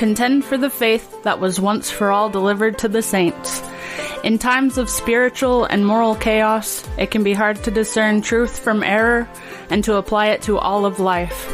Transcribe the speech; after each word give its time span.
Contend 0.00 0.46
for 0.46 0.56
the 0.56 0.70
faith 0.70 1.24
that 1.24 1.40
was 1.40 1.60
once 1.60 1.90
for 1.90 2.10
all 2.10 2.30
delivered 2.30 2.78
to 2.78 2.88
the 2.88 3.02
saints. 3.02 3.62
In 4.24 4.38
times 4.38 4.78
of 4.78 4.88
spiritual 4.88 5.66
and 5.66 5.86
moral 5.86 6.14
chaos, 6.14 6.88
it 6.96 7.10
can 7.10 7.22
be 7.22 7.34
hard 7.34 7.62
to 7.64 7.70
discern 7.70 8.22
truth 8.22 8.60
from 8.60 8.82
error 8.82 9.28
and 9.68 9.84
to 9.84 9.96
apply 9.96 10.28
it 10.28 10.40
to 10.44 10.56
all 10.56 10.86
of 10.86 11.00
life. 11.00 11.46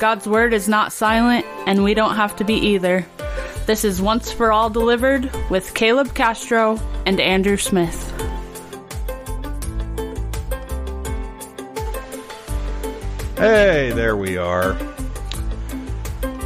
God's 0.00 0.26
word 0.26 0.54
is 0.54 0.68
not 0.68 0.92
silent, 0.92 1.46
and 1.68 1.84
we 1.84 1.94
don't 1.94 2.16
have 2.16 2.34
to 2.38 2.44
be 2.44 2.54
either. 2.54 3.06
This 3.66 3.84
is 3.84 4.02
Once 4.02 4.32
for 4.32 4.50
All 4.50 4.70
Delivered 4.70 5.30
with 5.48 5.72
Caleb 5.72 6.14
Castro 6.14 6.80
and 7.06 7.20
Andrew 7.20 7.56
Smith. 7.56 8.12
Hey, 13.36 13.92
there 13.92 14.16
we 14.16 14.36
are. 14.36 14.76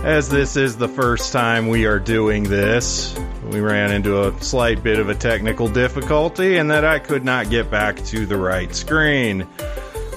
As 0.04 0.28
this 0.28 0.56
is 0.56 0.76
the 0.76 0.88
first 0.88 1.32
time 1.32 1.68
we 1.68 1.86
are 1.86 2.00
doing 2.00 2.42
this, 2.42 3.16
we 3.52 3.60
ran 3.60 3.92
into 3.92 4.26
a 4.26 4.42
slight 4.42 4.82
bit 4.82 4.98
of 4.98 5.08
a 5.08 5.14
technical 5.14 5.68
difficulty 5.68 6.56
and 6.56 6.72
that 6.72 6.84
I 6.84 6.98
could 6.98 7.24
not 7.24 7.50
get 7.50 7.70
back 7.70 8.04
to 8.06 8.26
the 8.26 8.36
right 8.36 8.74
screen. 8.74 9.46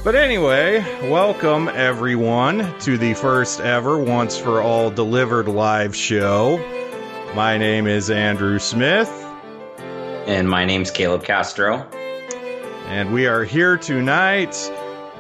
But 0.04 0.16
anyway, 0.16 0.80
welcome 1.12 1.68
everyone 1.68 2.74
to 2.80 2.98
the 2.98 3.14
first 3.14 3.60
ever 3.60 4.00
Once 4.00 4.36
for 4.36 4.60
All 4.60 4.90
Delivered 4.90 5.48
live 5.48 5.96
show. 5.96 6.58
My 7.36 7.60
name 7.60 7.86
is 7.86 8.10
Andrew 8.10 8.58
Smith. 8.58 9.12
And 10.26 10.50
my 10.50 10.66
name's 10.66 10.90
Caleb 10.90 11.24
Castro. 11.24 11.88
And 12.88 13.14
we 13.14 13.28
are 13.28 13.44
here 13.44 13.78
tonight 13.78 14.56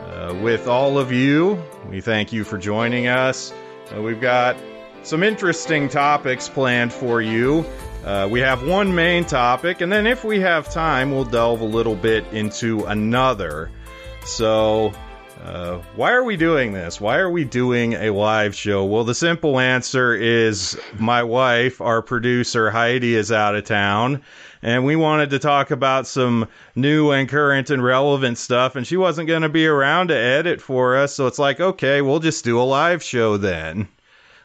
uh, 0.07 0.35
with 0.41 0.67
all 0.67 0.97
of 0.97 1.11
you. 1.11 1.63
We 1.87 2.01
thank 2.01 2.33
you 2.33 2.43
for 2.43 2.57
joining 2.57 3.05
us. 3.05 3.53
We've 3.93 4.21
got 4.21 4.57
some 5.03 5.23
interesting 5.23 5.89
topics 5.89 6.49
planned 6.49 6.91
for 6.91 7.21
you. 7.21 7.65
Uh, 8.03 8.27
we 8.29 8.39
have 8.39 8.65
one 8.67 8.93
main 8.93 9.25
topic, 9.25 9.81
and 9.81 9.91
then 9.91 10.05
if 10.05 10.23
we 10.23 10.39
have 10.39 10.71
time, 10.71 11.11
we'll 11.11 11.25
delve 11.25 11.61
a 11.61 11.65
little 11.65 11.95
bit 11.95 12.25
into 12.31 12.85
another. 12.85 13.71
So, 14.25 14.93
uh, 15.43 15.77
why 15.95 16.13
are 16.13 16.23
we 16.23 16.37
doing 16.37 16.71
this? 16.73 16.99
Why 17.01 17.17
are 17.17 17.29
we 17.29 17.45
doing 17.45 17.93
a 17.93 18.11
live 18.11 18.55
show? 18.55 18.85
Well, 18.85 19.03
the 19.03 19.15
simple 19.15 19.59
answer 19.59 20.13
is 20.13 20.79
my 20.97 21.23
wife, 21.23 21.81
our 21.81 22.01
producer 22.01 22.69
Heidi, 22.71 23.15
is 23.15 23.31
out 23.31 23.55
of 23.55 23.65
town, 23.65 24.21
and 24.65 24.83
we 24.83 24.95
wanted 24.95 25.29
to 25.29 25.37
talk 25.37 25.69
about 25.69 26.07
some 26.07 26.47
new 26.75 27.11
and 27.11 27.29
current 27.29 27.69
and 27.69 27.83
relevant 27.83 28.35
stuff, 28.35 28.75
and 28.75 28.87
she 28.87 28.97
wasn't 28.97 29.27
going 29.27 29.43
to 29.43 29.49
be 29.49 29.67
around 29.67 30.07
to 30.07 30.17
edit 30.17 30.59
for 30.59 30.97
us, 30.97 31.13
so 31.13 31.27
it's 31.27 31.37
like, 31.37 31.59
okay, 31.59 32.01
we'll 32.01 32.17
just 32.17 32.43
do 32.43 32.59
a 32.59 32.63
live 32.63 33.03
show 33.03 33.37
then. 33.37 33.87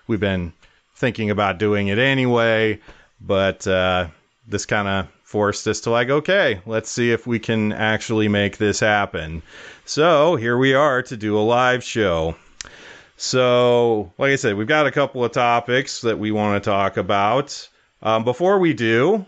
We've 0.06 0.20
been 0.20 0.52
thinking 0.94 1.30
about 1.30 1.56
doing 1.56 1.88
it 1.88 1.96
anyway, 1.96 2.80
but 3.18 3.66
uh, 3.66 4.08
this 4.46 4.66
kind 4.66 4.88
of 4.88 5.08
forced 5.22 5.66
us 5.66 5.80
to 5.80 5.90
like, 5.90 6.10
okay, 6.10 6.60
let's 6.66 6.90
see 6.90 7.12
if 7.12 7.26
we 7.26 7.38
can 7.38 7.72
actually 7.72 8.28
make 8.28 8.58
this 8.58 8.78
happen. 8.78 9.40
So 9.86 10.36
here 10.36 10.58
we 10.58 10.74
are 10.74 11.02
to 11.04 11.16
do 11.16 11.38
a 11.38 11.40
live 11.40 11.82
show. 11.82 12.36
So, 13.16 14.12
like 14.18 14.32
I 14.32 14.36
said, 14.36 14.56
we've 14.56 14.66
got 14.66 14.86
a 14.86 14.92
couple 14.92 15.24
of 15.24 15.32
topics 15.32 16.02
that 16.02 16.18
we 16.18 16.30
want 16.30 16.62
to 16.62 16.70
talk 16.70 16.98
about. 16.98 17.70
Um, 18.02 18.24
before 18.24 18.58
we 18.58 18.74
do, 18.74 19.24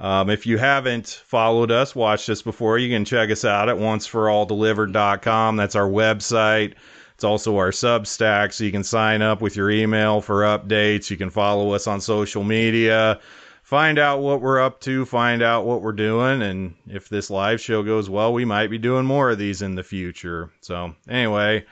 um, 0.00 0.28
if 0.28 0.46
you 0.46 0.58
haven't 0.58 1.22
followed 1.26 1.70
us, 1.70 1.94
watched 1.94 2.28
us 2.28 2.42
before, 2.42 2.78
you 2.78 2.94
can 2.94 3.04
check 3.04 3.30
us 3.30 3.44
out 3.44 3.68
at 3.68 3.76
onceforalldelivered.com. 3.76 5.56
That's 5.56 5.76
our 5.76 5.88
website. 5.88 6.74
It's 7.14 7.22
also 7.22 7.56
our 7.58 7.70
Substack, 7.70 8.52
so 8.52 8.64
you 8.64 8.72
can 8.72 8.82
sign 8.82 9.22
up 9.22 9.40
with 9.40 9.54
your 9.54 9.70
email 9.70 10.20
for 10.20 10.42
updates. 10.42 11.10
You 11.10 11.16
can 11.16 11.30
follow 11.30 11.72
us 11.72 11.86
on 11.86 12.00
social 12.00 12.42
media, 12.42 13.20
find 13.62 14.00
out 14.00 14.20
what 14.20 14.40
we're 14.40 14.60
up 14.60 14.80
to, 14.80 15.04
find 15.04 15.40
out 15.40 15.64
what 15.64 15.80
we're 15.80 15.92
doing, 15.92 16.42
and 16.42 16.74
if 16.88 17.08
this 17.08 17.30
live 17.30 17.60
show 17.60 17.84
goes 17.84 18.10
well, 18.10 18.32
we 18.32 18.44
might 18.44 18.68
be 18.68 18.78
doing 18.78 19.06
more 19.06 19.30
of 19.30 19.38
these 19.38 19.62
in 19.62 19.76
the 19.76 19.84
future. 19.84 20.50
So, 20.60 20.96
anyway, 21.08 21.64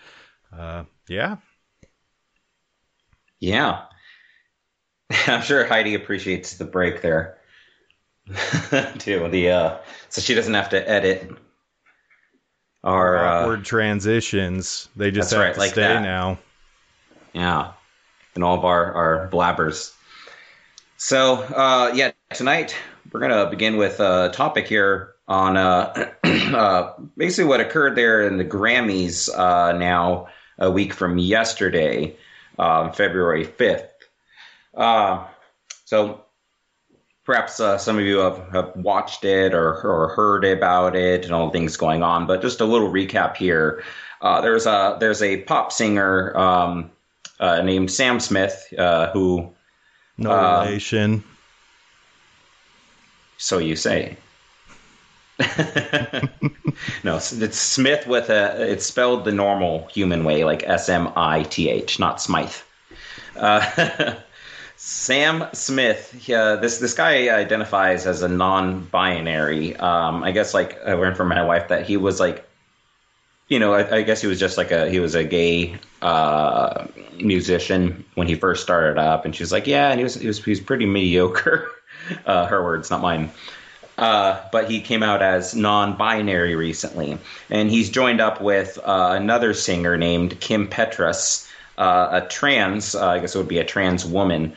uh, 0.56 0.84
yeah. 1.08 1.38
Yeah. 3.40 3.82
I'm 5.26 5.42
sure 5.42 5.66
Heidi 5.66 5.96
appreciates 5.96 6.56
the 6.56 6.64
break 6.64 7.02
there. 7.02 7.38
too. 8.98 9.28
The 9.28 9.50
uh, 9.50 9.76
so 10.08 10.20
she 10.20 10.34
doesn't 10.34 10.54
have 10.54 10.70
to 10.70 10.88
edit 10.88 11.30
our 12.84 13.24
awkward 13.24 13.60
uh, 13.60 13.64
transitions. 13.64 14.88
They 14.96 15.10
just 15.10 15.30
have 15.30 15.40
right, 15.40 15.54
to 15.54 15.60
like 15.60 15.72
stay 15.72 15.82
that. 15.82 16.02
now. 16.02 16.38
Yeah, 17.32 17.72
and 18.34 18.44
all 18.44 18.56
of 18.56 18.64
our 18.64 18.92
our 18.92 19.28
blabbers. 19.28 19.92
So 20.96 21.34
uh, 21.34 21.92
yeah, 21.94 22.12
tonight 22.32 22.76
we're 23.10 23.20
gonna 23.20 23.50
begin 23.50 23.76
with 23.76 24.00
a 24.00 24.30
topic 24.32 24.68
here 24.68 25.14
on 25.26 25.56
uh, 25.56 26.12
uh, 26.24 26.92
basically 27.16 27.48
what 27.48 27.60
occurred 27.60 27.96
there 27.96 28.26
in 28.26 28.36
the 28.36 28.44
Grammys. 28.44 29.28
Uh, 29.36 29.72
now 29.72 30.28
a 30.58 30.70
week 30.70 30.92
from 30.92 31.18
yesterday, 31.18 32.16
um, 32.58 32.92
February 32.92 33.44
fifth. 33.44 33.88
Uh, 34.74 35.26
so 35.84 36.21
perhaps 37.24 37.60
uh, 37.60 37.78
some 37.78 37.98
of 37.98 38.04
you 38.04 38.18
have, 38.18 38.48
have 38.52 38.76
watched 38.76 39.24
it 39.24 39.54
or, 39.54 39.80
or 39.82 40.08
heard 40.08 40.44
about 40.44 40.96
it 40.96 41.24
and 41.24 41.32
all 41.32 41.46
the 41.46 41.52
things 41.52 41.76
going 41.76 42.02
on. 42.02 42.26
But 42.26 42.42
just 42.42 42.60
a 42.60 42.64
little 42.64 42.90
recap 42.90 43.36
here. 43.36 43.82
Uh, 44.20 44.40
there's 44.40 44.66
a 44.66 44.96
there's 45.00 45.22
a 45.22 45.38
pop 45.42 45.72
singer 45.72 46.36
um, 46.36 46.90
uh, 47.40 47.62
named 47.62 47.90
Sam 47.90 48.20
Smith 48.20 48.72
uh, 48.78 49.10
who. 49.10 49.50
No 50.18 50.30
Uh, 50.30 50.64
relation. 50.64 51.24
So 53.38 53.58
you 53.58 53.74
say. 53.76 54.16
no, 57.02 57.16
it's 57.16 57.58
Smith 57.58 58.06
with 58.06 58.30
a. 58.30 58.70
It's 58.70 58.86
spelled 58.86 59.24
the 59.24 59.32
normal 59.32 59.88
human 59.88 60.24
way, 60.24 60.44
like 60.44 60.62
S 60.64 60.88
M 60.88 61.10
I 61.16 61.42
T 61.44 61.68
H, 61.68 61.98
not 61.98 62.20
Smythe. 62.20 62.54
Sam 64.84 65.46
Smith. 65.52 66.28
Uh, 66.28 66.56
this 66.56 66.78
this 66.78 66.92
guy 66.92 67.28
identifies 67.28 68.04
as 68.04 68.22
a 68.22 68.28
non-binary. 68.28 69.76
Um, 69.76 70.24
I 70.24 70.32
guess 70.32 70.54
like 70.54 70.76
I 70.84 70.94
learned 70.94 71.16
from 71.16 71.28
my 71.28 71.40
wife 71.44 71.68
that 71.68 71.86
he 71.86 71.96
was 71.96 72.18
like, 72.18 72.44
you 73.46 73.60
know, 73.60 73.74
I, 73.74 73.98
I 73.98 74.02
guess 74.02 74.20
he 74.20 74.26
was 74.26 74.40
just 74.40 74.58
like 74.58 74.72
a 74.72 74.90
he 74.90 74.98
was 74.98 75.14
a 75.14 75.22
gay 75.22 75.76
uh, 76.02 76.88
musician 77.16 78.04
when 78.16 78.26
he 78.26 78.34
first 78.34 78.64
started 78.64 78.98
up, 78.98 79.24
and 79.24 79.36
she 79.36 79.44
was 79.44 79.52
like, 79.52 79.68
yeah, 79.68 79.90
and 79.90 80.00
he 80.00 80.04
was 80.04 80.16
he 80.16 80.26
was 80.26 80.42
he 80.44 80.50
was 80.50 80.58
pretty 80.58 80.86
mediocre. 80.86 81.70
uh, 82.26 82.46
her 82.46 82.64
words, 82.64 82.90
not 82.90 83.00
mine. 83.00 83.30
Uh, 83.98 84.40
but 84.50 84.68
he 84.68 84.80
came 84.80 85.04
out 85.04 85.22
as 85.22 85.54
non-binary 85.54 86.56
recently, 86.56 87.16
and 87.50 87.70
he's 87.70 87.88
joined 87.88 88.20
up 88.20 88.40
with 88.40 88.80
uh, 88.82 89.10
another 89.12 89.54
singer 89.54 89.96
named 89.96 90.40
Kim 90.40 90.66
Petras, 90.66 91.48
uh, 91.78 92.20
a 92.20 92.26
trans. 92.26 92.96
Uh, 92.96 93.10
I 93.10 93.20
guess 93.20 93.36
it 93.36 93.38
would 93.38 93.46
be 93.46 93.58
a 93.58 93.64
trans 93.64 94.04
woman. 94.04 94.56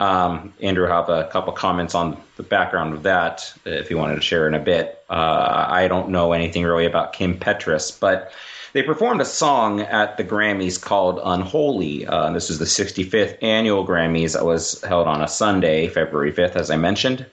Um, 0.00 0.54
Andrew, 0.60 0.86
have 0.86 1.10
a 1.10 1.24
couple 1.24 1.52
comments 1.52 1.94
on 1.94 2.16
the 2.36 2.42
background 2.42 2.94
of 2.94 3.02
that 3.02 3.52
if 3.66 3.90
you 3.90 3.98
wanted 3.98 4.16
to 4.16 4.22
share 4.22 4.48
in 4.48 4.54
a 4.54 4.58
bit. 4.58 5.04
Uh, 5.10 5.66
I 5.68 5.88
don't 5.88 6.08
know 6.08 6.32
anything 6.32 6.64
really 6.64 6.86
about 6.86 7.12
Kim 7.12 7.38
Petras, 7.38 8.00
but 8.00 8.32
they 8.72 8.82
performed 8.82 9.20
a 9.20 9.26
song 9.26 9.82
at 9.82 10.16
the 10.16 10.24
Grammys 10.24 10.80
called 10.80 11.20
Unholy. 11.22 12.06
Uh, 12.06 12.30
this 12.30 12.48
was 12.48 12.58
the 12.58 12.64
65th 12.64 13.36
annual 13.42 13.86
Grammys 13.86 14.32
that 14.32 14.46
was 14.46 14.80
held 14.82 15.06
on 15.06 15.20
a 15.20 15.28
Sunday, 15.28 15.88
February 15.88 16.32
5th, 16.32 16.56
as 16.56 16.70
I 16.70 16.76
mentioned. 16.76 17.26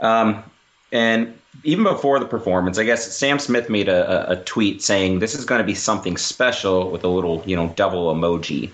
Um, 0.00 0.42
and 0.90 1.38
even 1.62 1.84
before 1.84 2.18
the 2.18 2.26
performance, 2.26 2.78
I 2.78 2.84
guess 2.84 3.16
Sam 3.16 3.38
Smith 3.38 3.70
made 3.70 3.88
a, 3.88 4.32
a, 4.32 4.36
tweet 4.36 4.82
saying 4.82 5.18
this 5.18 5.34
is 5.34 5.44
going 5.44 5.60
to 5.60 5.66
be 5.66 5.74
something 5.74 6.16
special 6.16 6.90
with 6.90 7.04
a 7.04 7.08
little, 7.08 7.42
you 7.46 7.54
know, 7.54 7.68
devil 7.76 8.12
emoji. 8.12 8.70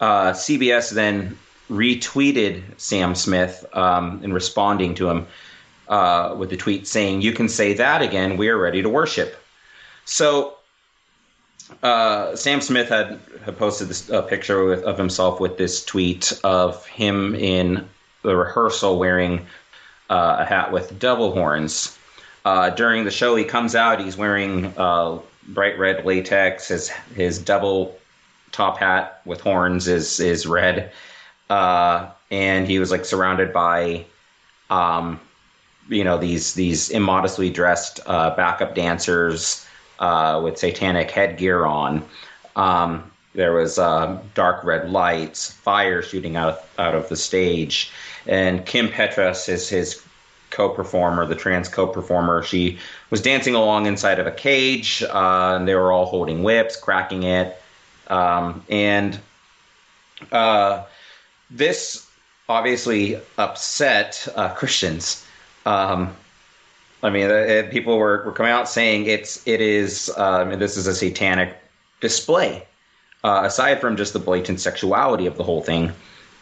Uh, 0.00 0.32
CBS 0.32 0.92
then 0.92 1.38
retweeted 1.74 2.62
Sam 2.76 3.14
Smith 3.14 3.64
um, 3.72 4.20
in 4.22 4.32
responding 4.32 4.94
to 4.96 5.10
him 5.10 5.26
uh, 5.88 6.34
with 6.38 6.52
a 6.52 6.56
tweet 6.56 6.86
saying, 6.86 7.22
"You 7.22 7.32
can 7.32 7.48
say 7.48 7.74
that 7.74 8.02
again. 8.02 8.36
We 8.36 8.48
are 8.48 8.58
ready 8.58 8.82
to 8.82 8.88
worship." 8.88 9.36
So 10.04 10.56
uh, 11.82 12.36
Sam 12.36 12.60
Smith 12.60 12.88
had, 12.88 13.20
had 13.44 13.58
posted 13.58 13.88
this 13.88 14.10
picture 14.28 14.64
with, 14.64 14.82
of 14.84 14.98
himself 14.98 15.40
with 15.40 15.56
this 15.56 15.84
tweet 15.84 16.38
of 16.44 16.86
him 16.86 17.34
in 17.34 17.88
the 18.22 18.36
rehearsal 18.36 18.98
wearing 18.98 19.46
uh, 20.10 20.36
a 20.40 20.44
hat 20.44 20.72
with 20.72 20.98
devil 20.98 21.32
horns. 21.32 21.98
Uh, 22.44 22.70
during 22.70 23.04
the 23.04 23.10
show, 23.10 23.34
he 23.36 23.44
comes 23.44 23.74
out. 23.74 24.00
He's 24.00 24.16
wearing 24.16 24.66
uh, 24.76 25.18
bright 25.48 25.78
red 25.78 26.04
latex. 26.04 26.68
His 26.68 26.90
his 27.14 27.38
devil 27.38 27.98
top 28.52 28.78
hat 28.78 29.20
with 29.24 29.40
horns 29.40 29.88
is 29.88 30.20
is 30.20 30.46
red, 30.46 30.92
uh, 31.50 32.08
and 32.30 32.66
he 32.66 32.78
was 32.78 32.90
like 32.90 33.04
surrounded 33.04 33.52
by, 33.52 34.04
um, 34.70 35.20
you 35.88 36.04
know, 36.04 36.18
these 36.18 36.54
these 36.54 36.90
immodestly 36.90 37.50
dressed 37.50 38.00
uh, 38.06 38.34
backup 38.36 38.74
dancers 38.74 39.66
uh, 39.98 40.40
with 40.42 40.58
satanic 40.58 41.10
headgear 41.10 41.66
on. 41.66 42.04
Um, 42.56 43.10
there 43.34 43.52
was 43.52 43.78
uh, 43.78 44.20
dark 44.34 44.64
red 44.64 44.90
lights, 44.90 45.50
fire 45.50 46.02
shooting 46.02 46.36
out 46.36 46.60
out 46.78 46.94
of 46.94 47.08
the 47.08 47.16
stage, 47.16 47.92
and 48.26 48.64
Kim 48.64 48.88
Petras 48.88 49.48
is 49.48 49.68
his 49.68 50.02
co-performer, 50.50 51.26
the 51.26 51.34
trans 51.34 51.68
co-performer. 51.68 52.42
She 52.44 52.78
was 53.10 53.20
dancing 53.20 53.56
along 53.56 53.86
inside 53.86 54.20
of 54.20 54.26
a 54.26 54.30
cage, 54.30 55.02
uh, 55.02 55.56
and 55.56 55.66
they 55.66 55.74
were 55.74 55.90
all 55.90 56.06
holding 56.06 56.44
whips, 56.44 56.76
cracking 56.76 57.24
it, 57.24 57.60
um, 58.06 58.64
and 58.68 59.18
uh, 60.30 60.84
this 61.54 62.06
obviously 62.48 63.18
upset 63.38 64.26
uh, 64.34 64.50
Christians. 64.54 65.24
Um, 65.64 66.14
I 67.02 67.10
mean, 67.10 67.30
uh, 67.30 67.68
people 67.70 67.96
were, 67.96 68.24
were 68.24 68.32
coming 68.32 68.52
out 68.52 68.68
saying 68.68 69.06
it's 69.06 69.46
it 69.46 69.60
is 69.60 70.12
um, 70.16 70.58
this 70.58 70.76
is 70.76 70.86
a 70.86 70.94
satanic 70.94 71.56
display. 72.00 72.66
Uh, 73.22 73.42
aside 73.44 73.80
from 73.80 73.96
just 73.96 74.12
the 74.12 74.18
blatant 74.18 74.60
sexuality 74.60 75.26
of 75.26 75.36
the 75.36 75.44
whole 75.44 75.62
thing, 75.62 75.92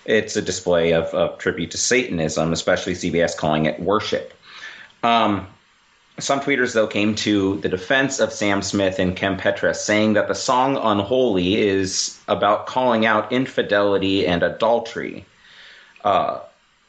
it's 0.04 0.34
a 0.34 0.42
display 0.42 0.92
of, 0.92 1.04
of 1.14 1.38
tribute 1.38 1.70
to 1.70 1.78
Satanism, 1.78 2.52
especially 2.52 2.94
CBS 2.94 3.36
calling 3.36 3.66
it 3.66 3.78
worship. 3.78 4.34
Um, 5.04 5.46
some 6.18 6.40
tweeters, 6.40 6.74
though, 6.74 6.86
came 6.86 7.14
to 7.16 7.56
the 7.58 7.68
defense 7.68 8.20
of 8.20 8.32
Sam 8.32 8.62
Smith 8.62 8.98
and 8.98 9.16
Kim 9.16 9.36
Petras, 9.36 9.76
saying 9.76 10.12
that 10.12 10.28
the 10.28 10.34
song 10.34 10.76
Unholy 10.76 11.56
is 11.56 12.18
about 12.28 12.66
calling 12.66 13.06
out 13.06 13.32
infidelity 13.32 14.26
and 14.26 14.42
adultery. 14.42 15.24
Uh, 16.04 16.40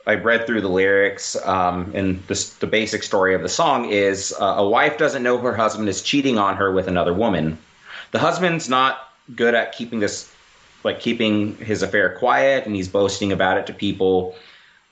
I 0.05 0.15
read 0.15 0.45
through 0.45 0.61
the 0.61 0.69
lyrics, 0.69 1.37
um, 1.45 1.91
and 1.95 2.21
the, 2.27 2.53
the, 2.59 2.67
basic 2.67 3.03
story 3.03 3.33
of 3.33 3.41
the 3.41 3.49
song 3.49 3.89
is 3.89 4.33
uh, 4.37 4.55
a 4.57 4.67
wife 4.67 4.97
doesn't 4.97 5.23
know 5.23 5.37
her 5.37 5.55
husband 5.55 5.87
is 5.87 6.01
cheating 6.01 6.37
on 6.37 6.57
her 6.57 6.73
with 6.73 6.89
another 6.89 7.13
woman. 7.13 7.57
The 8.11 8.19
husband's 8.19 8.67
not 8.67 9.09
good 9.33 9.55
at 9.55 9.71
keeping 9.71 10.01
this, 10.01 10.29
like 10.83 10.99
keeping 10.99 11.55
his 11.57 11.81
affair 11.81 12.17
quiet, 12.17 12.65
and 12.65 12.75
he's 12.75 12.89
boasting 12.89 13.31
about 13.31 13.57
it 13.57 13.65
to 13.67 13.73
people. 13.73 14.35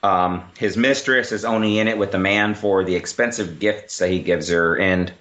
Um, 0.02 0.44
his 0.58 0.76
mistress 0.76 1.30
is 1.30 1.44
only 1.44 1.78
in 1.78 1.86
it 1.86 1.96
with 1.96 2.10
the 2.10 2.18
man 2.18 2.54
for 2.54 2.82
the 2.82 2.96
expensive 2.96 3.60
gifts 3.60 3.98
that 3.98 4.10
he 4.10 4.20
gives 4.20 4.48
her, 4.48 4.76
and 4.76 5.12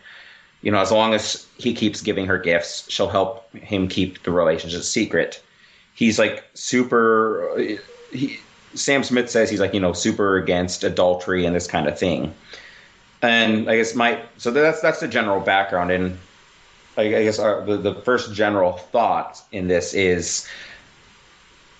you 0.61 0.71
know, 0.71 0.79
as 0.79 0.91
long 0.91 1.13
as 1.13 1.47
he 1.57 1.73
keeps 1.73 2.01
giving 2.01 2.25
her 2.27 2.37
gifts, 2.37 2.89
she'll 2.89 3.09
help 3.09 3.51
him 3.55 3.87
keep 3.87 4.23
the 4.23 4.31
relationship 4.31 4.83
secret. 4.83 5.41
He's 5.93 6.17
like 6.19 6.43
super. 6.53 7.55
He, 8.11 8.39
Sam 8.73 9.03
Smith 9.03 9.29
says 9.29 9.49
he's 9.49 9.59
like 9.59 9.73
you 9.73 9.79
know 9.79 9.93
super 9.93 10.37
against 10.37 10.83
adultery 10.83 11.45
and 11.45 11.55
this 11.55 11.67
kind 11.67 11.87
of 11.87 11.97
thing. 11.97 12.33
And 13.21 13.69
I 13.69 13.77
guess 13.77 13.93
my 13.93 14.21
so 14.37 14.49
that's 14.49 14.81
that's 14.81 14.99
the 14.99 15.07
general 15.07 15.41
background, 15.41 15.91
and 15.91 16.17
I, 16.97 17.09
guess 17.09 17.37
our, 17.37 17.63
the 17.63 17.77
the 17.77 17.95
first 17.95 18.33
general 18.33 18.73
thought 18.73 19.41
in 19.51 19.67
this 19.67 19.93
is 19.93 20.47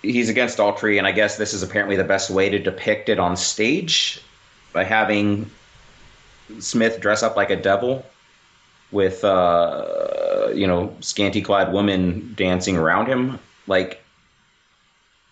he's 0.02 0.28
against 0.28 0.54
adultery, 0.54 0.98
and 0.98 1.06
I 1.06 1.12
guess 1.12 1.36
this 1.36 1.54
is 1.54 1.62
apparently 1.62 1.96
the 1.96 2.04
best 2.04 2.30
way 2.30 2.48
to 2.50 2.58
depict 2.58 3.08
it 3.08 3.18
on 3.18 3.36
stage 3.36 4.20
by 4.72 4.84
having 4.84 5.50
Smith 6.58 7.00
dress 7.00 7.22
up 7.22 7.36
like 7.36 7.50
a 7.50 7.56
devil 7.56 8.04
with 8.90 9.24
uh, 9.24 10.48
you 10.54 10.66
know 10.66 10.94
scanty 11.00 11.40
clad 11.40 11.72
women 11.72 12.34
dancing 12.36 12.76
around 12.76 13.06
him, 13.06 13.38
like 13.66 14.02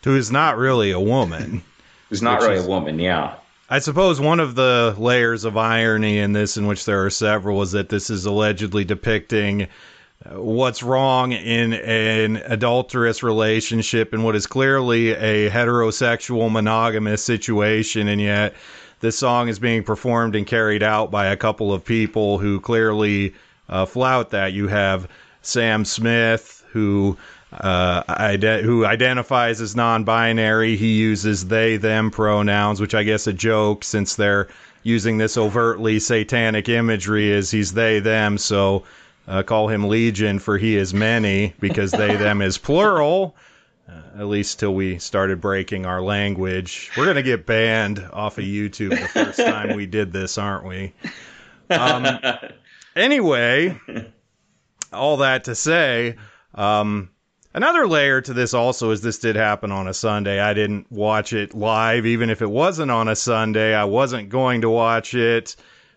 who 0.05 0.17
is 0.17 0.31
not 0.31 0.56
really 0.56 0.90
a 0.90 1.00
woman. 1.00 1.62
Who's 2.08 2.22
not 2.22 2.40
really 2.43 2.56
is, 2.56 2.67
a 2.67 2.69
woman, 2.69 2.99
yeah. 2.99 3.37
I 3.69 3.78
suppose 3.78 4.20
one 4.20 4.40
of 4.40 4.56
the 4.56 4.96
layers 4.99 5.44
of 5.44 5.56
irony 5.56 6.19
in 6.19 6.32
this, 6.32 6.56
in 6.56 6.67
which 6.67 6.87
there 6.87 7.05
are 7.05 7.11
several, 7.11 7.62
is 7.62 7.70
that 7.70 7.88
this 7.88 8.11
is 8.11 8.26
allegedly 8.26 8.84
depicting 8.84 9.69
what's 10.28 10.82
wrong 10.82 11.32
in 11.32 11.72
an 11.72 12.37
adulterous 12.44 13.22
relationship 13.22 14.12
and 14.12 14.22
what 14.22 14.37
is 14.37 14.46
clearly 14.46 15.11
a 15.12 15.49
heterosexual 15.49 16.50
monogamous 16.52 17.25
situation 17.25 18.06
and 18.08 18.20
yet 18.20 18.55
this 19.00 19.17
song 19.19 19.49
is 19.49 19.58
being 19.58 19.82
performed 19.82 20.37
and 20.37 20.46
carried 20.46 20.82
out 20.82 21.11
by 21.11 21.26
a 21.26 21.37
couple 21.37 21.72
of 21.72 21.82
people 21.84 22.37
who 22.38 22.61
clearly 22.61 23.34
uh, 23.70 23.87
flout 23.87 24.31
that. 24.31 24.52
You 24.52 24.69
have 24.69 25.08
sam 25.40 25.87
smith 25.87 26.62
who 26.70 27.17
uh, 27.52 28.02
ide- 28.08 28.62
who 28.62 28.84
identifies 28.84 29.61
as 29.62 29.75
non-binary. 29.75 30.76
He 30.76 30.99
uses 30.99 31.46
they 31.46 31.78
them 31.78 32.11
pronouns 32.11 32.81
which 32.81 32.94
i 32.94 33.02
guess 33.02 33.26
a 33.26 33.32
joke 33.32 33.82
since 33.82 34.14
they're 34.14 34.49
using 34.82 35.19
this 35.19 35.37
overtly 35.37 35.99
satanic 35.99 36.69
imagery 36.69 37.32
as 37.32 37.50
he's 37.50 37.72
they 37.72 38.00
them. 38.00 38.38
So 38.38 38.84
uh, 39.28 39.43
call 39.43 39.69
him 39.69 39.88
Legion, 39.88 40.38
for 40.38 40.58
he 40.58 40.76
is 40.76 40.93
many, 40.93 41.55
because 41.61 41.90
they, 41.93 42.17
them 42.17 42.43
is 42.43 42.58
plural. 42.58 43.37
Uh, 43.88 44.20
at 44.20 44.26
least 44.26 44.61
till 44.61 44.75
we 44.75 44.99
started 44.99 45.40
breaking 45.40 45.84
our 45.84 46.00
language. 46.00 46.90
We're 46.96 47.05
going 47.05 47.17
to 47.17 47.22
get 47.22 47.46
banned 47.46 47.99
off 48.12 48.38
of 48.38 48.44
YouTube 48.44 48.90
the 48.90 49.08
first 49.08 49.38
time 49.38 49.75
we 49.75 49.87
did 49.87 50.12
this, 50.12 50.38
aren't 50.38 50.64
we? 50.64 50.93
Um, 51.70 52.06
anyway, 52.96 53.81
all 54.93 55.19
that 55.19 55.44
to 55.44 55.56
say, 55.56 56.17
um, 56.55 57.11
another 57.52 57.88
layer 57.88 58.20
to 58.20 58.32
this 58.32 58.55
also 58.55 58.90
is 58.90 59.02
this 59.02 59.19
did 59.19 59.34
happen 59.34 59.72
on 59.72 59.88
a 59.88 59.94
Sunday. 59.94 60.38
I 60.38 60.55
didn't 60.55 60.90
watch 60.93 61.32
it 61.32 61.55
live, 61.55 62.06
even 62.06 62.31
if 62.31 62.43
it 62.43 62.50
wasn't 62.50 62.93
on 62.93 63.08
a 63.08 63.17
Sunday. 63.17 63.75
I 63.75 63.84
wasn't 63.84 64.28
going 64.28 64.61
to 64.61 64.70
watch 64.70 65.14
it 65.14 65.56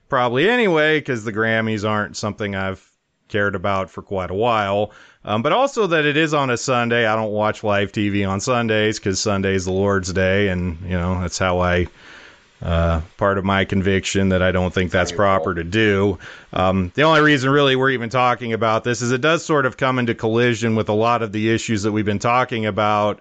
probably 0.09 0.49
anyway, 0.49 0.99
because 0.99 1.23
the 1.23 1.33
Grammys 1.33 1.87
aren't 1.87 2.17
something 2.17 2.55
I've 2.55 2.92
cared 3.33 3.55
about 3.55 3.89
for 3.89 4.03
quite 4.03 4.29
a 4.29 4.35
while. 4.35 4.91
Um, 5.25 5.41
but 5.41 5.51
also 5.51 5.87
that 5.87 6.05
it 6.05 6.15
is 6.15 6.35
on 6.35 6.51
a 6.51 6.57
Sunday. 6.57 7.07
I 7.07 7.15
don't 7.15 7.31
watch 7.31 7.63
live 7.63 7.91
TV 7.91 8.29
on 8.29 8.39
Sundays 8.39 8.99
because 8.99 9.19
Sunday 9.19 9.55
is 9.55 9.65
the 9.65 9.71
Lord's 9.71 10.13
Day, 10.13 10.49
and 10.49 10.77
you 10.83 10.91
know 10.91 11.19
that's 11.19 11.39
how 11.39 11.59
I. 11.59 11.87
Uh, 12.61 13.01
part 13.17 13.37
of 13.37 13.43
my 13.43 13.65
conviction 13.65 14.29
that 14.29 14.41
I 14.41 14.53
don't 14.53 14.73
think 14.73 14.89
that's 14.89 15.11
proper 15.11 15.53
to 15.53 15.65
do. 15.65 16.17
Um, 16.53 16.93
the 16.95 17.01
only 17.01 17.19
reason, 17.19 17.49
really, 17.49 17.75
we're 17.75 17.89
even 17.89 18.09
talking 18.09 18.53
about 18.53 18.85
this 18.85 19.01
is 19.01 19.11
it 19.11 19.19
does 19.19 19.43
sort 19.43 19.65
of 19.65 19.75
come 19.75 19.99
into 19.99 20.15
collision 20.15 20.73
with 20.77 20.87
a 20.87 20.93
lot 20.93 21.23
of 21.23 21.33
the 21.33 21.49
issues 21.49 21.83
that 21.83 21.91
we've 21.91 22.05
been 22.05 22.19
talking 22.19 22.65
about 22.65 23.19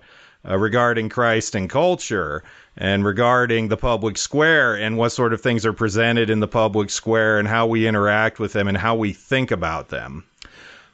uh, 0.48 0.56
regarding 0.56 1.08
Christ 1.08 1.56
and 1.56 1.68
culture 1.68 2.44
and 2.76 3.04
regarding 3.04 3.68
the 3.68 3.76
public 3.76 4.16
square 4.16 4.74
and 4.74 4.96
what 4.96 5.10
sort 5.10 5.32
of 5.32 5.40
things 5.40 5.66
are 5.66 5.72
presented 5.72 6.30
in 6.30 6.40
the 6.40 6.48
public 6.48 6.90
square 6.90 7.38
and 7.38 7.46
how 7.46 7.66
we 7.66 7.86
interact 7.86 8.38
with 8.38 8.52
them 8.52 8.68
and 8.68 8.78
how 8.78 8.94
we 8.94 9.12
think 9.12 9.50
about 9.50 9.88
them. 9.88 10.24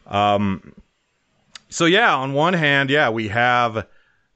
Um, 0.07 0.75
so 1.69 1.85
yeah, 1.85 2.15
on 2.15 2.33
one 2.33 2.55
hand, 2.55 2.91
yeah, 2.91 3.11
we 3.11 3.29
have 3.29 3.87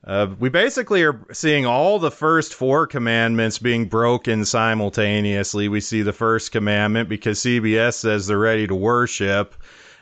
uh, 0.05 0.27
we 0.39 0.49
basically 0.49 1.05
are 1.05 1.19
seeing 1.33 1.65
all 1.65 1.99
the 1.99 2.11
first 2.11 2.55
four 2.55 2.87
commandments 2.87 3.59
being 3.59 3.87
broken 3.87 4.45
simultaneously. 4.45 5.69
We 5.69 5.81
see 5.81 6.03
the 6.03 6.13
first 6.13 6.51
commandment 6.51 7.09
because 7.09 7.39
CBS 7.39 7.95
says 7.95 8.27
they're 8.27 8.39
ready 8.39 8.67
to 8.67 8.75
worship, 8.75 9.55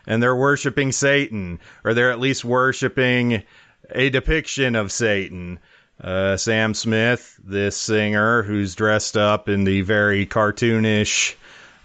and 0.06 0.23
they're 0.23 0.37
worshiping 0.37 0.92
Satan, 0.92 1.61
or 1.85 1.92
they're 1.92 2.11
at 2.11 2.18
least 2.18 2.47
worshiping 2.47 3.42
a 3.90 4.09
depiction 4.09 4.75
of 4.75 4.90
Satan. 4.90 5.59
Uh, 6.02 6.37
Sam 6.37 6.73
Smith, 6.73 7.38
this 7.45 7.76
singer 7.76 8.42
who's 8.42 8.75
dressed 8.75 9.16
up 9.16 9.49
in 9.49 9.64
the 9.64 9.83
very 9.83 10.25
cartoonish, 10.25 11.35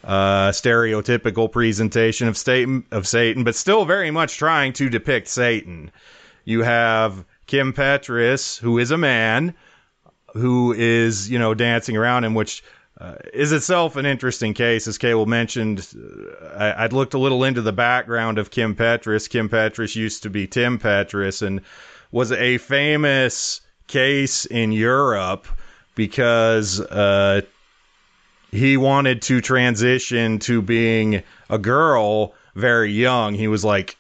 uh, 0.06 0.52
stereotypical 0.52 1.52
presentation 1.52 2.28
of 2.28 2.38
Satan, 2.38 2.86
of 2.92 3.08
Satan, 3.08 3.44
but 3.44 3.56
still 3.56 3.84
very 3.84 4.12
much 4.12 4.38
trying 4.38 4.72
to 4.74 4.90
depict 4.90 5.28
Satan. 5.28 5.92
You 6.46 6.64
have 6.64 7.26
Kim 7.48 7.74
Petras, 7.74 8.58
who 8.58 8.78
is 8.78 8.92
a 8.92 8.98
man, 8.98 9.54
who 10.34 10.74
is 10.74 11.30
you 11.30 11.40
know 11.40 11.54
dancing 11.54 11.98
around 11.98 12.24
him, 12.24 12.36
which 12.36 12.64
uh, 13.02 13.16
is 13.34 13.52
itself 13.52 13.98
an 13.98 14.06
interesting 14.06 14.54
case. 14.54 14.88
As 14.88 14.98
Caleb 14.98 15.28
mentioned, 15.28 15.86
uh, 16.42 16.74
I, 16.78 16.84
would 16.84 16.94
looked 16.94 17.16
a 17.16 17.20
little 17.20 17.44
into 17.44 17.62
the 17.62 17.74
background 17.74 18.38
of 18.38 18.52
Kim 18.52 18.76
Petras. 18.76 19.30
Kim 19.30 19.50
Petras 19.50 19.96
used 19.96 20.24
to 20.24 20.30
be 20.30 20.48
Tim 20.48 20.80
Petras 20.80 21.42
and 21.42 21.62
was 22.12 22.32
a 22.32 22.58
famous 22.60 23.60
case 23.88 24.46
in 24.46 24.72
Europe 24.72 25.48
because 25.96 26.80
uh, 26.82 27.42
he 28.52 28.78
wanted 28.78 29.22
to 29.24 29.42
transition 29.42 30.40
to 30.40 30.62
being 30.62 31.24
a 31.50 31.58
girl 31.58 32.34
very 32.56 32.92
young. 32.92 33.34
He 33.34 33.48
was 33.48 33.64
like 33.64 33.98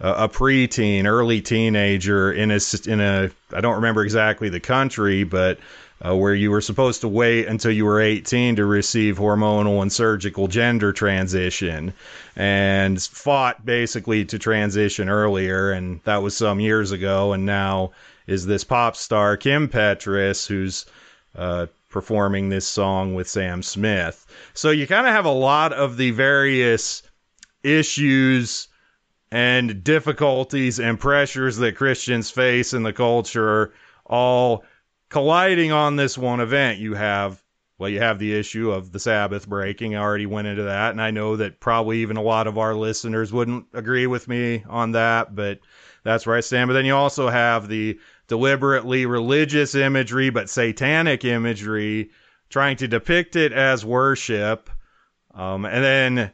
a, 0.00 0.28
preteen, 0.28 1.06
early 1.06 1.40
teenager 1.40 2.32
in 2.32 2.50
a 2.50 2.60
in 2.86 3.00
a 3.00 3.30
I 3.52 3.60
don't 3.60 3.76
remember 3.76 4.04
exactly 4.04 4.48
the 4.48 4.60
country, 4.60 5.24
but 5.24 5.58
uh, 6.06 6.14
where 6.14 6.34
you 6.34 6.50
were 6.50 6.60
supposed 6.60 7.00
to 7.00 7.08
wait 7.08 7.46
until 7.46 7.72
you 7.72 7.84
were 7.84 8.00
18 8.00 8.56
to 8.56 8.64
receive 8.64 9.18
hormonal 9.18 9.82
and 9.82 9.92
surgical 9.92 10.46
gender 10.46 10.92
transition, 10.92 11.92
and 12.36 13.02
fought 13.02 13.66
basically 13.66 14.24
to 14.26 14.38
transition 14.38 15.08
earlier, 15.08 15.72
and 15.72 16.00
that 16.04 16.22
was 16.22 16.36
some 16.36 16.60
years 16.60 16.92
ago, 16.92 17.32
and 17.32 17.44
now 17.44 17.90
is 18.28 18.46
this 18.46 18.62
pop 18.62 18.94
star 18.94 19.36
Kim 19.36 19.68
Petras, 19.68 20.46
who's 20.46 20.86
uh, 21.34 21.66
performing 21.88 22.50
this 22.50 22.66
song 22.66 23.14
with 23.14 23.26
Sam 23.28 23.62
Smith. 23.62 24.26
So 24.54 24.70
you 24.70 24.86
kind 24.86 25.06
of 25.06 25.12
have 25.12 25.24
a 25.24 25.30
lot 25.30 25.72
of 25.72 25.96
the 25.96 26.10
various 26.10 27.02
issues 27.62 28.68
and 29.32 29.82
difficulties 29.82 30.78
and 30.78 31.00
pressures 31.00 31.56
that 31.56 31.76
Christians 31.76 32.30
face 32.30 32.74
in 32.74 32.82
the 32.82 32.92
culture 32.92 33.72
all 34.04 34.64
colliding 35.08 35.72
on 35.72 35.96
this 35.96 36.18
one 36.18 36.40
event. 36.40 36.78
You 36.78 36.94
have, 36.94 37.42
well, 37.78 37.88
you 37.88 38.00
have 38.00 38.18
the 38.18 38.34
issue 38.34 38.70
of 38.70 38.92
the 38.92 39.00
Sabbath 39.00 39.48
breaking. 39.48 39.96
I 39.96 40.00
already 40.00 40.26
went 40.26 40.48
into 40.48 40.64
that, 40.64 40.90
and 40.90 41.00
I 41.00 41.10
know 41.10 41.36
that 41.36 41.60
probably 41.60 42.00
even 42.00 42.18
a 42.18 42.22
lot 42.22 42.46
of 42.46 42.58
our 42.58 42.74
listeners 42.74 43.32
wouldn't 43.32 43.66
agree 43.72 44.06
with 44.06 44.28
me 44.28 44.64
on 44.68 44.92
that, 44.92 45.34
but 45.34 45.60
that's 46.04 46.26
where 46.26 46.36
I 46.36 46.40
stand. 46.40 46.68
But 46.68 46.74
then 46.74 46.86
you 46.86 46.94
also 46.94 47.28
have 47.28 47.68
the 47.68 47.98
deliberately 48.28 49.06
religious 49.06 49.74
imagery, 49.74 50.30
but 50.30 50.48
satanic 50.48 51.24
imagery, 51.24 52.10
trying 52.50 52.76
to 52.76 52.88
depict 52.88 53.36
it 53.36 53.52
as 53.52 53.84
worship. 53.84 54.70
Um, 55.34 55.64
and 55.64 55.84
then 55.84 56.32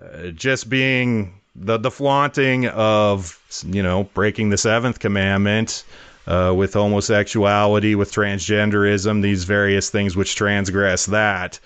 uh, 0.00 0.30
just 0.30 0.68
being 0.68 1.40
the 1.54 1.78
the 1.78 1.90
flaunting 1.90 2.66
of 2.66 3.38
you 3.66 3.82
know 3.82 4.04
breaking 4.14 4.50
the 4.50 4.58
seventh 4.58 4.98
commandment 4.98 5.84
uh, 6.26 6.52
with 6.56 6.72
homosexuality, 6.74 7.94
with 7.94 8.12
transgenderism, 8.12 9.22
these 9.22 9.44
various 9.44 9.90
things 9.90 10.16
which 10.16 10.34
transgress 10.34 11.06
that. 11.06 11.60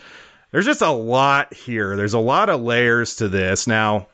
There's 0.50 0.66
just 0.66 0.82
a 0.82 0.90
lot 0.90 1.52
here. 1.52 1.94
There's 1.96 2.14
a 2.14 2.18
lot 2.18 2.48
of 2.48 2.62
layers 2.62 3.16
to 3.16 3.28
this. 3.28 3.66
Now, 3.66 4.08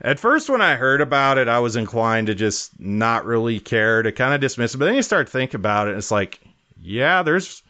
at 0.00 0.18
first, 0.18 0.48
when 0.50 0.60
I 0.60 0.74
heard 0.76 1.00
about 1.00 1.38
it, 1.38 1.48
I 1.48 1.60
was 1.60 1.76
inclined 1.76 2.26
to 2.26 2.34
just 2.34 2.78
not 2.80 3.24
really 3.24 3.60
care, 3.60 4.02
to 4.02 4.12
kind 4.12 4.34
of 4.34 4.40
dismiss 4.40 4.74
it. 4.74 4.78
But 4.78 4.86
then 4.86 4.94
you 4.94 5.02
start 5.02 5.28
thinking 5.28 5.60
about 5.60 5.86
it, 5.86 5.90
and 5.90 5.98
it's 5.98 6.10
like, 6.10 6.40
yeah, 6.80 7.22
there's 7.22 7.62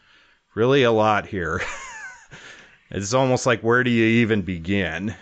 really 0.55 0.83
a 0.83 0.93
lot 0.93 1.27
here. 1.27 1.61
it's 2.91 3.15
almost 3.15 3.47
like, 3.47 3.61
where 3.61 3.85
do 3.85 3.91
you 3.91 4.05
even 4.23 4.43
begin? 4.43 5.15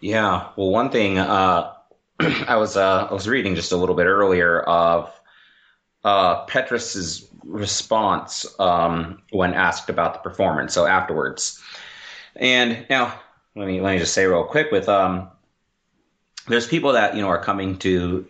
Yeah. 0.00 0.48
Well, 0.56 0.70
one 0.70 0.90
thing 0.90 1.18
uh, 1.18 1.72
I 2.20 2.56
was 2.56 2.76
uh, 2.76 3.08
I 3.10 3.12
was 3.12 3.28
reading 3.28 3.54
just 3.54 3.72
a 3.72 3.76
little 3.76 3.94
bit 3.94 4.06
earlier 4.06 4.60
of 4.60 5.12
uh, 6.04 6.44
Petras's 6.44 7.28
response 7.44 8.46
um, 8.58 9.22
when 9.30 9.54
asked 9.54 9.90
about 9.90 10.14
the 10.14 10.20
performance. 10.20 10.72
So 10.72 10.86
afterwards, 10.86 11.60
and 12.36 12.86
now 12.88 13.18
let 13.54 13.66
me 13.66 13.80
let 13.80 13.94
me 13.94 13.98
just 13.98 14.14
say 14.14 14.26
real 14.26 14.44
quick 14.44 14.70
with 14.70 14.88
um, 14.88 15.28
there's 16.48 16.66
people 16.66 16.92
that 16.92 17.14
you 17.14 17.22
know 17.22 17.28
are 17.28 17.42
coming 17.42 17.78
to 17.78 18.26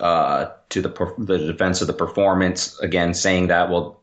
uh, 0.00 0.46
to 0.70 0.82
the 0.82 1.14
the 1.18 1.38
defense 1.38 1.80
of 1.80 1.86
the 1.86 1.92
performance 1.92 2.78
again, 2.80 3.14
saying 3.14 3.48
that 3.48 3.70
well 3.70 4.00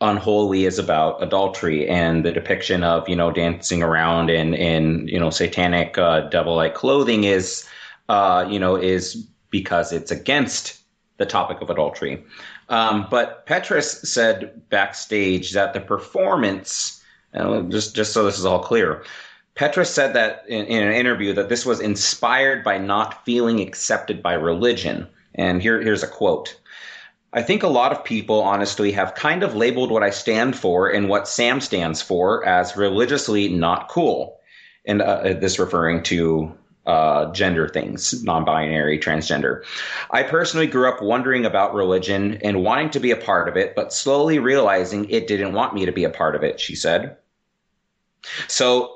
unholy 0.00 0.66
is 0.66 0.78
about 0.78 1.22
adultery 1.22 1.88
and 1.88 2.24
the 2.24 2.32
depiction 2.32 2.84
of 2.84 3.08
you 3.08 3.16
know 3.16 3.30
dancing 3.30 3.82
around 3.82 4.28
in 4.30 4.54
in 4.54 5.08
you 5.08 5.18
know 5.18 5.30
satanic 5.30 5.96
uh, 5.96 6.20
devil 6.28 6.54
like 6.54 6.74
clothing 6.74 7.24
is 7.24 7.66
uh, 8.08 8.46
you 8.48 8.58
know 8.58 8.76
is 8.76 9.26
because 9.50 9.92
it's 9.92 10.10
against 10.10 10.80
the 11.16 11.26
topic 11.26 11.60
of 11.62 11.70
adultery. 11.70 12.22
Um, 12.68 13.06
but 13.10 13.46
Petras 13.46 14.04
said 14.06 14.68
backstage 14.68 15.52
that 15.52 15.72
the 15.72 15.80
performance, 15.80 17.02
just 17.68 17.94
just 17.94 18.12
so 18.12 18.24
this 18.24 18.38
is 18.38 18.44
all 18.44 18.58
clear, 18.58 19.04
Petras 19.56 19.86
said 19.86 20.12
that 20.12 20.44
in, 20.48 20.66
in, 20.66 20.86
an 20.86 20.92
interview 20.92 21.32
that 21.32 21.48
this 21.48 21.64
was 21.64 21.80
inspired 21.80 22.62
by 22.62 22.76
not 22.76 23.24
feeling 23.24 23.60
accepted 23.60 24.22
by 24.22 24.34
religion. 24.34 25.08
And 25.34 25.62
here, 25.62 25.80
here's 25.80 26.02
a 26.02 26.08
quote. 26.08 26.58
I 27.32 27.42
think 27.42 27.62
a 27.62 27.68
lot 27.68 27.92
of 27.92 28.04
people, 28.04 28.42
honestly, 28.42 28.92
have 28.92 29.14
kind 29.14 29.42
of 29.42 29.54
labeled 29.54 29.90
what 29.90 30.02
I 30.02 30.10
stand 30.10 30.56
for 30.56 30.88
and 30.88 31.08
what 31.08 31.26
Sam 31.26 31.60
stands 31.60 32.02
for 32.02 32.46
as 32.46 32.76
religiously 32.76 33.48
not 33.48 33.88
cool. 33.88 34.38
And 34.84 35.02
uh, 35.02 35.34
this 35.34 35.58
referring 35.58 36.02
to 36.04 36.56
uh, 36.86 37.32
gender 37.32 37.68
things, 37.68 38.22
non 38.22 38.44
binary, 38.44 38.98
transgender. 38.98 39.64
I 40.10 40.22
personally 40.22 40.68
grew 40.68 40.88
up 40.88 41.02
wondering 41.02 41.44
about 41.44 41.74
religion 41.74 42.38
and 42.42 42.62
wanting 42.62 42.90
to 42.90 43.00
be 43.00 43.10
a 43.10 43.16
part 43.16 43.48
of 43.48 43.56
it, 43.56 43.74
but 43.74 43.92
slowly 43.92 44.38
realizing 44.38 45.10
it 45.10 45.26
didn't 45.26 45.52
want 45.52 45.74
me 45.74 45.84
to 45.86 45.92
be 45.92 46.04
a 46.04 46.10
part 46.10 46.36
of 46.36 46.44
it, 46.44 46.60
she 46.60 46.76
said. 46.76 47.16
So 48.46 48.95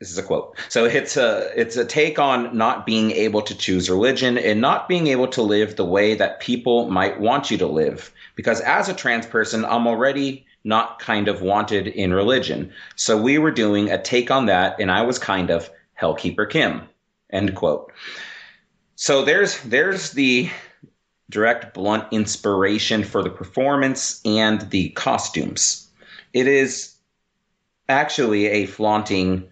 this 0.00 0.10
is 0.10 0.16
a 0.16 0.22
quote. 0.22 0.56
So 0.70 0.86
it's 0.86 1.18
a 1.18 1.52
it's 1.54 1.76
a 1.76 1.84
take 1.84 2.18
on 2.18 2.56
not 2.56 2.86
being 2.86 3.10
able 3.10 3.42
to 3.42 3.54
choose 3.54 3.90
religion 3.90 4.38
and 4.38 4.60
not 4.60 4.88
being 4.88 5.06
able 5.08 5.28
to 5.28 5.42
live 5.42 5.76
the 5.76 5.84
way 5.84 6.14
that 6.14 6.40
people 6.40 6.90
might 6.90 7.20
want 7.20 7.50
you 7.50 7.58
to 7.58 7.66
live. 7.66 8.10
Because 8.34 8.60
as 8.62 8.88
a 8.88 8.94
trans 8.94 9.26
person, 9.26 9.64
I'm 9.64 9.86
already 9.86 10.46
not 10.64 10.98
kind 11.00 11.28
of 11.28 11.42
wanted 11.42 11.86
in 11.86 12.14
religion. 12.14 12.72
So 12.96 13.20
we 13.20 13.36
were 13.36 13.50
doing 13.50 13.90
a 13.90 14.00
take 14.00 14.30
on 14.30 14.46
that, 14.46 14.80
and 14.80 14.90
I 14.90 15.02
was 15.02 15.18
kind 15.18 15.50
of 15.50 15.70
Hellkeeper 16.00 16.48
Kim. 16.48 16.82
End 17.30 17.54
quote. 17.54 17.92
So 18.96 19.22
there's 19.22 19.60
there's 19.64 20.12
the 20.12 20.48
direct 21.28 21.74
blunt 21.74 22.04
inspiration 22.10 23.04
for 23.04 23.22
the 23.22 23.30
performance 23.30 24.22
and 24.24 24.62
the 24.70 24.88
costumes. 24.90 25.88
It 26.32 26.46
is 26.46 26.94
actually 27.88 28.46
a 28.46 28.66
flaunting 28.66 29.46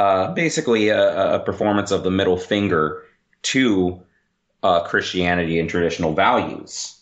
uh, 0.00 0.32
basically 0.32 0.88
a, 0.88 1.34
a, 1.34 1.40
performance 1.40 1.90
of 1.90 2.04
the 2.04 2.10
middle 2.10 2.38
finger 2.38 3.04
to 3.42 4.00
uh, 4.62 4.82
Christianity 4.84 5.60
and 5.60 5.68
traditional 5.68 6.14
values. 6.14 6.98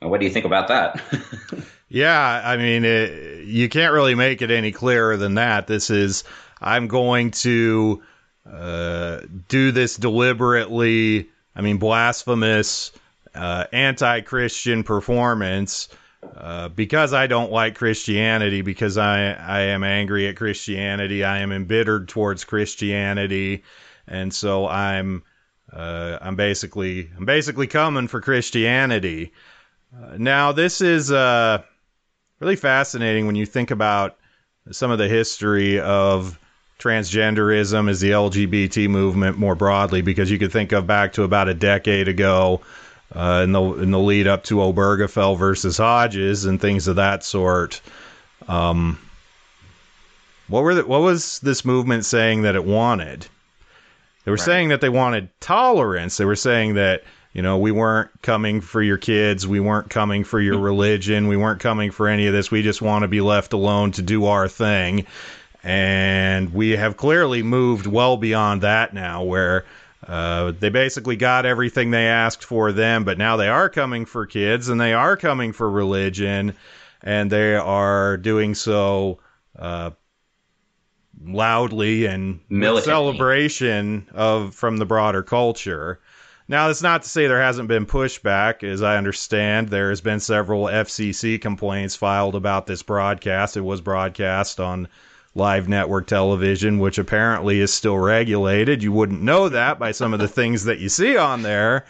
What 0.00 0.18
do 0.18 0.24
you 0.24 0.32
think 0.32 0.46
about 0.46 0.68
that? 0.68 1.02
yeah, 1.90 2.40
I 2.42 2.56
mean, 2.56 2.86
it, 2.86 3.44
you 3.44 3.68
can't 3.68 3.92
really 3.92 4.14
make 4.14 4.40
it 4.40 4.50
any 4.50 4.72
clearer 4.72 5.18
than 5.18 5.34
that. 5.34 5.66
This 5.66 5.90
is, 5.90 6.24
I'm 6.62 6.88
going 6.88 7.30
to 7.42 8.02
uh, 8.50 9.20
do 9.48 9.70
this 9.70 9.96
deliberately, 9.96 11.28
I 11.54 11.60
mean, 11.60 11.76
blasphemous, 11.76 12.92
uh, 13.34 13.66
anti 13.70 14.22
Christian 14.22 14.82
performance 14.82 15.88
uh, 16.36 16.68
because 16.68 17.12
I 17.12 17.26
don't 17.26 17.50
like 17.50 17.74
Christianity, 17.74 18.62
because 18.62 18.96
I 18.96 19.32
I 19.32 19.60
am 19.62 19.82
angry 19.82 20.28
at 20.28 20.36
Christianity, 20.36 21.24
I 21.24 21.38
am 21.38 21.52
embittered 21.52 22.08
towards 22.08 22.44
Christianity, 22.44 23.64
and 24.06 24.32
so 24.32 24.68
I'm 24.68 25.24
uh, 25.72 26.18
I'm 26.20 26.36
basically 26.36 27.10
I'm 27.16 27.24
basically 27.24 27.66
coming 27.66 28.08
for 28.08 28.20
Christianity. 28.20 29.32
Uh, 29.94 30.16
now 30.16 30.52
this 30.52 30.80
is 30.80 31.10
uh, 31.10 31.62
really 32.40 32.56
fascinating 32.56 33.26
when 33.26 33.36
you 33.36 33.46
think 33.46 33.70
about 33.70 34.16
some 34.70 34.90
of 34.90 34.98
the 34.98 35.08
history 35.08 35.80
of 35.80 36.38
transgenderism 36.78 37.88
as 37.90 38.00
the 38.00 38.10
LGBT 38.10 38.88
movement 38.88 39.38
more 39.38 39.54
broadly, 39.54 40.02
because 40.02 40.30
you 40.30 40.38
could 40.38 40.52
think 40.52 40.72
of 40.72 40.86
back 40.86 41.12
to 41.14 41.24
about 41.24 41.48
a 41.48 41.54
decade 41.54 42.08
ago 42.08 42.60
uh, 43.14 43.42
in 43.44 43.52
the 43.52 43.62
in 43.74 43.90
the 43.90 43.98
lead 43.98 44.26
up 44.26 44.44
to 44.44 44.56
Obergefell 44.56 45.38
versus 45.38 45.78
Hodges 45.78 46.44
and 46.44 46.60
things 46.60 46.88
of 46.88 46.96
that 46.96 47.24
sort. 47.24 47.80
Um, 48.48 48.98
what 50.48 50.62
were 50.62 50.74
the, 50.74 50.86
what 50.86 51.00
was 51.00 51.38
this 51.40 51.64
movement 51.64 52.04
saying 52.04 52.42
that 52.42 52.56
it 52.56 52.64
wanted? 52.64 53.26
They 54.24 54.30
were 54.30 54.36
right. 54.36 54.44
saying 54.44 54.68
that 54.68 54.80
they 54.80 54.88
wanted 54.88 55.28
tolerance. 55.40 56.16
They 56.16 56.24
were 56.24 56.36
saying 56.36 56.74
that 56.74 57.04
you 57.32 57.42
know 57.42 57.58
we 57.58 57.72
weren't 57.72 58.10
coming 58.22 58.60
for 58.60 58.82
your 58.82 58.98
kids, 58.98 59.46
we 59.46 59.60
weren't 59.60 59.90
coming 59.90 60.24
for 60.24 60.40
your 60.40 60.58
religion, 60.58 61.28
we 61.28 61.36
weren't 61.36 61.60
coming 61.60 61.90
for 61.90 62.08
any 62.08 62.26
of 62.26 62.32
this. 62.32 62.50
We 62.50 62.62
just 62.62 62.82
want 62.82 63.02
to 63.02 63.08
be 63.08 63.20
left 63.20 63.52
alone 63.52 63.92
to 63.92 64.02
do 64.02 64.26
our 64.26 64.48
thing. 64.48 65.06
And 65.64 66.52
we 66.52 66.70
have 66.70 66.96
clearly 66.96 67.44
moved 67.44 67.86
well 67.86 68.16
beyond 68.16 68.62
that 68.62 68.94
now, 68.94 69.22
where 69.22 69.64
uh, 70.06 70.52
they 70.58 70.68
basically 70.68 71.16
got 71.16 71.46
everything 71.46 71.90
they 71.90 72.06
asked 72.06 72.44
for 72.44 72.72
them, 72.72 73.04
but 73.04 73.18
now 73.18 73.36
they 73.36 73.48
are 73.48 73.68
coming 73.68 74.04
for 74.04 74.26
kids 74.26 74.68
and 74.68 74.80
they 74.80 74.92
are 74.92 75.16
coming 75.16 75.52
for 75.52 75.70
religion, 75.70 76.54
and 77.02 77.30
they 77.30 77.54
are 77.54 78.16
doing 78.16 78.54
so 78.54 79.20
uh, 79.58 79.90
loudly 81.24 82.06
and 82.06 82.40
celebration 82.84 84.08
of 84.12 84.54
from 84.54 84.78
the 84.78 84.86
broader 84.86 85.22
culture. 85.22 86.00
Now, 86.48 86.66
that's 86.66 86.82
not 86.82 87.02
to 87.02 87.08
say 87.08 87.26
there 87.26 87.40
hasn't 87.40 87.68
been 87.68 87.86
pushback. 87.86 88.64
As 88.64 88.82
I 88.82 88.96
understand, 88.96 89.68
there 89.68 89.90
has 89.90 90.00
been 90.00 90.20
several 90.20 90.64
FCC 90.64 91.40
complaints 91.40 91.94
filed 91.94 92.34
about 92.34 92.66
this 92.66 92.82
broadcast. 92.82 93.56
It 93.56 93.62
was 93.62 93.80
broadcast 93.80 94.58
on 94.58 94.88
live 95.34 95.68
network 95.68 96.06
television, 96.06 96.78
which 96.78 96.98
apparently 96.98 97.60
is 97.60 97.72
still 97.72 97.98
regulated. 97.98 98.82
You 98.82 98.92
wouldn't 98.92 99.22
know 99.22 99.48
that 99.48 99.78
by 99.78 99.92
some 99.92 100.12
of 100.12 100.20
the 100.20 100.28
things 100.28 100.64
that 100.64 100.78
you 100.78 100.88
see 100.88 101.16
on 101.16 101.42
there. 101.42 101.86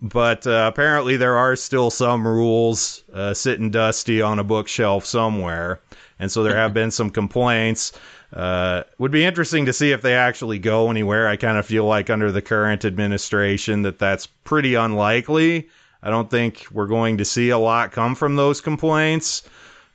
But 0.00 0.46
uh, 0.46 0.70
apparently, 0.72 1.16
there 1.18 1.36
are 1.36 1.54
still 1.54 1.90
some 1.90 2.26
rules 2.26 3.04
uh, 3.12 3.34
sitting 3.34 3.70
dusty 3.70 4.22
on 4.22 4.38
a 4.38 4.44
bookshelf 4.44 5.04
somewhere. 5.04 5.80
And 6.18 6.32
so 6.32 6.42
there 6.42 6.56
have 6.56 6.72
been 6.72 6.90
some 6.90 7.10
complaints. 7.10 7.92
Uh, 8.32 8.84
would 8.98 9.12
be 9.12 9.24
interesting 9.24 9.66
to 9.66 9.72
see 9.72 9.92
if 9.92 10.00
they 10.02 10.14
actually 10.14 10.58
go 10.58 10.90
anywhere. 10.90 11.28
I 11.28 11.36
kind 11.36 11.58
of 11.58 11.66
feel 11.66 11.84
like 11.84 12.08
under 12.08 12.32
the 12.32 12.42
current 12.42 12.84
administration 12.84 13.82
that 13.82 13.98
that's 13.98 14.26
pretty 14.26 14.74
unlikely. 14.74 15.68
I 16.02 16.10
don't 16.10 16.30
think 16.30 16.66
we're 16.72 16.86
going 16.86 17.18
to 17.18 17.24
see 17.24 17.50
a 17.50 17.58
lot 17.58 17.92
come 17.92 18.14
from 18.14 18.36
those 18.36 18.60
complaints. 18.60 19.42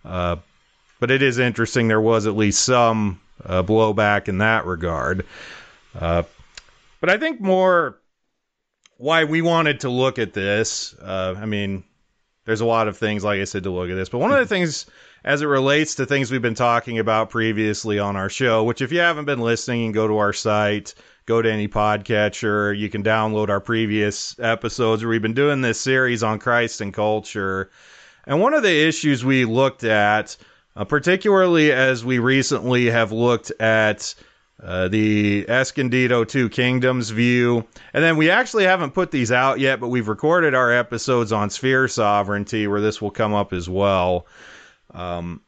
Uh, 0.05 0.37
but 1.01 1.11
it 1.11 1.21
is 1.21 1.37
interesting. 1.39 1.89
There 1.89 1.99
was 1.99 2.25
at 2.27 2.37
least 2.37 2.63
some 2.63 3.19
uh, 3.43 3.63
blowback 3.63 4.29
in 4.29 4.37
that 4.37 4.65
regard. 4.65 5.25
Uh, 5.99 6.23
But 7.01 7.09
I 7.09 7.17
think 7.17 7.41
more 7.41 7.97
why 8.97 9.23
we 9.23 9.41
wanted 9.41 9.79
to 9.79 9.89
look 9.89 10.19
at 10.19 10.33
this. 10.33 10.93
Uh, 11.01 11.33
I 11.35 11.47
mean, 11.47 11.83
there's 12.45 12.61
a 12.61 12.65
lot 12.65 12.87
of 12.87 12.95
things, 12.95 13.23
like 13.23 13.41
I 13.41 13.45
said, 13.45 13.63
to 13.63 13.71
look 13.71 13.89
at 13.89 13.95
this. 13.95 14.09
But 14.09 14.19
one 14.19 14.31
of 14.31 14.37
the 14.37 14.45
things, 14.45 14.85
as 15.23 15.41
it 15.41 15.47
relates 15.47 15.95
to 15.95 16.05
things 16.05 16.31
we've 16.31 16.43
been 16.43 16.53
talking 16.53 16.99
about 16.99 17.31
previously 17.31 17.97
on 17.97 18.15
our 18.15 18.29
show, 18.29 18.63
which 18.63 18.81
if 18.81 18.91
you 18.91 18.99
haven't 18.99 19.25
been 19.25 19.39
listening, 19.39 19.85
and 19.85 19.93
go 19.95 20.07
to 20.07 20.19
our 20.19 20.33
site, 20.33 20.93
go 21.25 21.41
to 21.41 21.51
any 21.51 21.67
podcatcher, 21.67 22.77
you 22.77 22.89
can 22.89 23.03
download 23.03 23.49
our 23.49 23.59
previous 23.59 24.39
episodes 24.39 25.01
where 25.01 25.09
we've 25.09 25.21
been 25.21 25.33
doing 25.33 25.61
this 25.61 25.81
series 25.81 26.21
on 26.21 26.37
Christ 26.37 26.81
and 26.81 26.93
culture. 26.93 27.71
And 28.27 28.39
one 28.39 28.53
of 28.53 28.61
the 28.61 28.87
issues 28.87 29.25
we 29.25 29.45
looked 29.45 29.83
at, 29.83 30.37
uh, 30.75 30.85
particularly 30.85 31.71
as 31.71 32.05
we 32.05 32.19
recently 32.19 32.87
have 32.87 33.11
looked 33.11 33.51
at 33.59 34.13
uh, 34.61 34.87
the 34.87 35.49
Escondido 35.49 36.23
Two 36.23 36.47
Kingdoms 36.47 37.09
view. 37.09 37.65
And 37.93 38.03
then 38.03 38.17
we 38.17 38.29
actually 38.29 38.65
haven't 38.65 38.91
put 38.91 39.11
these 39.11 39.31
out 39.31 39.59
yet, 39.59 39.79
but 39.79 39.89
we've 39.89 40.07
recorded 40.07 40.53
our 40.53 40.71
episodes 40.71 41.31
on 41.31 41.49
sphere 41.49 41.87
sovereignty 41.87 42.67
where 42.67 42.81
this 42.81 43.01
will 43.01 43.11
come 43.11 43.33
up 43.33 43.53
as 43.53 43.67
well. 43.67 44.27
Um, 44.93 45.41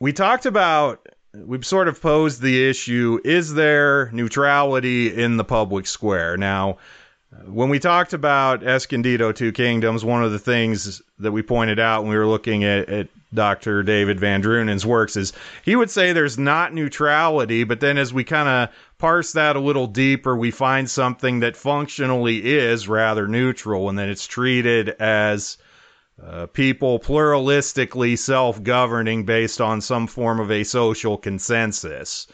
we 0.00 0.12
talked 0.12 0.46
about, 0.46 1.08
we've 1.32 1.64
sort 1.64 1.86
of 1.86 2.02
posed 2.02 2.42
the 2.42 2.68
issue 2.68 3.20
is 3.24 3.54
there 3.54 4.10
neutrality 4.10 5.14
in 5.14 5.36
the 5.36 5.44
public 5.44 5.86
square? 5.86 6.36
Now, 6.36 6.78
when 7.46 7.68
we 7.68 7.78
talked 7.78 8.12
about 8.12 8.62
Escondido 8.62 9.32
Two 9.32 9.52
Kingdoms, 9.52 10.04
one 10.04 10.22
of 10.22 10.32
the 10.32 10.38
things 10.38 11.00
that 11.18 11.32
we 11.32 11.42
pointed 11.42 11.78
out 11.78 12.02
when 12.02 12.10
we 12.10 12.18
were 12.18 12.26
looking 12.26 12.64
at, 12.64 12.88
at 12.88 13.08
Dr. 13.34 13.82
David 13.82 14.18
VanDrunen's 14.18 14.84
works 14.84 15.16
is 15.16 15.32
he 15.64 15.74
would 15.74 15.90
say 15.90 16.12
there's 16.12 16.38
not 16.38 16.74
neutrality, 16.74 17.64
but 17.64 17.80
then 17.80 17.96
as 17.96 18.12
we 18.12 18.24
kind 18.24 18.48
of 18.48 18.74
parse 18.98 19.32
that 19.32 19.56
a 19.56 19.60
little 19.60 19.86
deeper, 19.86 20.36
we 20.36 20.50
find 20.50 20.90
something 20.90 21.40
that 21.40 21.56
functionally 21.56 22.44
is 22.44 22.88
rather 22.88 23.26
neutral, 23.26 23.88
and 23.88 23.98
then 23.98 24.10
it's 24.10 24.26
treated 24.26 24.90
as 25.00 25.56
uh, 26.22 26.46
people 26.46 26.98
pluralistically 26.98 28.18
self 28.18 28.62
governing 28.62 29.24
based 29.24 29.60
on 29.60 29.80
some 29.80 30.06
form 30.06 30.38
of 30.38 30.50
a 30.50 30.64
social 30.64 31.16
consensus. 31.16 32.26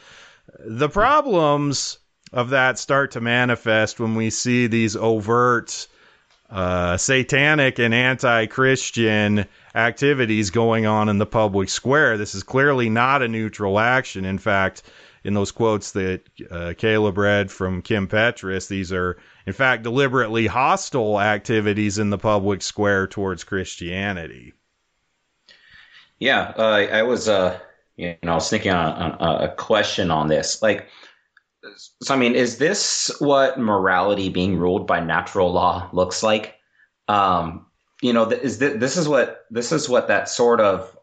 The 0.59 0.89
problems 0.89 1.99
of 2.33 2.51
that 2.51 2.79
start 2.79 3.13
to 3.13 3.21
manifest 3.21 4.01
when 4.01 4.15
we 4.15 4.31
see 4.31 4.67
these 4.67 4.97
overt 4.97 5.87
uh, 6.51 6.97
satanic 6.97 7.79
and 7.79 7.95
anti 7.95 8.47
Christian 8.47 9.47
activities 9.75 10.51
going 10.51 10.87
on 10.87 11.09
in 11.09 11.19
the 11.19 11.27
public 11.27 11.69
square. 11.69 12.17
This 12.17 12.35
is 12.35 12.43
clearly 12.43 12.89
not 12.89 13.23
a 13.23 13.29
neutral 13.29 13.79
action. 13.79 14.25
In 14.25 14.39
fact, 14.39 14.83
in 15.25 15.35
those 15.35 15.53
quotes 15.53 15.93
that 15.93 16.23
uh, 16.51 16.75
Caleb 16.79 17.19
read 17.19 17.51
from 17.51 17.83
Kim 17.83 18.09
Petras, 18.09 18.69
these 18.69 18.93
are, 18.93 19.19
in 19.47 19.53
fact, 19.53 19.83
deliberately 19.83 20.47
hostile 20.47 21.21
activities 21.21 21.99
in 21.99 22.11
the 22.11 22.19
public 22.19 22.63
square 22.63 23.07
towards 23.07 23.45
Christianity. 23.45 24.55
Yeah, 26.19 26.53
uh, 26.57 26.87
I 26.91 27.03
was, 27.03 27.29
uh, 27.29 27.59
you 27.97 28.17
know, 28.23 28.33
I 28.33 28.35
was 28.37 28.49
thinking 28.49 28.73
on, 28.73 29.13
on 29.13 29.43
a 29.45 29.55
question 29.55 30.11
on 30.11 30.29
this. 30.29 30.63
Like, 30.63 30.89
so 31.79 32.15
I 32.15 32.17
mean, 32.17 32.35
is 32.35 32.59
this 32.59 33.11
what 33.21 33.59
morality 33.59 34.29
being 34.29 34.59
ruled 34.59 34.87
by 34.87 35.01
natural 35.01 35.53
law 35.53 35.89
looks 35.93 36.23
like? 36.23 36.57
Um, 37.07 37.67
you 38.03 38.13
know, 38.13 38.29
is 38.29 38.59
this, 38.59 38.79
this 38.79 38.97
is 38.97 39.09
what 39.09 39.47
this 39.51 39.73
is 39.73 39.89
what 39.89 40.09
that 40.09 40.29
sort 40.29 40.61
of, 40.61 40.97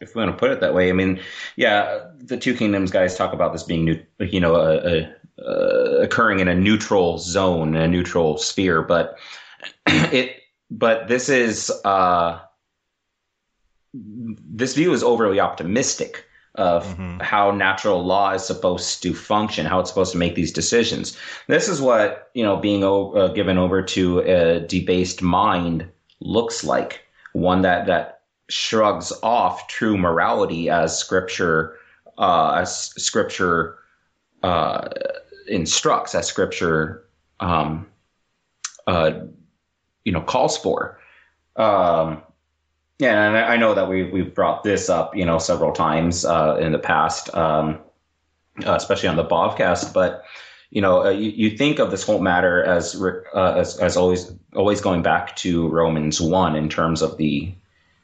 if 0.00 0.14
we 0.14 0.22
want 0.22 0.32
to 0.32 0.38
put 0.38 0.50
it 0.50 0.60
that 0.60 0.74
way. 0.74 0.90
I 0.90 0.92
mean, 0.92 1.20
yeah, 1.56 2.06
the 2.18 2.36
two 2.36 2.54
kingdoms 2.54 2.90
guys 2.90 3.16
talk 3.16 3.32
about 3.32 3.52
this 3.52 3.62
being, 3.62 3.84
new, 3.84 4.02
you 4.20 4.40
know, 4.40 4.54
a, 4.54 4.76
a, 4.76 5.14
a 5.42 6.02
occurring 6.02 6.40
in 6.40 6.48
a 6.48 6.54
neutral 6.54 7.18
zone, 7.18 7.76
a 7.76 7.88
neutral 7.88 8.38
sphere, 8.38 8.82
but 8.82 9.18
it, 9.86 10.36
but 10.70 11.08
this 11.08 11.28
is, 11.28 11.70
uh, 11.84 12.40
this 13.94 14.74
view 14.74 14.92
is 14.92 15.02
overly 15.02 15.40
optimistic 15.40 16.26
of 16.56 16.84
mm-hmm. 16.86 17.18
how 17.20 17.50
natural 17.50 18.04
law 18.04 18.32
is 18.32 18.44
supposed 18.44 19.02
to 19.02 19.14
function, 19.14 19.66
how 19.66 19.80
it's 19.80 19.90
supposed 19.90 20.12
to 20.12 20.18
make 20.18 20.34
these 20.34 20.52
decisions. 20.52 21.16
This 21.46 21.68
is 21.68 21.80
what 21.80 22.30
you 22.34 22.42
know 22.42 22.56
being 22.56 22.84
uh, 22.84 23.28
given 23.28 23.58
over 23.58 23.82
to 23.82 24.20
a 24.20 24.60
debased 24.60 25.22
mind 25.22 25.88
looks 26.20 26.64
like 26.64 27.06
one 27.32 27.62
that 27.62 27.86
that 27.86 28.20
shrugs 28.48 29.12
off 29.22 29.68
true 29.68 29.96
morality 29.96 30.70
as 30.70 30.98
scripture 30.98 31.76
uh, 32.18 32.58
as 32.60 32.86
scripture 32.96 33.78
uh, 34.42 34.88
instructs 35.48 36.14
as 36.14 36.26
scripture 36.26 37.04
um, 37.40 37.86
uh, 38.86 39.12
you 40.04 40.12
know 40.12 40.20
calls 40.20 40.56
for 40.56 40.98
um, 41.56 42.22
yeah 42.98 43.26
and 43.26 43.36
I 43.36 43.56
know 43.56 43.74
that 43.74 43.88
we 43.88 44.04
we've 44.04 44.34
brought 44.34 44.62
this 44.62 44.88
up 44.88 45.16
you 45.16 45.24
know 45.24 45.38
several 45.38 45.72
times 45.72 46.24
uh, 46.24 46.56
in 46.60 46.72
the 46.72 46.78
past 46.78 47.34
um, 47.34 47.78
uh, 48.66 48.74
especially 48.74 49.08
on 49.08 49.16
the 49.16 49.24
Bobcast 49.24 49.92
but 49.92 50.24
you 50.70 50.80
know, 50.80 51.04
uh, 51.04 51.10
you, 51.10 51.30
you 51.30 51.56
think 51.56 51.78
of 51.78 51.90
this 51.90 52.02
whole 52.02 52.20
matter 52.20 52.62
as, 52.64 53.00
uh, 53.00 53.54
as 53.56 53.78
as 53.78 53.96
always 53.96 54.32
always 54.54 54.80
going 54.80 55.02
back 55.02 55.36
to 55.36 55.68
Romans 55.68 56.20
one 56.20 56.56
in 56.56 56.68
terms 56.68 57.02
of 57.02 57.16
the 57.18 57.54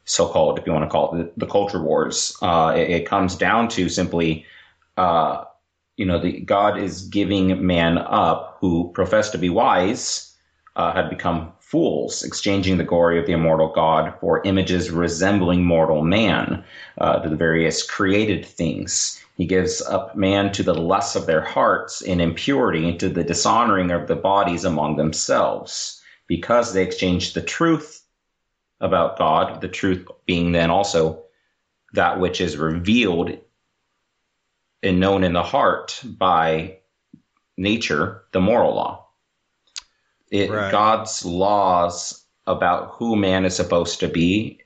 so-called, 0.05 0.59
if 0.59 0.67
you 0.67 0.73
want 0.73 0.85
to 0.85 0.91
call 0.91 1.15
it, 1.15 1.35
the, 1.35 1.47
the 1.47 1.51
culture 1.51 1.83
wars. 1.83 2.37
Uh, 2.43 2.73
it, 2.77 2.91
it, 2.91 3.07
comes 3.07 3.37
down 3.37 3.69
to 3.69 3.89
simply, 3.89 4.45
uh, 4.97 5.45
you 5.97 6.05
know, 6.05 6.19
the 6.19 6.41
God 6.41 6.79
is 6.79 7.03
giving 7.03 7.65
man 7.65 7.99
up 7.99 8.57
who 8.61 8.91
profess 8.95 9.31
to 9.31 9.39
be 9.39 9.49
wise, 9.49 10.37
had 10.77 11.09
become 11.09 11.53
fools, 11.73 12.23
exchanging 12.23 12.77
the 12.77 12.85
glory 12.85 13.19
of 13.19 13.25
the 13.25 13.33
immortal 13.33 13.69
God 13.69 14.13
for 14.21 14.43
images 14.45 14.91
resembling 14.91 15.65
mortal 15.65 16.05
man, 16.05 16.63
uh, 16.99 17.19
to 17.21 17.31
the 17.31 17.35
various 17.35 17.83
created 17.83 18.45
things. 18.45 19.19
He 19.39 19.47
gives 19.47 19.81
up 19.81 20.15
man 20.15 20.53
to 20.53 20.63
the 20.63 20.75
lusts 20.75 21.17
of 21.17 21.25
their 21.25 21.41
hearts 21.41 22.03
in 22.03 22.21
impurity 22.21 22.91
and 22.91 23.01
to 23.01 23.09
the 23.09 23.25
dishonoring 23.25 23.91
of 23.91 24.07
the 24.07 24.15
bodies 24.15 24.67
among 24.67 24.97
themselves, 24.97 26.03
because 26.27 26.75
they 26.75 26.83
exchanged 26.83 27.35
the 27.35 27.41
truth 27.41 28.05
about 28.79 29.17
God, 29.17 29.63
the 29.63 29.69
truth 29.69 30.07
being 30.27 30.53
then 30.53 30.71
also 30.71 31.23
that 31.95 32.21
which 32.21 32.43
is 32.43 32.59
revealed 32.59 33.39
and 34.83 35.01
known 35.01 35.25
in 35.25 35.33
the 35.33 35.43
heart 35.43 36.03
by 36.05 36.77
nature, 37.57 38.25
the 38.33 38.41
moral 38.41 38.75
law. 38.75 39.07
It, 40.33 40.51
right. 40.51 40.73
God's 40.73 41.25
laws 41.25 42.25
about 42.47 42.93
who 42.93 43.15
man 43.17 43.45
is 43.45 43.55
supposed 43.55 44.01
to 44.01 44.09
be 44.09 44.59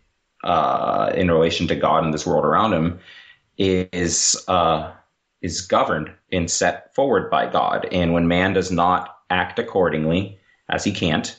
uh, 0.45 1.11
in 1.15 1.29
relation 1.31 1.67
to 1.67 1.75
God 1.75 2.05
and 2.05 2.15
this 2.15 2.25
world 2.25 2.45
around 2.45 2.73
him 2.73 3.01
is 3.59 4.43
uh, 4.47 4.93
is 5.43 5.61
governed 5.61 6.11
and 6.31 6.51
set 6.51 6.95
forward 6.95 7.31
by 7.31 7.51
God. 7.51 7.89
And 7.91 8.15
when 8.15 8.29
man 8.29 8.53
does 8.53 8.71
not 8.71 9.19
act 9.29 9.59
accordingly, 9.59 10.39
as 10.69 10.85
he 10.85 10.93
can't, 10.93 11.37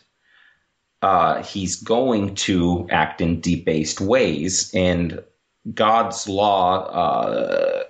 uh, 1.01 1.41
he's 1.41 1.81
going 1.81 2.35
to 2.35 2.85
act 2.89 3.21
in 3.21 3.39
debased 3.39 4.01
ways. 4.01 4.71
And 4.73 5.23
God's 5.73 6.27
law 6.27 6.85
uh, 6.87 7.83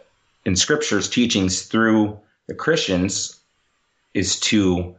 in 0.46 0.56
Scripture's 0.56 1.10
teachings 1.10 1.64
through 1.64 2.20
the 2.48 2.54
Christians 2.54 3.40
is 4.14 4.40
to 4.42 4.96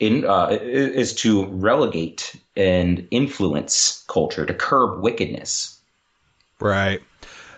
in 0.00 0.24
uh, 0.24 0.48
is 0.50 1.14
to 1.16 1.46
relegate 1.46 2.36
and 2.56 3.06
influence 3.10 4.04
culture 4.08 4.46
to 4.46 4.54
curb 4.54 5.02
wickedness. 5.02 5.78
Right. 6.60 7.00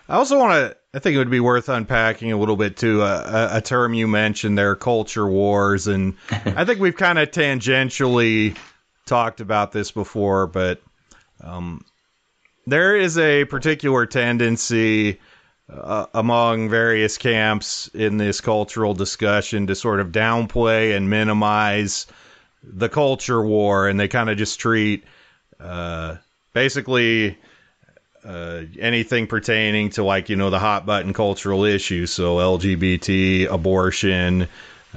I 0.09 0.15
also 0.15 0.37
want 0.37 0.53
to 0.53 0.77
I 0.93 0.99
think 0.99 1.15
it 1.15 1.19
would 1.19 1.29
be 1.29 1.39
worth 1.39 1.69
unpacking 1.69 2.33
a 2.33 2.37
little 2.37 2.57
bit 2.57 2.75
too. 2.75 3.01
Uh, 3.01 3.49
a, 3.53 3.57
a, 3.57 3.61
term 3.61 3.93
you 3.93 4.07
mentioned 4.07 4.57
there, 4.57 4.75
culture 4.75 5.27
wars, 5.27 5.87
and 5.87 6.15
I 6.31 6.65
think 6.65 6.81
we've 6.81 6.97
kind 6.97 7.17
of 7.17 7.31
tangentially 7.31 8.57
talked 9.05 9.39
about 9.39 9.71
this 9.71 9.91
before, 9.91 10.47
but 10.47 10.81
um, 11.41 11.85
there 12.67 12.95
is 12.95 13.17
a 13.17 13.45
particular 13.45 14.05
tendency 14.05 15.19
uh, 15.69 16.07
among 16.13 16.69
various 16.69 17.17
camps 17.17 17.89
in 17.93 18.17
this 18.17 18.41
cultural 18.41 18.93
discussion 18.93 19.67
to 19.67 19.75
sort 19.75 20.01
of 20.01 20.09
downplay 20.09 20.95
and 20.95 21.09
minimize 21.09 22.05
the 22.63 22.89
culture 22.89 23.43
war, 23.43 23.87
and 23.87 23.99
they 23.99 24.07
kind 24.07 24.29
of 24.29 24.37
just 24.37 24.59
treat 24.59 25.03
uh, 25.59 26.17
basically 26.53 27.37
uh, 28.23 28.61
anything 28.79 29.27
pertaining 29.27 29.89
to 29.91 30.03
like 30.03 30.29
you 30.29 30.35
know 30.35 30.49
the 30.49 30.59
hot 30.59 30.85
button 30.85 31.13
cultural 31.13 31.63
issues, 31.63 32.11
so 32.11 32.37
LGBT, 32.37 33.47
abortion, 33.49 34.47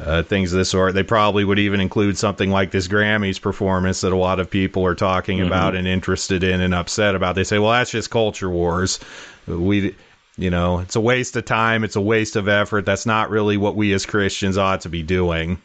uh, 0.01 0.23
things 0.23 0.53
of 0.53 0.59
this 0.59 0.71
sort. 0.71 0.95
They 0.95 1.03
probably 1.03 1.45
would 1.45 1.59
even 1.59 1.81
include 1.81 2.19
something 2.19 2.51
like 2.51 2.71
this 2.71 2.89
Grammys 2.89 3.41
performance 3.41 4.03
that 4.03 4.13
a 4.13 4.17
lot 4.17 4.41
of 4.41 4.51
people 4.51 4.85
are 4.85 4.95
talking 4.95 5.39
mm-hmm. 5.39 5.47
about 5.47 5.75
and 5.75 5.87
interested 5.87 6.45
in 6.45 6.61
and 6.61 6.75
upset 6.75 7.15
about. 7.15 7.35
They 7.35 7.45
say, 7.45 7.59
well, 7.59 7.73
that's 7.73 7.91
just 7.91 8.11
culture 8.11 8.51
wars. 8.51 9.01
We 9.47 9.95
You 10.37 10.51
know, 10.51 10.81
it's 10.81 10.97
a 10.97 11.01
waste 11.01 11.37
of 11.37 11.45
time, 11.45 11.85
it's 11.85 11.97
a 11.97 12.01
waste 12.01 12.37
of 12.37 12.49
effort. 12.49 12.85
That's 12.85 13.07
not 13.07 13.31
really 13.31 13.57
what 13.57 13.77
we 13.77 13.93
as 13.93 14.05
Christians 14.05 14.59
ought 14.59 14.83
to 14.83 14.89
be 14.89 15.03
doing. 15.03 15.59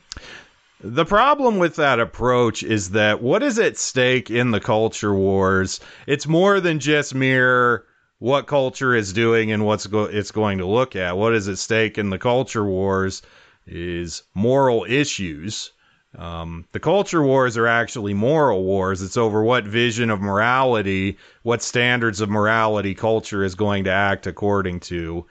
The 0.81 1.03
problem 1.03 1.57
with 1.57 1.75
that 1.75 1.99
approach 1.99 2.63
is 2.63 2.91
that 2.91 3.21
what 3.21 3.43
is 3.43 3.59
at 3.59 3.77
stake 3.77 4.31
in 4.31 4.51
the 4.51 4.61
culture 4.61 5.13
wars? 5.13 5.81
It's 6.07 6.25
more 6.25 6.61
than 6.61 6.79
just 6.79 7.13
mere 7.13 7.83
what 8.19 8.47
culture 8.47 8.95
is 8.95 9.11
doing 9.11 9.51
and 9.51 9.65
what's 9.65 9.87
go- 9.87 10.03
it's 10.05 10.31
going 10.31 10.57
to 10.59 10.65
look 10.65 10.95
at. 10.95 11.17
What 11.17 11.33
is 11.35 11.49
at 11.49 11.57
stake 11.57 11.97
in 11.97 12.11
the 12.11 12.17
culture 12.17 12.63
wars 12.63 13.21
is 13.67 14.23
moral 14.33 14.85
issues. 14.87 15.73
Um, 16.17 16.63
the 16.71 16.79
culture 16.79 17.21
wars 17.21 17.57
are 17.57 17.67
actually 17.67 18.13
moral 18.13 18.63
wars. 18.63 19.01
It's 19.01 19.17
over 19.17 19.43
what 19.43 19.65
vision 19.65 20.09
of 20.09 20.21
morality, 20.21 21.17
what 21.43 21.61
standards 21.61 22.21
of 22.21 22.29
morality 22.29 22.95
culture 22.95 23.43
is 23.43 23.53
going 23.53 23.83
to 23.83 23.91
act 23.91 24.27
according 24.27 24.79
to. 24.81 25.25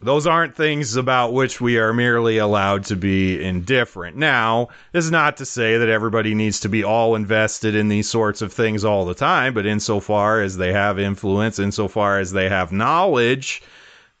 Those 0.00 0.28
aren't 0.28 0.54
things 0.54 0.94
about 0.94 1.32
which 1.32 1.60
we 1.60 1.76
are 1.78 1.92
merely 1.92 2.38
allowed 2.38 2.84
to 2.84 2.96
be 2.96 3.42
indifferent. 3.42 4.16
Now, 4.16 4.68
this 4.92 5.04
is 5.04 5.10
not 5.10 5.38
to 5.38 5.44
say 5.44 5.76
that 5.78 5.88
everybody 5.88 6.36
needs 6.36 6.60
to 6.60 6.68
be 6.68 6.84
all 6.84 7.16
invested 7.16 7.74
in 7.74 7.88
these 7.88 8.08
sorts 8.08 8.40
of 8.40 8.52
things 8.52 8.84
all 8.84 9.04
the 9.04 9.14
time, 9.14 9.54
but 9.54 9.66
insofar 9.66 10.40
as 10.40 10.56
they 10.56 10.72
have 10.72 11.00
influence, 11.00 11.58
insofar 11.58 12.20
as 12.20 12.30
they 12.30 12.48
have 12.48 12.70
knowledge, 12.70 13.60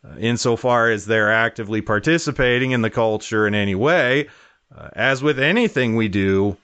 uh, 0.04 0.18
insofar 0.18 0.90
as 0.90 1.06
they're 1.06 1.32
actively 1.32 1.80
participating 1.80 2.72
in 2.72 2.82
the 2.82 2.90
culture 2.90 3.46
in 3.46 3.54
any 3.54 3.76
way, 3.76 4.26
uh, 4.76 4.88
as 4.94 5.22
with 5.22 5.38
anything 5.38 5.94
we 5.94 6.08
do, 6.08 6.56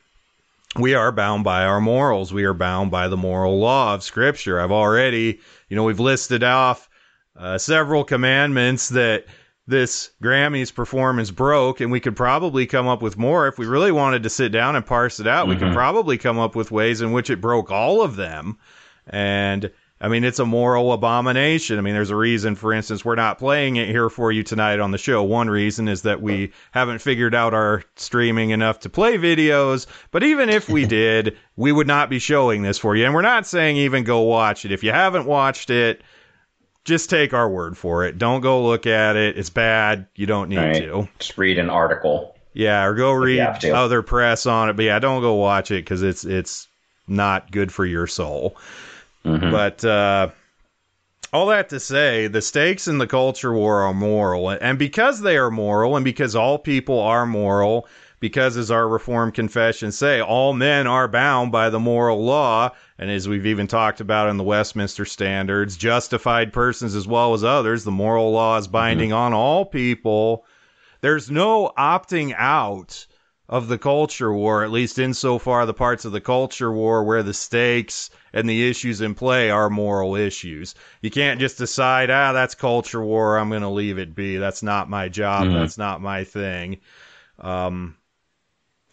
we 0.76 0.94
are 0.94 1.12
bound 1.12 1.44
by 1.44 1.64
our 1.64 1.80
morals. 1.80 2.32
We 2.32 2.44
are 2.44 2.54
bound 2.54 2.90
by 2.90 3.06
the 3.06 3.16
moral 3.16 3.60
law 3.60 3.94
of 3.94 4.02
Scripture. 4.02 4.60
I've 4.60 4.72
already, 4.72 5.38
you 5.68 5.76
know, 5.76 5.84
we've 5.84 6.00
listed 6.00 6.42
off 6.42 6.88
uh, 7.36 7.58
several 7.58 8.04
commandments 8.04 8.88
that 8.90 9.26
this 9.66 10.10
Grammys 10.22 10.74
performance 10.74 11.30
broke, 11.30 11.80
and 11.80 11.90
we 11.90 12.00
could 12.00 12.16
probably 12.16 12.66
come 12.66 12.86
up 12.86 13.02
with 13.02 13.16
more 13.16 13.48
if 13.48 13.58
we 13.58 13.66
really 13.66 13.92
wanted 13.92 14.22
to 14.24 14.30
sit 14.30 14.52
down 14.52 14.76
and 14.76 14.84
parse 14.84 15.20
it 15.20 15.26
out. 15.26 15.42
Mm-hmm. 15.42 15.50
We 15.50 15.56
could 15.56 15.64
mm-hmm. 15.68 15.76
probably 15.76 16.18
come 16.18 16.38
up 16.38 16.54
with 16.54 16.70
ways 16.70 17.00
in 17.00 17.12
which 17.12 17.30
it 17.30 17.40
broke 17.40 17.70
all 17.70 18.02
of 18.02 18.16
them. 18.16 18.58
And 19.06 19.70
I 20.00 20.08
mean, 20.08 20.22
it's 20.22 20.38
a 20.38 20.44
moral 20.44 20.92
abomination. 20.92 21.78
I 21.78 21.80
mean, 21.80 21.94
there's 21.94 22.10
a 22.10 22.16
reason, 22.16 22.56
for 22.56 22.74
instance, 22.74 23.06
we're 23.06 23.14
not 23.14 23.38
playing 23.38 23.76
it 23.76 23.88
here 23.88 24.10
for 24.10 24.30
you 24.30 24.42
tonight 24.42 24.80
on 24.80 24.90
the 24.90 24.98
show. 24.98 25.22
One 25.22 25.48
reason 25.48 25.88
is 25.88 26.02
that 26.02 26.20
we 26.20 26.52
haven't 26.72 26.98
figured 26.98 27.34
out 27.34 27.54
our 27.54 27.82
streaming 27.96 28.50
enough 28.50 28.80
to 28.80 28.90
play 28.90 29.16
videos. 29.16 29.86
But 30.10 30.22
even 30.22 30.50
if 30.50 30.68
we 30.68 30.84
did, 30.86 31.38
we 31.56 31.72
would 31.72 31.86
not 31.86 32.10
be 32.10 32.18
showing 32.18 32.62
this 32.62 32.76
for 32.76 32.96
you. 32.96 33.06
And 33.06 33.14
we're 33.14 33.22
not 33.22 33.46
saying 33.46 33.78
even 33.78 34.04
go 34.04 34.20
watch 34.20 34.66
it. 34.66 34.72
If 34.72 34.84
you 34.84 34.90
haven't 34.90 35.24
watched 35.24 35.70
it, 35.70 36.02
just 36.84 37.10
take 37.10 37.32
our 37.32 37.48
word 37.48 37.76
for 37.76 38.04
it. 38.04 38.18
Don't 38.18 38.40
go 38.40 38.64
look 38.64 38.86
at 38.86 39.16
it. 39.16 39.38
It's 39.38 39.50
bad. 39.50 40.06
You 40.14 40.26
don't 40.26 40.48
need 40.48 40.58
right. 40.58 40.82
to. 40.82 41.08
Just 41.18 41.38
read 41.38 41.58
an 41.58 41.70
article. 41.70 42.36
Yeah, 42.52 42.84
or 42.84 42.94
go 42.94 43.12
read 43.12 43.40
other 43.64 44.02
press 44.02 44.46
on 44.46 44.68
it. 44.68 44.74
But 44.74 44.84
yeah, 44.84 44.98
don't 44.98 45.22
go 45.22 45.34
watch 45.34 45.70
it 45.70 45.84
because 45.84 46.02
it's 46.02 46.24
it's 46.24 46.68
not 47.08 47.50
good 47.50 47.72
for 47.72 47.84
your 47.84 48.06
soul. 48.06 48.56
Mm-hmm. 49.24 49.50
But 49.50 49.84
uh, 49.84 50.30
all 51.32 51.46
that 51.46 51.68
to 51.70 51.80
say, 51.80 52.28
the 52.28 52.42
stakes 52.42 52.86
in 52.86 52.98
the 52.98 53.06
culture 53.06 53.52
war 53.52 53.80
are 53.82 53.94
moral, 53.94 54.50
and 54.50 54.78
because 54.78 55.20
they 55.20 55.36
are 55.36 55.50
moral, 55.50 55.96
and 55.96 56.04
because 56.04 56.36
all 56.36 56.58
people 56.58 57.00
are 57.00 57.26
moral, 57.26 57.88
because 58.20 58.56
as 58.56 58.70
our 58.70 58.86
Reformed 58.86 59.34
confessions 59.34 59.98
say, 59.98 60.20
all 60.20 60.52
men 60.52 60.86
are 60.86 61.08
bound 61.08 61.50
by 61.50 61.70
the 61.70 61.80
moral 61.80 62.24
law, 62.24 62.70
and 62.98 63.10
as 63.10 63.28
we've 63.28 63.46
even 63.46 63.66
talked 63.66 64.00
about 64.00 64.28
in 64.28 64.36
the 64.36 64.44
Westminster 64.44 65.04
Standards, 65.04 65.76
justified 65.76 66.52
persons 66.52 66.94
as 66.94 67.06
well 67.06 67.34
as 67.34 67.42
others, 67.42 67.84
the 67.84 67.90
moral 67.90 68.30
law 68.32 68.56
is 68.56 68.68
binding 68.68 69.10
mm-hmm. 69.10 69.18
on 69.18 69.32
all 69.32 69.64
people. 69.64 70.44
There's 71.00 71.30
no 71.30 71.72
opting 71.76 72.34
out 72.36 73.06
of 73.48 73.68
the 73.68 73.78
culture 73.78 74.32
war, 74.32 74.64
at 74.64 74.70
least 74.70 74.98
insofar 74.98 75.66
the 75.66 75.74
parts 75.74 76.04
of 76.04 76.12
the 76.12 76.20
culture 76.20 76.72
war 76.72 77.04
where 77.04 77.22
the 77.22 77.34
stakes 77.34 78.10
and 78.32 78.48
the 78.48 78.68
issues 78.70 79.00
in 79.00 79.14
play 79.14 79.50
are 79.50 79.68
moral 79.68 80.16
issues. 80.16 80.74
You 81.02 81.10
can't 81.10 81.40
just 81.40 81.58
decide, 81.58 82.10
ah, 82.10 82.32
that's 82.32 82.54
culture 82.54 83.02
war. 83.02 83.36
I'm 83.36 83.50
going 83.50 83.62
to 83.62 83.68
leave 83.68 83.98
it 83.98 84.14
be. 84.14 84.38
That's 84.38 84.62
not 84.62 84.88
my 84.88 85.08
job. 85.08 85.44
Mm-hmm. 85.44 85.54
That's 85.58 85.76
not 85.76 86.00
my 86.00 86.24
thing. 86.24 86.78
Um, 87.38 87.96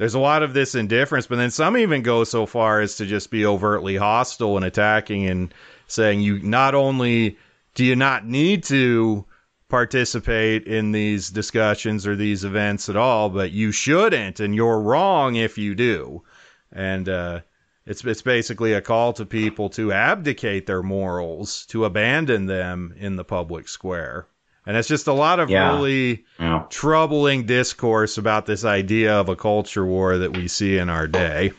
there's 0.02 0.16
a 0.16 0.20
lot 0.20 0.42
of 0.42 0.56
this 0.56 0.74
indifference, 0.74 1.28
but 1.28 1.36
then 1.36 1.52
some 1.52 1.78
even 1.78 2.02
go 2.02 2.24
so 2.24 2.48
far 2.48 2.82
as 2.82 2.96
to 2.96 3.06
just 3.06 3.30
be 3.30 3.46
overtly 3.46 3.96
hostile 3.96 4.58
and 4.58 4.66
attacking 4.66 5.28
and 5.28 5.54
saying 5.86 6.22
you 6.22 6.40
not 6.40 6.74
only 6.74 7.38
do 7.76 7.86
you 7.86 7.96
not 7.96 8.26
need 8.26 8.64
to 8.64 9.24
participate 9.70 10.66
in 10.66 10.92
these 10.92 11.30
discussions 11.30 12.08
or 12.08 12.16
these 12.16 12.44
events 12.44 12.90
at 12.90 12.96
all, 12.96 13.30
but 13.30 13.52
you 13.52 13.72
shouldn't, 13.72 14.40
and 14.40 14.56
you're 14.56 14.80
wrong 14.80 15.36
if 15.36 15.60
you 15.60 15.76
do. 15.76 16.24
And 16.72 17.08
uh, 17.08 17.42
it's 17.86 18.04
it's 18.04 18.24
basically 18.24 18.74
a 18.74 18.82
call 18.82 19.14
to 19.14 19.26
people 19.28 19.70
to 19.70 19.94
abdicate 19.94 20.66
their 20.66 20.82
morals, 20.82 21.68
to 21.68 21.86
abandon 21.86 22.48
them 22.48 22.96
in 22.98 23.18
the 23.18 23.24
public 23.24 23.68
square. 23.68 24.26
And 24.66 24.78
it's 24.78 24.88
just 24.88 25.08
a 25.08 25.14
lot 25.14 25.40
of 25.40 25.50
yeah. 25.50 25.74
really 25.74 26.24
yeah. 26.40 26.66
troubling 26.70 27.46
discourse 27.46 28.18
about 28.18 28.46
this 28.46 28.64
idea 28.64 29.20
of 29.20 29.28
a 29.28 29.36
culture 29.36 29.86
war 29.86 30.18
that 30.20 30.38
we 30.38 30.48
see 30.48 30.78
in 30.78 30.90
our 30.90 31.08
day. 31.08 31.52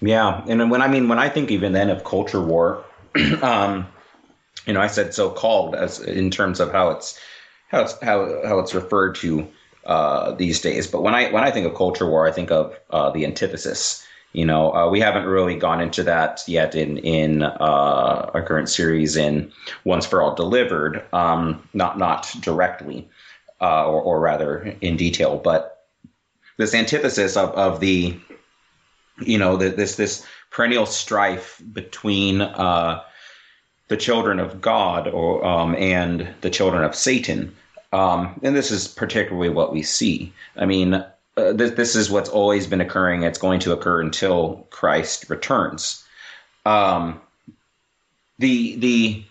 Yeah, 0.00 0.44
and 0.48 0.70
when 0.70 0.80
I 0.80 0.88
mean 0.88 1.08
when 1.08 1.18
I 1.18 1.28
think 1.28 1.50
even 1.50 1.72
then 1.72 1.90
of 1.90 2.04
culture 2.04 2.40
war, 2.40 2.84
um, 3.42 3.86
you 4.64 4.72
know, 4.72 4.80
I 4.80 4.86
said 4.86 5.12
so 5.12 5.30
called 5.30 5.74
as 5.74 6.00
in 6.00 6.30
terms 6.30 6.60
of 6.60 6.70
how 6.70 6.90
it's 6.90 7.18
how 7.68 7.82
it's 7.82 8.00
how 8.00 8.46
how 8.46 8.58
it's 8.60 8.74
referred 8.74 9.16
to 9.16 9.48
uh, 9.84 10.32
these 10.32 10.60
days. 10.60 10.86
But 10.86 11.02
when 11.02 11.14
I 11.14 11.30
when 11.30 11.42
I 11.42 11.50
think 11.50 11.66
of 11.66 11.74
culture 11.74 12.08
war, 12.08 12.26
I 12.26 12.32
think 12.32 12.50
of 12.50 12.78
uh, 12.90 13.10
the 13.10 13.24
antithesis. 13.24 14.04
You 14.32 14.44
know, 14.44 14.72
uh, 14.74 14.88
we 14.90 15.00
haven't 15.00 15.24
really 15.24 15.56
gone 15.56 15.80
into 15.80 16.02
that 16.04 16.42
yet 16.46 16.74
in 16.74 16.98
in 16.98 17.42
uh, 17.42 18.30
our 18.34 18.42
current 18.42 18.68
series 18.68 19.16
in 19.16 19.50
Once 19.84 20.06
for 20.06 20.20
All 20.20 20.34
Delivered, 20.34 21.02
um, 21.12 21.66
not 21.72 21.98
not 21.98 22.34
directly, 22.40 23.08
uh, 23.60 23.86
or, 23.86 24.00
or 24.02 24.20
rather 24.20 24.74
in 24.80 24.96
detail, 24.96 25.38
but 25.42 25.86
this 26.58 26.74
antithesis 26.74 27.36
of, 27.36 27.50
of 27.50 27.80
the, 27.80 28.14
you 29.20 29.38
know, 29.38 29.56
the, 29.56 29.70
this 29.70 29.96
this 29.96 30.26
perennial 30.50 30.86
strife 30.86 31.62
between 31.72 32.42
uh, 32.42 33.02
the 33.88 33.96
children 33.96 34.38
of 34.38 34.60
God 34.60 35.08
or 35.08 35.44
um, 35.44 35.74
and 35.76 36.28
the 36.42 36.50
children 36.50 36.84
of 36.84 36.94
Satan. 36.94 37.54
Um, 37.92 38.38
and 38.42 38.54
this 38.54 38.70
is 38.70 38.86
particularly 38.86 39.48
what 39.48 39.72
we 39.72 39.82
see. 39.82 40.32
I 40.56 40.66
mean, 40.66 41.02
uh, 41.38 41.52
this, 41.52 41.72
this 41.72 41.96
is 41.96 42.10
what's 42.10 42.28
always 42.28 42.66
been 42.66 42.80
occurring. 42.80 43.22
It's 43.22 43.38
going 43.38 43.60
to 43.60 43.72
occur 43.72 44.00
until 44.00 44.66
Christ 44.70 45.30
returns. 45.30 46.04
Um, 46.66 47.20
the 48.38 48.76
the 48.76 49.24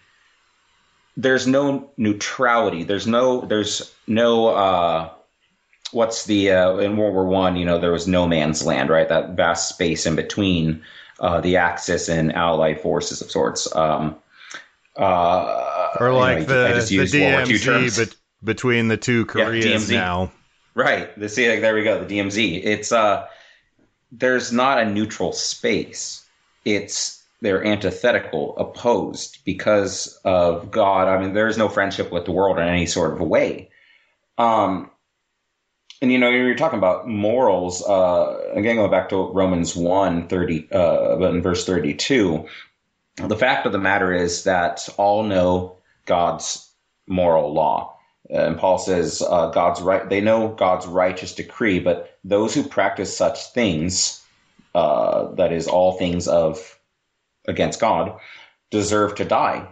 there's 1.17 1.47
no 1.47 1.89
neutrality. 1.97 2.83
There's 2.83 3.07
no 3.07 3.41
there's 3.41 3.93
no 4.07 4.47
uh, 4.47 5.09
what's 5.91 6.25
the 6.25 6.51
uh, 6.51 6.77
in 6.77 6.95
World 6.97 7.13
War 7.13 7.25
One. 7.25 7.55
You 7.57 7.65
know 7.65 7.77
there 7.77 7.91
was 7.91 8.07
no 8.07 8.27
man's 8.27 8.65
land, 8.65 8.89
right? 8.89 9.09
That 9.09 9.31
vast 9.31 9.69
space 9.69 10.05
in 10.05 10.15
between 10.15 10.83
uh, 11.19 11.41
the 11.41 11.57
Axis 11.57 12.07
and 12.09 12.33
Allied 12.33 12.81
forces 12.81 13.21
of 13.21 13.29
sorts. 13.29 13.73
Um, 13.75 14.15
uh, 14.95 15.89
or 15.99 16.13
like 16.13 16.39
you 16.39 16.47
know, 16.47 16.79
the, 16.79 16.81
the 16.83 17.19
DMZ, 17.19 17.97
but 17.97 18.15
between 18.43 18.87
the 18.87 18.97
two 18.97 19.25
Koreas 19.25 19.89
yeah, 19.89 19.99
now. 19.99 20.31
Right. 20.77 21.19
The 21.19 21.27
see, 21.27 21.49
like, 21.49 21.61
there 21.61 21.73
we 21.73 21.83
go. 21.83 22.03
The 22.03 22.19
DMZ. 22.19 22.61
It's 22.63 22.91
uh, 22.91 23.25
there's 24.11 24.53
not 24.53 24.79
a 24.79 24.85
neutral 24.85 25.33
space. 25.33 26.23
It's 26.65 27.23
they're 27.41 27.65
antithetical, 27.65 28.55
opposed 28.57 29.39
because 29.43 30.19
of 30.23 30.69
God. 30.69 31.07
I 31.07 31.19
mean, 31.19 31.33
there 31.33 31.47
is 31.47 31.57
no 31.57 31.67
friendship 31.67 32.11
with 32.11 32.25
the 32.25 32.31
world 32.31 32.59
in 32.59 32.67
any 32.67 32.85
sort 32.85 33.13
of 33.13 33.27
way. 33.27 33.71
Um, 34.37 34.91
and 35.99 36.11
you 36.11 36.19
know, 36.19 36.29
you're 36.29 36.53
talking 36.53 36.77
about 36.77 37.07
morals. 37.07 37.83
Uh, 37.83 38.37
again, 38.53 38.75
going 38.75 38.91
back 38.91 39.09
to 39.09 39.31
Romans 39.31 39.75
1, 39.75 40.27
30, 40.27 40.67
uh, 40.71 41.17
in 41.21 41.41
verse 41.41 41.65
32, 41.65 42.47
the 43.15 43.35
fact 43.35 43.65
of 43.65 43.71
the 43.71 43.79
matter 43.79 44.13
is 44.13 44.43
that 44.43 44.87
all 44.97 45.23
know 45.23 45.77
God's 46.05 46.71
moral 47.07 47.51
law. 47.51 47.96
And 48.29 48.57
Paul 48.57 48.77
says, 48.77 49.21
uh, 49.21 49.51
God's 49.51 49.81
right, 49.81 50.07
they 50.09 50.21
know 50.21 50.49
God's 50.49 50.85
righteous 50.85 51.33
decree, 51.33 51.79
but 51.79 52.17
those 52.23 52.53
who 52.53 52.63
practice 52.63 53.15
such 53.15 53.51
things, 53.53 54.23
uh, 54.75 55.31
that 55.35 55.53
is, 55.53 55.67
all 55.67 55.93
things 55.93 56.27
of 56.27 56.79
against 57.47 57.79
God, 57.79 58.19
deserve 58.69 59.15
to 59.15 59.25
die 59.25 59.67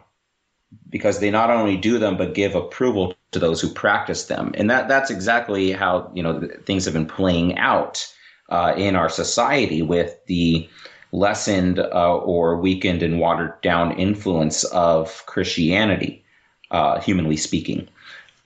because 0.89 1.19
they 1.19 1.31
not 1.31 1.49
only 1.51 1.77
do 1.77 1.99
them 1.99 2.17
but 2.17 2.33
give 2.33 2.55
approval 2.55 3.13
to 3.31 3.39
those 3.39 3.61
who 3.61 3.69
practice 3.69 4.25
them 4.25 4.51
and 4.55 4.69
that 4.69 4.87
that's 4.87 5.09
exactly 5.09 5.71
how 5.71 6.11
you 6.13 6.23
know 6.23 6.47
things 6.65 6.85
have 6.85 6.93
been 6.93 7.05
playing 7.05 7.57
out 7.57 8.05
uh, 8.49 8.73
in 8.75 8.95
our 8.95 9.09
society 9.09 9.81
with 9.81 10.17
the 10.25 10.67
lessened 11.11 11.79
uh, 11.79 12.17
or 12.17 12.57
weakened 12.57 13.01
and 13.01 13.19
watered 13.19 13.59
down 13.61 13.97
influence 13.97 14.63
of 14.65 15.25
Christianity 15.25 16.23
uh, 16.71 16.99
humanly 16.99 17.37
speaking. 17.37 17.87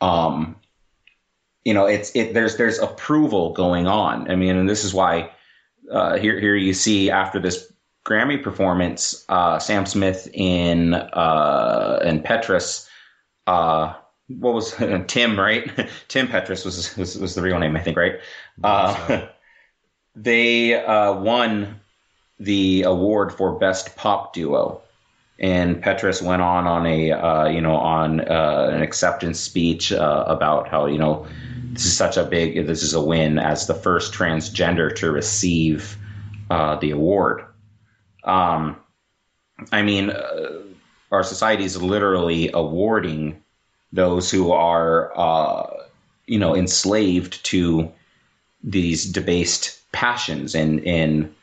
Um, 0.01 0.55
you 1.65 1.73
know, 1.73 1.85
it's 1.85 2.11
it. 2.15 2.33
There's 2.33 2.57
there's 2.57 2.79
approval 2.79 3.53
going 3.53 3.87
on. 3.87 4.29
I 4.31 4.35
mean, 4.35 4.55
and 4.55 4.69
this 4.69 4.83
is 4.83 4.93
why 4.93 5.31
uh, 5.91 6.17
here 6.17 6.39
here 6.39 6.55
you 6.55 6.73
see 6.73 7.09
after 7.09 7.39
this 7.39 7.71
Grammy 8.05 8.41
performance, 8.41 9.25
uh, 9.29 9.59
Sam 9.59 9.85
Smith 9.85 10.29
in 10.33 10.93
uh, 10.93 11.99
and 12.03 12.23
Petras. 12.23 12.87
Uh, 13.45 13.93
what 14.27 14.53
was 14.53 14.73
Tim? 15.07 15.39
Right, 15.39 15.69
Tim 16.07 16.27
Petras 16.27 16.65
was, 16.65 16.95
was 16.95 17.17
was 17.17 17.35
the 17.35 17.41
real 17.41 17.59
name, 17.59 17.75
I 17.75 17.81
think. 17.81 17.97
Right. 17.97 18.19
Uh, 18.63 19.27
they 20.15 20.73
uh, 20.83 21.13
won 21.13 21.79
the 22.39 22.83
award 22.83 23.33
for 23.33 23.59
best 23.59 23.95
pop 23.95 24.33
duo, 24.33 24.81
and 25.39 25.81
Petras 25.81 26.21
went 26.21 26.41
on 26.41 26.67
on 26.67 26.85
a 26.85 27.11
uh, 27.11 27.47
you 27.47 27.61
know 27.61 27.75
on 27.75 28.21
uh, 28.21 28.69
an 28.73 28.81
acceptance 28.81 29.39
speech 29.39 29.91
uh, 29.91 30.25
about 30.27 30.67
how 30.67 30.85
you 30.85 30.97
know 30.97 31.25
this 31.71 31.85
is 31.85 31.95
such 31.95 32.17
a 32.17 32.25
big 32.25 32.67
this 32.67 32.83
is 32.83 32.93
a 32.93 33.01
win 33.01 33.39
as 33.39 33.67
the 33.67 33.73
first 33.73 34.13
transgender 34.13 34.93
to 34.95 35.11
receive 35.11 35.97
uh, 36.49 36.75
the 36.75 36.91
award. 36.91 37.43
Um, 38.25 38.75
I 39.71 39.81
mean, 39.81 40.09
uh, 40.09 40.61
our 41.11 41.23
society 41.23 41.63
is 41.63 41.81
literally 41.81 42.51
awarding 42.53 43.41
those 43.91 44.29
who 44.29 44.51
are, 44.51 45.11
uh, 45.17 45.67
you 46.27 46.37
know, 46.37 46.55
enslaved 46.55 47.43
to 47.45 47.91
these 48.61 49.05
debased 49.05 49.79
passions 49.93 50.53
and 50.53 50.85
and 50.85 51.33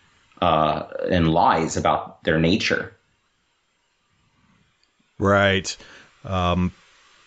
and 0.42 1.32
lies 1.32 1.78
about 1.78 2.22
their 2.24 2.38
nature. 2.38 2.95
Right. 5.18 5.76
Um, 6.24 6.72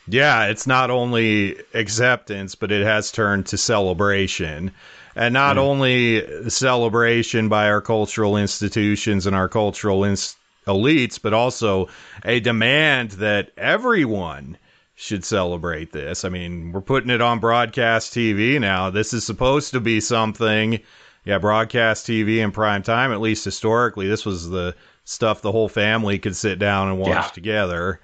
yeah, 0.08 0.46
it's 0.46 0.66
not 0.68 0.90
only 0.90 1.58
acceptance, 1.74 2.56
but 2.56 2.72
it 2.72 2.86
has 2.86 3.12
turned 3.12 3.46
to 3.48 3.58
celebration 3.58 4.72
and 5.16 5.34
not 5.34 5.58
mm. 5.58 5.60
only 5.60 6.50
celebration 6.50 7.50
by 7.50 7.70
our 7.70 7.82
cultural 7.82 8.38
institutions 8.38 9.28
and 9.28 9.36
our 9.36 9.50
cultural 9.50 10.04
ins- 10.04 10.36
elites, 10.66 11.20
but 11.22 11.34
also 11.34 11.88
a 12.24 12.40
demand 12.40 13.12
that 13.12 13.52
everyone 13.58 14.58
should 14.96 15.24
celebrate 15.24 15.92
this. 15.92 16.26
I 16.26 16.30
mean, 16.30 16.72
we're 16.72 16.82
putting 16.82 17.10
it 17.10 17.22
on 17.22 17.40
broadcast 17.40 18.14
TV 18.14 18.60
now. 18.60 18.90
This 18.90 19.14
is 19.14 19.26
supposed 19.26 19.72
to 19.74 19.80
be 19.80 20.00
something, 20.02 20.80
yeah, 21.24 21.38
broadcast 21.38 22.06
TV 22.08 22.38
in 22.38 22.52
prime 22.52 22.84
time, 22.84 23.12
at 23.12 23.22
least 23.22 23.46
historically. 23.46 24.08
This 24.08 24.26
was 24.26 24.50
the 24.50 24.76
stuff 25.10 25.42
the 25.42 25.52
whole 25.52 25.68
family 25.68 26.20
could 26.20 26.36
sit 26.36 26.60
down 26.60 26.88
and 26.88 27.00
watch 27.00 27.10
yeah. 27.10 27.28
together. 27.30 28.00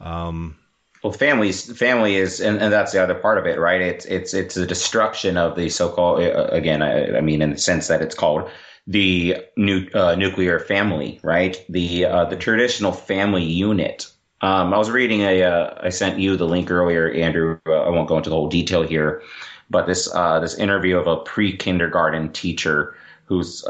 Um, 0.00 0.56
well, 1.04 1.12
families, 1.12 1.76
family 1.78 2.16
is, 2.16 2.40
and, 2.40 2.60
and 2.60 2.72
that's 2.72 2.90
the 2.90 3.00
other 3.00 3.14
part 3.14 3.38
of 3.38 3.46
it, 3.46 3.60
right? 3.60 3.80
It's 3.80 4.04
it's 4.06 4.34
it's 4.34 4.56
a 4.56 4.66
destruction 4.66 5.36
of 5.36 5.54
the 5.54 5.68
so-called. 5.68 6.20
Uh, 6.20 6.48
again, 6.50 6.82
I, 6.82 7.18
I, 7.18 7.20
mean, 7.20 7.40
in 7.40 7.50
the 7.50 7.58
sense 7.58 7.86
that 7.86 8.02
it's 8.02 8.16
called 8.16 8.50
the 8.88 9.36
nu- 9.56 9.88
uh, 9.94 10.16
nuclear 10.16 10.58
family, 10.58 11.20
right? 11.22 11.64
The 11.68 12.04
uh, 12.04 12.24
the 12.24 12.36
traditional 12.36 12.90
family 12.90 13.44
unit. 13.44 14.08
Um, 14.40 14.74
I 14.74 14.78
was 14.78 14.90
reading 14.90 15.20
a. 15.20 15.44
Uh, 15.44 15.78
I 15.80 15.90
sent 15.90 16.18
you 16.18 16.36
the 16.36 16.46
link 16.46 16.72
earlier, 16.72 17.12
Andrew. 17.12 17.60
Uh, 17.68 17.82
I 17.82 17.90
won't 17.90 18.08
go 18.08 18.16
into 18.16 18.30
the 18.30 18.36
whole 18.36 18.48
detail 18.48 18.82
here, 18.82 19.22
but 19.70 19.86
this 19.86 20.12
uh, 20.12 20.40
this 20.40 20.56
interview 20.56 20.98
of 20.98 21.06
a 21.06 21.18
pre-kindergarten 21.18 22.32
teacher 22.32 22.96
who's 23.26 23.64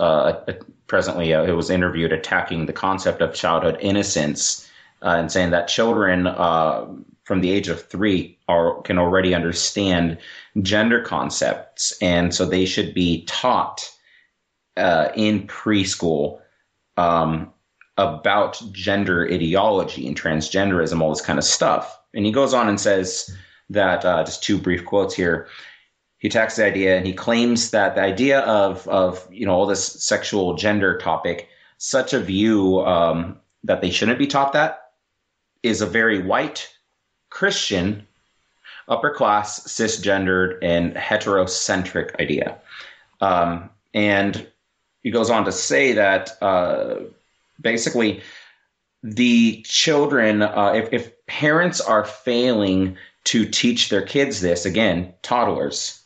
presently 0.89 1.31
who 1.31 1.57
was 1.57 1.71
interviewed 1.71 2.13
attacking 2.13 2.67
the 2.67 2.73
concept 2.73 3.23
of 3.23 3.35
childhood 3.35 3.79
innocence. 3.81 4.69
and 5.01 5.31
saying 5.31 5.51
that 5.51 5.69
children 5.69 6.27
from 7.29 7.43
the 7.43 7.51
age 7.51 7.69
of 7.69 7.87
three 7.89 8.39
are, 8.49 8.81
can 8.83 8.99
already 8.99 9.35
understand 9.35 10.17
gender 10.63 11.03
concepts. 11.03 11.95
And 12.01 12.35
so 12.35 12.47
they 12.47 12.65
should 12.65 12.95
be 12.95 13.27
taught 13.27 13.87
uh, 14.79 15.11
in 15.15 15.47
preschool 15.47 16.41
um, 16.97 17.53
about 17.99 18.63
gender 18.73 19.29
ideology 19.31 20.07
and 20.07 20.19
transgenderism, 20.19 21.03
all 21.03 21.11
this 21.11 21.21
kind 21.21 21.39
of 21.39 21.45
stuff. 21.45 22.01
And 22.15 22.25
he 22.25 22.33
goes 22.33 22.55
on 22.55 22.67
and 22.67 22.81
says 22.81 23.31
that, 23.69 24.07
uh, 24.07 24.25
just 24.25 24.43
two 24.43 24.57
brief 24.57 24.87
quotes 24.87 25.15
here. 25.15 25.49
He 26.19 26.29
attacks 26.29 26.57
the 26.57 26.65
idea 26.65 26.97
and 26.97 27.07
he 27.07 27.13
claims 27.13 27.71
that 27.71 27.95
the 27.95 28.03
idea 28.03 28.41
of, 28.41 28.87
of 28.89 29.27
you 29.31 29.47
know, 29.47 29.55
all 29.55 29.67
this 29.67 29.85
sexual 29.85 30.55
gender 30.55 30.99
topic, 30.99 31.49
such 31.79 32.13
a 32.13 32.21
view 32.21 32.81
um, 32.81 33.39
that 33.65 33.81
they 33.81 33.91
shouldn't 33.91 34.19
be 34.19 34.27
taught 34.27 34.53
that 34.53 34.91
is 35.63 35.81
a 35.81 35.87
very 35.87 36.23
white 36.23 36.73
Christian, 37.31 38.07
upper 38.89 39.11
class, 39.11 39.61
cisgendered, 39.67 40.59
and 40.63 40.95
heterocentric 40.95 42.19
idea. 42.21 42.59
Um, 43.21 43.71
and 43.95 44.47
he 45.03 45.11
goes 45.11 45.31
on 45.31 45.45
to 45.45 45.53
say 45.53 45.93
that 45.93 46.41
uh, 46.43 46.97
basically 47.61 48.23
the 49.03 49.63
children, 49.63 50.43
uh, 50.43 50.73
if, 50.75 50.93
if 50.93 51.27
parents 51.27 51.81
are 51.81 52.05
failing 52.05 52.97
to 53.25 53.45
teach 53.45 53.89
their 53.89 54.03
kids 54.03 54.41
this, 54.41 54.65
again, 54.65 55.13
toddlers, 55.23 55.98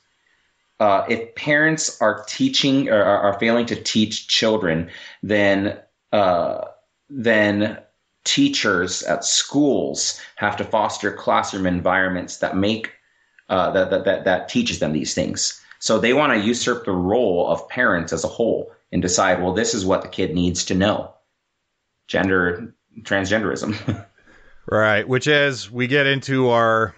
uh, 0.82 1.06
if 1.08 1.32
parents 1.36 1.96
are 2.00 2.24
teaching 2.26 2.88
or 2.88 3.04
are 3.04 3.38
failing 3.38 3.66
to 3.66 3.76
teach 3.76 4.26
children, 4.26 4.90
then 5.22 5.78
uh, 6.10 6.62
then 7.08 7.78
teachers 8.24 9.04
at 9.04 9.24
schools 9.24 10.20
have 10.34 10.56
to 10.56 10.64
foster 10.64 11.12
classroom 11.12 11.66
environments 11.66 12.38
that 12.38 12.56
make 12.56 12.90
uh, 13.48 13.70
that, 13.70 13.90
that 13.90 14.04
that 14.04 14.24
that 14.24 14.48
teaches 14.48 14.80
them 14.80 14.92
these 14.92 15.14
things. 15.14 15.60
So 15.78 16.00
they 16.00 16.14
want 16.14 16.32
to 16.32 16.44
usurp 16.44 16.84
the 16.84 16.90
role 16.90 17.46
of 17.46 17.68
parents 17.68 18.12
as 18.12 18.24
a 18.24 18.28
whole 18.28 18.72
and 18.90 19.00
decide, 19.00 19.40
well, 19.40 19.52
this 19.52 19.74
is 19.74 19.86
what 19.86 20.02
the 20.02 20.08
kid 20.08 20.34
needs 20.34 20.64
to 20.64 20.74
know. 20.74 21.14
Gender 22.08 22.74
transgenderism. 23.02 24.04
right, 24.68 25.06
which 25.06 25.28
as 25.28 25.70
we 25.70 25.86
get 25.86 26.08
into 26.08 26.48
our 26.48 26.92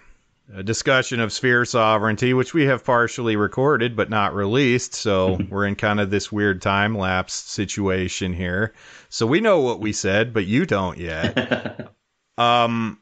discussion 0.62 1.20
of 1.20 1.32
sphere 1.32 1.64
sovereignty, 1.64 2.34
which 2.34 2.52
we 2.52 2.66
have 2.66 2.84
partially 2.84 3.36
recorded 3.36 3.96
but 3.96 4.10
not 4.10 4.34
released. 4.34 4.94
So 4.94 5.38
we're 5.48 5.66
in 5.66 5.74
kind 5.74 6.00
of 6.00 6.10
this 6.10 6.30
weird 6.30 6.60
time 6.60 6.96
lapse 6.96 7.34
situation 7.34 8.32
here. 8.32 8.74
So 9.08 9.26
we 9.26 9.40
know 9.40 9.60
what 9.60 9.80
we 9.80 9.92
said, 9.92 10.32
but 10.34 10.46
you 10.46 10.66
don't 10.66 10.98
yet. 10.98 11.90
um, 12.38 12.98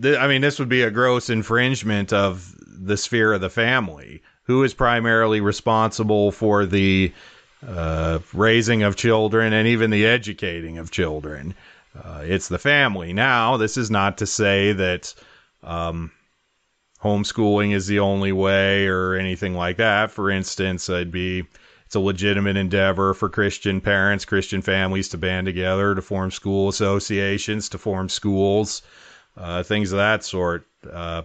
th- 0.00 0.18
I 0.18 0.26
mean, 0.26 0.40
this 0.40 0.58
would 0.58 0.68
be 0.68 0.82
a 0.82 0.90
gross 0.90 1.28
infringement 1.28 2.12
of 2.12 2.54
the 2.66 2.96
sphere 2.96 3.32
of 3.32 3.40
the 3.40 3.50
family. 3.50 4.22
Who 4.44 4.62
is 4.62 4.74
primarily 4.74 5.40
responsible 5.40 6.32
for 6.32 6.66
the 6.66 7.12
uh, 7.66 8.18
raising 8.32 8.82
of 8.82 8.96
children 8.96 9.52
and 9.52 9.66
even 9.68 9.90
the 9.90 10.06
educating 10.06 10.78
of 10.78 10.90
children? 10.90 11.54
Uh, 11.96 12.22
it's 12.24 12.48
the 12.48 12.58
family. 12.58 13.12
Now, 13.12 13.56
this 13.56 13.76
is 13.76 13.90
not 13.90 14.18
to 14.18 14.26
say 14.26 14.72
that 14.72 15.14
um, 15.64 16.12
homeschooling 17.02 17.72
is 17.74 17.86
the 17.86 18.00
only 18.00 18.32
way 18.32 18.86
or 18.86 19.14
anything 19.14 19.54
like 19.54 19.76
that. 19.78 20.10
For 20.10 20.30
instance, 20.30 20.88
it'd 20.88 21.10
be 21.10 21.44
it's 21.84 21.94
a 21.94 22.00
legitimate 22.00 22.56
endeavor 22.56 23.14
for 23.14 23.28
Christian 23.28 23.80
parents, 23.80 24.24
Christian 24.24 24.62
families 24.62 25.10
to 25.10 25.18
band 25.18 25.46
together 25.46 25.94
to 25.94 26.02
form 26.02 26.30
school 26.30 26.68
associations, 26.68 27.68
to 27.70 27.78
form 27.78 28.08
schools, 28.08 28.82
uh, 29.36 29.62
things 29.62 29.92
of 29.92 29.98
that 29.98 30.24
sort. 30.24 30.66
Uh, 30.90 31.22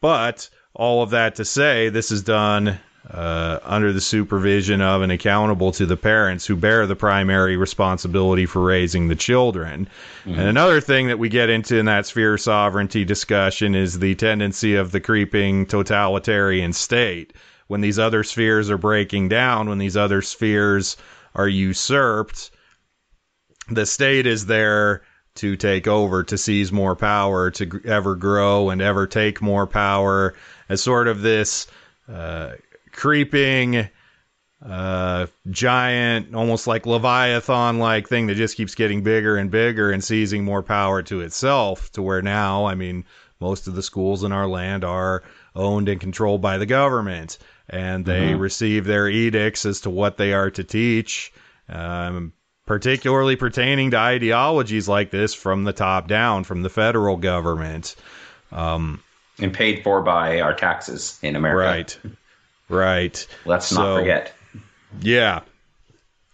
but 0.00 0.48
all 0.74 1.02
of 1.02 1.10
that 1.10 1.36
to 1.36 1.44
say, 1.44 1.88
this 1.88 2.10
is 2.10 2.22
done 2.22 2.78
uh, 3.10 3.60
under 3.62 3.92
the 3.92 4.00
supervision 4.00 4.80
of 4.80 5.02
and 5.02 5.12
accountable 5.12 5.70
to 5.72 5.86
the 5.86 5.96
parents 5.96 6.46
who 6.46 6.56
bear 6.56 6.86
the 6.86 6.96
primary 6.96 7.56
responsibility 7.56 8.46
for 8.46 8.62
raising 8.62 9.08
the 9.08 9.14
children. 9.14 9.88
Mm-hmm. 10.24 10.38
And 10.38 10.48
another 10.48 10.80
thing 10.80 11.06
that 11.08 11.18
we 11.18 11.28
get 11.28 11.48
into 11.48 11.78
in 11.78 11.86
that 11.86 12.06
sphere 12.06 12.34
of 12.34 12.40
sovereignty 12.40 13.04
discussion 13.04 13.74
is 13.74 13.98
the 13.98 14.14
tendency 14.16 14.74
of 14.74 14.90
the 14.92 15.00
creeping 15.00 15.66
totalitarian 15.66 16.72
state. 16.72 17.32
When 17.68 17.80
these 17.80 17.98
other 17.98 18.22
spheres 18.24 18.70
are 18.70 18.78
breaking 18.78 19.28
down, 19.28 19.68
when 19.68 19.78
these 19.78 19.96
other 19.96 20.22
spheres 20.22 20.96
are 21.34 21.48
usurped, 21.48 22.50
the 23.68 23.86
state 23.86 24.26
is 24.26 24.46
there 24.46 25.02
to 25.36 25.56
take 25.56 25.86
over, 25.86 26.22
to 26.24 26.38
seize 26.38 26.72
more 26.72 26.96
power, 26.96 27.50
to 27.52 27.80
ever 27.84 28.14
grow 28.14 28.70
and 28.70 28.80
ever 28.80 29.06
take 29.06 29.42
more 29.42 29.66
power 29.66 30.34
as 30.68 30.82
sort 30.82 31.08
of 31.08 31.20
this 31.20 31.66
uh, 32.08 32.52
creeping 32.96 33.88
uh, 34.64 35.26
giant, 35.50 36.34
almost 36.34 36.66
like 36.66 36.86
Leviathan 36.86 37.78
like 37.78 38.08
thing 38.08 38.26
that 38.26 38.34
just 38.34 38.56
keeps 38.56 38.74
getting 38.74 39.02
bigger 39.02 39.36
and 39.36 39.50
bigger 39.50 39.92
and 39.92 40.02
seizing 40.02 40.44
more 40.44 40.62
power 40.62 41.02
to 41.02 41.20
itself. 41.20 41.92
To 41.92 42.02
where 42.02 42.22
now, 42.22 42.64
I 42.64 42.74
mean, 42.74 43.04
most 43.38 43.68
of 43.68 43.74
the 43.74 43.82
schools 43.82 44.24
in 44.24 44.32
our 44.32 44.48
land 44.48 44.82
are 44.82 45.22
owned 45.54 45.88
and 45.88 46.00
controlled 46.00 46.42
by 46.42 46.58
the 46.58 46.66
government, 46.66 47.38
and 47.68 48.04
they 48.04 48.30
mm-hmm. 48.30 48.40
receive 48.40 48.84
their 48.84 49.08
edicts 49.08 49.64
as 49.66 49.82
to 49.82 49.90
what 49.90 50.16
they 50.16 50.32
are 50.32 50.50
to 50.50 50.64
teach. 50.64 51.32
Um, 51.68 52.32
particularly 52.64 53.36
pertaining 53.36 53.92
to 53.92 53.96
ideologies 53.96 54.88
like 54.88 55.12
this 55.12 55.34
from 55.34 55.62
the 55.62 55.72
top 55.72 56.08
down, 56.08 56.42
from 56.42 56.62
the 56.62 56.68
federal 56.68 57.16
government. 57.16 57.94
Um, 58.50 59.02
and 59.38 59.54
paid 59.54 59.84
for 59.84 60.02
by 60.02 60.40
our 60.40 60.54
taxes 60.54 61.18
in 61.22 61.36
America. 61.36 61.98
Right. 62.02 62.16
Right. 62.68 63.26
Let's 63.44 63.66
so, 63.66 63.76
not 63.76 63.98
forget. 64.00 64.32
Yeah. 65.00 65.40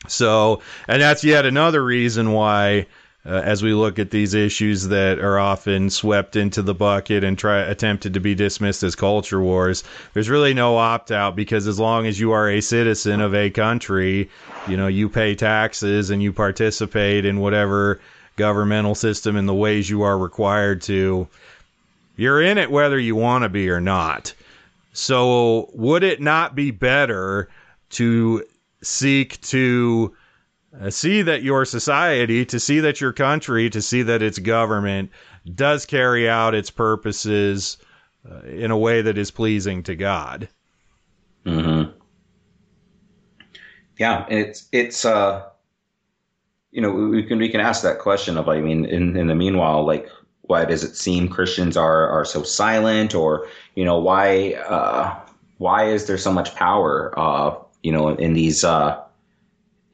So, 0.09 0.63
and 0.89 1.01
that's 1.01 1.25
yet 1.25 1.47
another 1.47 1.85
reason 1.85 2.33
why 2.33 2.87
uh, 3.25 3.31
as 3.45 3.63
we 3.63 3.73
look 3.73 3.99
at 3.99 4.11
these 4.11 4.35
issues 4.35 4.89
that 4.89 5.21
are 5.21 5.39
often 5.39 5.91
swept 5.91 6.35
into 6.35 6.61
the 6.61 6.75
bucket 6.75 7.23
and 7.23 7.39
try 7.39 7.61
attempted 7.61 8.15
to 8.15 8.21
be 8.21 8.35
dismissed 8.35 8.83
as 8.83 8.97
culture 8.97 9.41
wars. 9.41 9.85
There's 10.13 10.29
really 10.29 10.55
no 10.55 10.77
opt 10.77 11.13
out 11.13 11.37
because 11.37 11.69
as 11.69 11.79
long 11.79 12.07
as 12.07 12.19
you 12.19 12.33
are 12.33 12.49
a 12.49 12.61
citizen 12.61 13.21
of 13.21 13.35
a 13.35 13.51
country, 13.51 14.29
you 14.67 14.77
know, 14.77 14.89
you 14.89 15.09
pay 15.09 15.37
taxes 15.37 16.11
and 16.11 16.21
you 16.21 16.33
participate 16.33 17.25
in 17.25 17.39
whatever 17.39 18.01
governmental 18.35 18.97
system 18.97 19.37
in 19.37 19.47
the 19.47 19.55
ways 19.55 19.89
you 19.89 20.03
are 20.03 20.19
required 20.19 20.83
to. 20.83 21.29
You're 22.17 22.43
in 22.43 22.59
it 22.59 22.71
whether 22.71 22.99
you 22.99 23.15
want 23.15 23.45
to 23.45 23.49
be 23.49 23.71
or 23.71 23.81
not. 23.81 24.35
So, 24.93 25.71
would 25.73 26.03
it 26.03 26.21
not 26.21 26.55
be 26.55 26.71
better 26.71 27.49
to 27.91 28.45
seek 28.83 29.41
to 29.43 30.15
uh, 30.81 30.91
see 30.91 31.23
that 31.23 31.43
your 31.43 31.65
society, 31.65 32.45
to 32.47 32.61
see 32.61 32.81
that 32.81 33.01
your 33.01 33.13
country, 33.13 33.71
to 33.71 33.83
see 33.83 34.03
that 34.03 34.23
its 34.23 34.39
government 34.39 35.11
does 35.55 35.87
carry 35.87 36.29
out 36.29 36.55
its 36.55 36.71
purposes 36.71 37.79
uh, 38.31 38.41
in 38.47 38.71
a 38.71 38.79
way 38.79 39.03
that 39.03 39.19
is 39.19 39.31
pleasing 39.31 39.83
to 39.83 39.95
God. 39.95 40.49
Hmm. 41.45 41.85
Yeah, 43.99 44.27
it's 44.29 44.69
it's 44.73 45.05
uh, 45.05 45.49
you 46.71 46.81
know, 46.81 46.91
we 46.91 47.23
can 47.23 47.39
we 47.39 47.51
can 47.51 47.61
ask 47.61 47.83
that 47.83 47.99
question 47.99 48.39
of 48.39 48.49
I 48.49 48.61
mean, 48.61 48.85
in 48.87 49.17
in 49.17 49.27
the 49.27 49.35
meanwhile, 49.35 49.87
like, 49.87 50.09
why 50.43 50.65
does 50.65 50.85
it 50.85 50.97
seem 50.97 51.29
Christians 51.29 51.77
are 51.77 52.09
are 52.09 52.25
so 52.25 52.43
silent, 52.43 53.15
or 53.15 53.47
you 53.75 53.85
know, 53.85 53.99
why 53.99 54.55
uh, 54.69 55.19
why 55.59 55.85
is 55.87 56.07
there 56.07 56.19
so 56.19 56.33
much 56.33 56.55
power, 56.55 57.13
uh, 57.19 57.55
you 57.83 57.93
know, 57.93 58.11
in 58.11 58.35
these 58.35 58.65
uh 58.65 59.03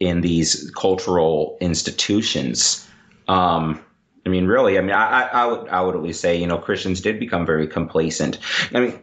in 0.00 0.20
these 0.20 0.70
cultural 0.76 1.56
institutions. 1.60 2.86
Um, 3.26 3.80
I 4.24 4.28
mean, 4.28 4.46
really, 4.46 4.78
I 4.78 4.80
mean, 4.80 4.92
I, 4.92 5.22
I, 5.22 5.46
would, 5.46 5.68
I 5.68 5.80
would 5.80 5.94
at 5.94 6.02
least 6.02 6.20
say, 6.20 6.36
you 6.36 6.46
know, 6.46 6.58
Christians 6.58 7.00
did 7.00 7.18
become 7.18 7.46
very 7.46 7.66
complacent. 7.66 8.38
I 8.74 8.80
mean, 8.80 9.02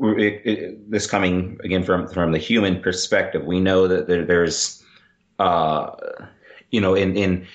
it, 0.00 0.42
it, 0.44 0.90
this 0.90 1.06
coming 1.06 1.58
again 1.64 1.82
from 1.82 2.06
from 2.08 2.32
the 2.32 2.38
human 2.38 2.80
perspective, 2.80 3.44
we 3.44 3.60
know 3.60 3.88
that 3.88 4.06
there, 4.06 4.24
there's, 4.24 4.82
uh, 5.38 5.90
you 6.70 6.80
know, 6.80 6.94
in 6.94 7.16
in 7.16 7.46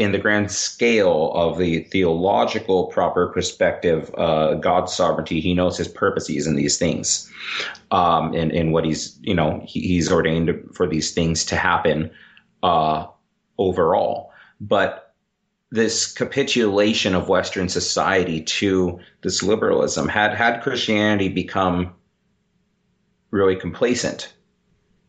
in 0.00 0.12
the 0.12 0.18
grand 0.18 0.50
scale 0.50 1.30
of 1.34 1.58
the 1.58 1.80
theological 1.80 2.86
proper 2.86 3.28
perspective, 3.28 4.10
uh, 4.16 4.54
God's 4.54 4.94
sovereignty, 4.94 5.40
He 5.40 5.52
knows 5.52 5.76
His 5.76 5.88
purposes 5.88 6.46
in 6.46 6.56
these 6.56 6.78
things, 6.78 7.30
um, 7.90 8.32
and 8.32 8.50
and 8.50 8.72
what 8.72 8.86
He's 8.86 9.18
you 9.20 9.34
know 9.34 9.62
he, 9.66 9.80
He's 9.80 10.10
ordained 10.10 10.70
for 10.72 10.86
these 10.86 11.12
things 11.12 11.44
to 11.44 11.56
happen 11.56 12.10
uh, 12.62 13.08
overall. 13.58 14.32
But 14.58 15.14
this 15.70 16.10
capitulation 16.10 17.14
of 17.14 17.28
Western 17.28 17.68
society 17.68 18.40
to 18.40 18.98
this 19.20 19.42
liberalism 19.42 20.08
had 20.08 20.32
had 20.32 20.62
Christianity 20.62 21.28
become 21.28 21.92
really 23.30 23.54
complacent. 23.54 24.32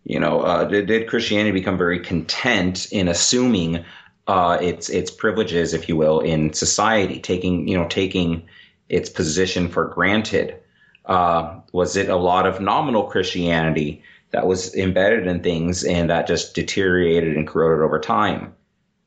You 0.04 0.20
know, 0.20 0.42
uh, 0.42 0.66
did, 0.66 0.88
did 0.88 1.08
Christianity 1.08 1.52
become 1.52 1.78
very 1.78 2.00
content 2.00 2.92
in 2.92 3.08
assuming 3.08 3.86
uh, 4.28 4.58
its 4.62 4.90
its 4.90 5.12
privileges, 5.12 5.74
if 5.74 5.90
you 5.90 5.96
will, 5.96 6.20
in 6.20 6.54
society, 6.54 7.20
taking 7.20 7.68
you 7.68 7.78
know 7.78 7.88
taking 7.88 8.44
its 8.90 9.10
position 9.10 9.68
for 9.68 9.86
granted. 9.86 10.56
Uh, 11.06 11.60
was 11.72 11.96
it 11.96 12.10
a 12.10 12.16
lot 12.16 12.46
of 12.46 12.62
nominal 12.62 13.04
Christianity 13.04 14.04
that 14.32 14.48
was 14.48 14.74
embedded 14.76 15.28
in 15.28 15.42
things 15.42 15.84
and 15.84 16.10
that 16.10 16.28
just 16.28 16.56
deteriorated 16.56 17.36
and 17.36 17.48
corroded 17.48 17.84
over 17.84 18.00
time? 18.00 18.54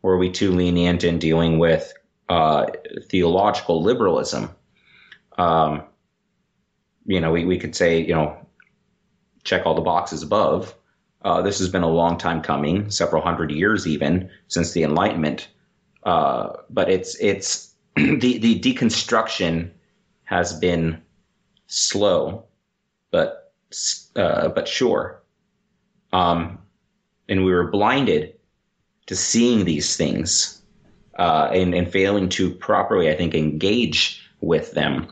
Were 0.03 0.18
we 0.18 0.31
too 0.31 0.53
lenient 0.53 1.05
in 1.05 1.18
dealing 1.18 1.59
with 1.59 1.94
uh, 2.29 2.66
theological 3.09 3.83
liberalism? 3.83 4.50
Um, 5.38 5.83
you 7.07 7.20
know, 7.20 7.33
we, 7.33 7.44
we 7.44 7.59
could 7.59 7.77
say, 7.77 8.00
you 8.00 8.14
know, 8.14 8.37
check 9.44 9.66
all 9.66 9.74
the 9.74 9.81
boxes 9.81 10.22
above. 10.22 10.74
Uh, 11.24 11.40
this 11.40 11.58
has 11.58 11.68
been 11.68 11.82
a 11.82 11.88
long 11.88 12.18
time 12.18 12.42
coming, 12.42 12.90
several 12.90 13.22
hundred 13.22 13.50
years 13.50 13.87
even 13.87 14.30
since 14.48 14.72
the 14.72 14.82
Enlightenment. 14.82 15.48
Uh, 16.04 16.52
but 16.68 16.90
it's 16.90 17.16
it's 17.18 17.74
the 17.96 18.38
the 18.38 18.60
deconstruction 18.60 19.70
has 20.24 20.52
been 20.52 21.00
slow, 21.66 22.44
but 23.10 23.52
uh, 24.16 24.48
but 24.48 24.68
sure. 24.68 25.22
Um, 26.12 26.58
and 27.28 27.44
we 27.44 27.52
were 27.52 27.70
blinded 27.70 28.34
to 29.06 29.16
seeing 29.16 29.64
these 29.64 29.96
things 29.96 30.62
uh, 31.18 31.50
and, 31.52 31.74
and 31.74 31.90
failing 31.90 32.28
to 32.30 32.50
properly, 32.50 33.10
I 33.10 33.16
think, 33.16 33.34
engage 33.34 34.22
with 34.40 34.72
them. 34.72 35.08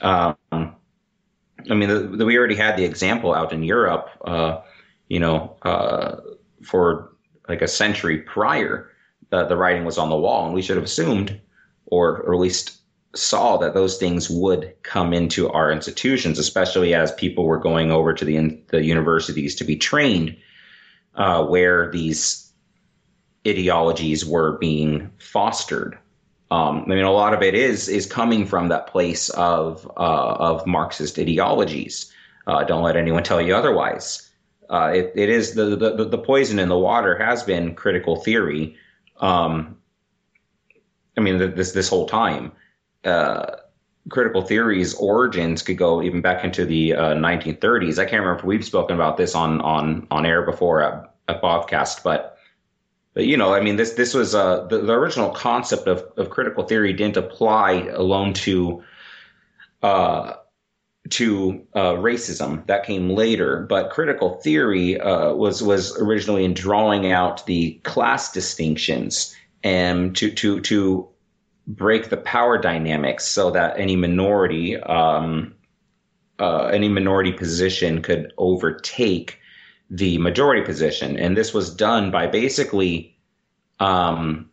Um, 0.00 0.36
I 0.52 1.74
mean, 1.74 1.88
the, 1.88 2.00
the, 2.16 2.24
we 2.24 2.36
already 2.36 2.56
had 2.56 2.76
the 2.76 2.84
example 2.84 3.34
out 3.34 3.52
in 3.52 3.62
Europe 3.62 4.08
uh, 4.24 4.60
you 5.10 5.18
know, 5.18 5.54
uh, 5.62 6.16
for 6.62 7.12
like 7.48 7.60
a 7.60 7.68
century 7.68 8.18
prior, 8.18 8.90
the, 9.30 9.44
the 9.44 9.56
writing 9.56 9.84
was 9.84 9.98
on 9.98 10.08
the 10.08 10.16
wall, 10.16 10.46
and 10.46 10.54
we 10.54 10.62
should 10.62 10.76
have 10.76 10.84
assumed, 10.84 11.38
or, 11.86 12.18
or 12.22 12.32
at 12.32 12.40
least 12.40 12.78
saw 13.14 13.56
that 13.56 13.74
those 13.74 13.98
things 13.98 14.30
would 14.30 14.72
come 14.84 15.12
into 15.12 15.50
our 15.50 15.72
institutions, 15.72 16.38
especially 16.38 16.94
as 16.94 17.12
people 17.12 17.44
were 17.44 17.58
going 17.58 17.90
over 17.90 18.14
to 18.14 18.24
the 18.24 18.56
the 18.68 18.84
universities 18.84 19.54
to 19.56 19.64
be 19.64 19.76
trained, 19.76 20.36
uh, 21.16 21.44
where 21.44 21.90
these 21.90 22.52
ideologies 23.46 24.24
were 24.24 24.58
being 24.58 25.10
fostered. 25.18 25.98
Um, 26.52 26.84
I 26.86 26.94
mean, 26.94 27.04
a 27.04 27.10
lot 27.10 27.34
of 27.34 27.42
it 27.42 27.56
is 27.56 27.88
is 27.88 28.06
coming 28.06 28.46
from 28.46 28.68
that 28.68 28.86
place 28.86 29.28
of 29.30 29.90
uh, 29.96 30.36
of 30.38 30.64
Marxist 30.68 31.18
ideologies. 31.18 32.12
Uh, 32.46 32.62
don't 32.62 32.84
let 32.84 32.96
anyone 32.96 33.24
tell 33.24 33.40
you 33.40 33.56
otherwise 33.56 34.29
uh, 34.70 34.92
it, 34.94 35.12
it 35.16 35.28
is 35.28 35.54
the, 35.54 35.76
the, 35.76 36.04
the 36.04 36.18
poison 36.18 36.58
in 36.58 36.68
the 36.68 36.78
water 36.78 37.18
has 37.18 37.42
been 37.42 37.74
critical 37.74 38.16
theory. 38.16 38.76
Um, 39.18 39.76
I 41.16 41.20
mean, 41.20 41.38
this 41.38 41.72
this 41.72 41.88
whole 41.88 42.06
time, 42.06 42.52
uh, 43.04 43.56
critical 44.08 44.42
theory's 44.42 44.94
origins 44.94 45.62
could 45.62 45.76
go 45.76 46.02
even 46.02 46.20
back 46.20 46.44
into 46.44 46.64
the 46.64 46.94
uh, 46.94 47.14
1930s. 47.14 47.98
I 47.98 48.04
can't 48.04 48.20
remember 48.20 48.38
if 48.38 48.44
we've 48.44 48.64
spoken 48.64 48.94
about 48.94 49.16
this 49.16 49.34
on 49.34 49.60
on 49.60 50.06
on 50.12 50.24
air 50.24 50.42
before 50.42 50.82
at, 50.82 51.14
at 51.28 51.42
Bobcast, 51.42 52.04
but 52.04 52.38
but 53.12 53.26
you 53.26 53.36
know, 53.36 53.52
I 53.52 53.60
mean, 53.60 53.74
this 53.74 53.94
this 53.94 54.14
was 54.14 54.36
uh, 54.36 54.66
the, 54.66 54.78
the 54.78 54.92
original 54.92 55.30
concept 55.30 55.88
of, 55.88 56.04
of 56.16 56.30
critical 56.30 56.64
theory 56.64 56.92
didn't 56.92 57.16
apply 57.16 57.88
alone 57.92 58.34
to 58.34 58.84
uh, 59.82 60.34
to 61.08 61.66
uh, 61.74 61.94
racism 61.94 62.64
that 62.66 62.84
came 62.84 63.10
later, 63.10 63.66
but 63.68 63.90
critical 63.90 64.40
theory 64.40 65.00
uh, 65.00 65.32
was 65.32 65.62
was 65.62 65.96
originally 65.98 66.44
in 66.44 66.54
drawing 66.54 67.10
out 67.10 67.44
the 67.46 67.72
class 67.84 68.30
distinctions 68.30 69.34
and 69.64 70.14
to 70.16 70.30
to 70.30 70.60
to 70.60 71.08
break 71.66 72.10
the 72.10 72.16
power 72.16 72.58
dynamics 72.58 73.24
so 73.26 73.50
that 73.50 73.78
any 73.78 73.96
minority 73.96 74.76
um, 74.76 75.54
uh, 76.38 76.66
any 76.66 76.88
minority 76.88 77.32
position 77.32 78.02
could 78.02 78.32
overtake 78.38 79.38
the 79.90 80.18
majority 80.18 80.62
position, 80.62 81.16
and 81.18 81.36
this 81.36 81.52
was 81.52 81.74
done 81.74 82.10
by 82.10 82.26
basically 82.26 83.16
um, 83.80 84.48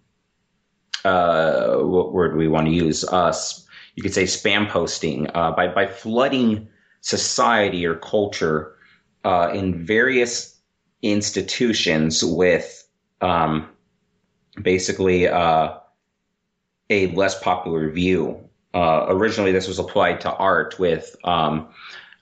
uh, 1.06 1.76
what 1.76 2.14
word 2.14 2.36
we 2.38 2.48
want 2.48 2.68
to 2.68 2.74
use? 2.74 3.04
us 3.04 3.67
you 3.98 4.04
could 4.04 4.14
say 4.14 4.24
spam 4.24 4.70
posting 4.70 5.28
uh, 5.34 5.52
by 5.52 5.68
by 5.68 5.88
flooding 5.88 6.70
society 7.02 7.86
or 7.86 7.96
culture 7.96 8.76
uh, 9.26 9.50
in 9.54 9.86
various 9.86 10.60
institutions 11.02 12.24
with 12.24 12.88
um, 13.22 13.68
basically 14.62 15.28
uh, 15.28 15.74
a 16.92 17.08
less 17.08 17.42
popular 17.42 17.90
view. 17.90 18.40
Uh, 18.74 19.08
originally, 19.10 19.52
this 19.52 19.68
was 19.68 19.80
applied 19.80 20.22
to 20.22 20.32
art 20.32 20.78
with 20.78 21.16
um, 21.24 21.68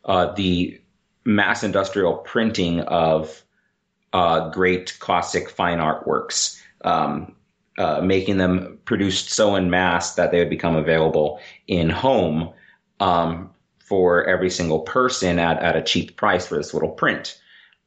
uh, 0.06 0.32
the 0.34 0.80
mass 1.26 1.62
industrial 1.62 2.16
printing 2.20 2.80
of 2.82 3.44
uh, 4.14 4.50
great 4.50 4.98
classic 5.00 5.50
fine 5.50 5.80
artworks. 5.80 6.58
Um, 6.86 7.36
uh, 7.78 8.02
making 8.02 8.38
them 8.38 8.78
produced 8.86 9.30
so 9.30 9.56
in 9.56 9.70
mass 9.70 10.16
that 10.16 10.32
they 10.32 10.40
would 10.40 10.50
become 10.50 10.76
available 10.76 11.40
in 11.68 11.90
home 11.90 12.50
um, 13.00 13.50
for 13.80 14.26
every 14.26 14.50
single 14.50 14.80
person 14.80 15.40
at, 15.40 15.58
at 15.62 15.76
a 15.76 15.82
cheap 15.82 16.16
price 16.18 16.48
for 16.48 16.58
this 16.58 16.74
little 16.74 16.92
print. 16.92 17.40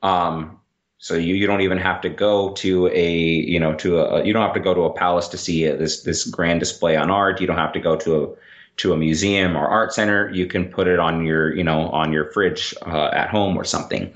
Um, 0.02 0.60
So 1.00 1.14
you, 1.14 1.36
you 1.36 1.46
don't 1.46 1.60
even 1.60 1.78
have 1.78 2.00
to 2.00 2.08
go 2.08 2.52
to 2.54 2.88
a 2.88 3.10
you 3.46 3.60
know 3.60 3.72
to 3.76 4.00
a 4.00 4.24
you 4.24 4.32
don't 4.32 4.42
have 4.42 4.54
to 4.54 4.60
go 4.60 4.74
to 4.74 4.82
a 4.82 4.92
palace 4.92 5.28
to 5.28 5.38
see 5.38 5.64
this 5.64 6.02
this 6.02 6.24
grand 6.28 6.58
display 6.60 6.96
on 6.96 7.08
art. 7.10 7.40
You 7.40 7.46
don't 7.46 7.56
have 7.56 7.72
to 7.72 7.80
go 7.80 7.96
to 7.96 8.24
a 8.24 8.34
to 8.78 8.92
a 8.92 8.96
museum 8.96 9.56
or 9.56 9.68
art 9.68 9.92
center. 9.92 10.28
You 10.34 10.46
can 10.46 10.66
put 10.66 10.88
it 10.88 10.98
on 10.98 11.24
your 11.24 11.54
you 11.54 11.62
know 11.62 11.88
on 11.90 12.12
your 12.12 12.32
fridge 12.32 12.74
uh, 12.82 13.10
at 13.12 13.30
home 13.30 13.56
or 13.56 13.64
something. 13.64 14.12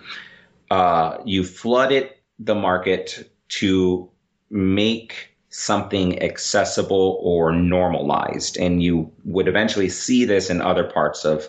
Uh, 0.71 1.19
you 1.25 1.45
flooded 1.45 2.11
the 2.39 2.55
market 2.55 3.31
to 3.61 4.11
make 4.51 5.32
something 5.53 6.21
accessible 6.23 7.19
or 7.21 7.53
normalized, 7.53 8.57
and 8.57 8.83
you 8.83 9.13
would 9.25 9.49
eventually 9.49 9.89
see 9.89 10.25
this 10.25 10.51
in 10.51 10.61
other 10.61 10.85
parts 10.85 11.25
of 11.25 11.49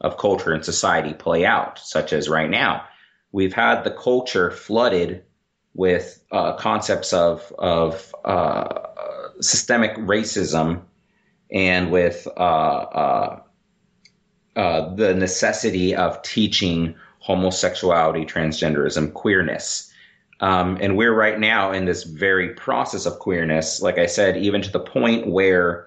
of 0.00 0.16
culture 0.16 0.52
and 0.52 0.64
society 0.64 1.14
play 1.14 1.44
out, 1.44 1.78
such 1.78 2.12
as 2.12 2.28
right 2.28 2.50
now 2.50 2.84
we've 3.32 3.52
had 3.52 3.82
the 3.82 3.90
culture 3.90 4.50
flooded 4.50 5.24
with 5.74 6.22
uh, 6.30 6.54
concepts 6.54 7.12
of 7.12 7.52
of 7.58 8.14
uh, 8.24 8.86
systemic 9.40 9.96
racism 9.96 10.82
and 11.50 11.90
with 11.90 12.28
uh, 12.36 12.40
uh, 12.40 13.40
uh, 14.54 14.94
the 14.94 15.14
necessity 15.14 15.94
of 15.94 16.22
teaching 16.22 16.94
homosexuality, 17.18 18.26
transgenderism, 18.26 19.12
queerness. 19.12 19.91
Um, 20.42 20.76
and 20.80 20.96
we're 20.96 21.14
right 21.14 21.38
now 21.38 21.70
in 21.70 21.84
this 21.84 22.02
very 22.02 22.50
process 22.50 23.06
of 23.06 23.20
queerness, 23.20 23.80
like 23.80 23.96
I 23.96 24.06
said, 24.06 24.36
even 24.36 24.60
to 24.62 24.70
the 24.72 24.80
point 24.80 25.28
where 25.28 25.86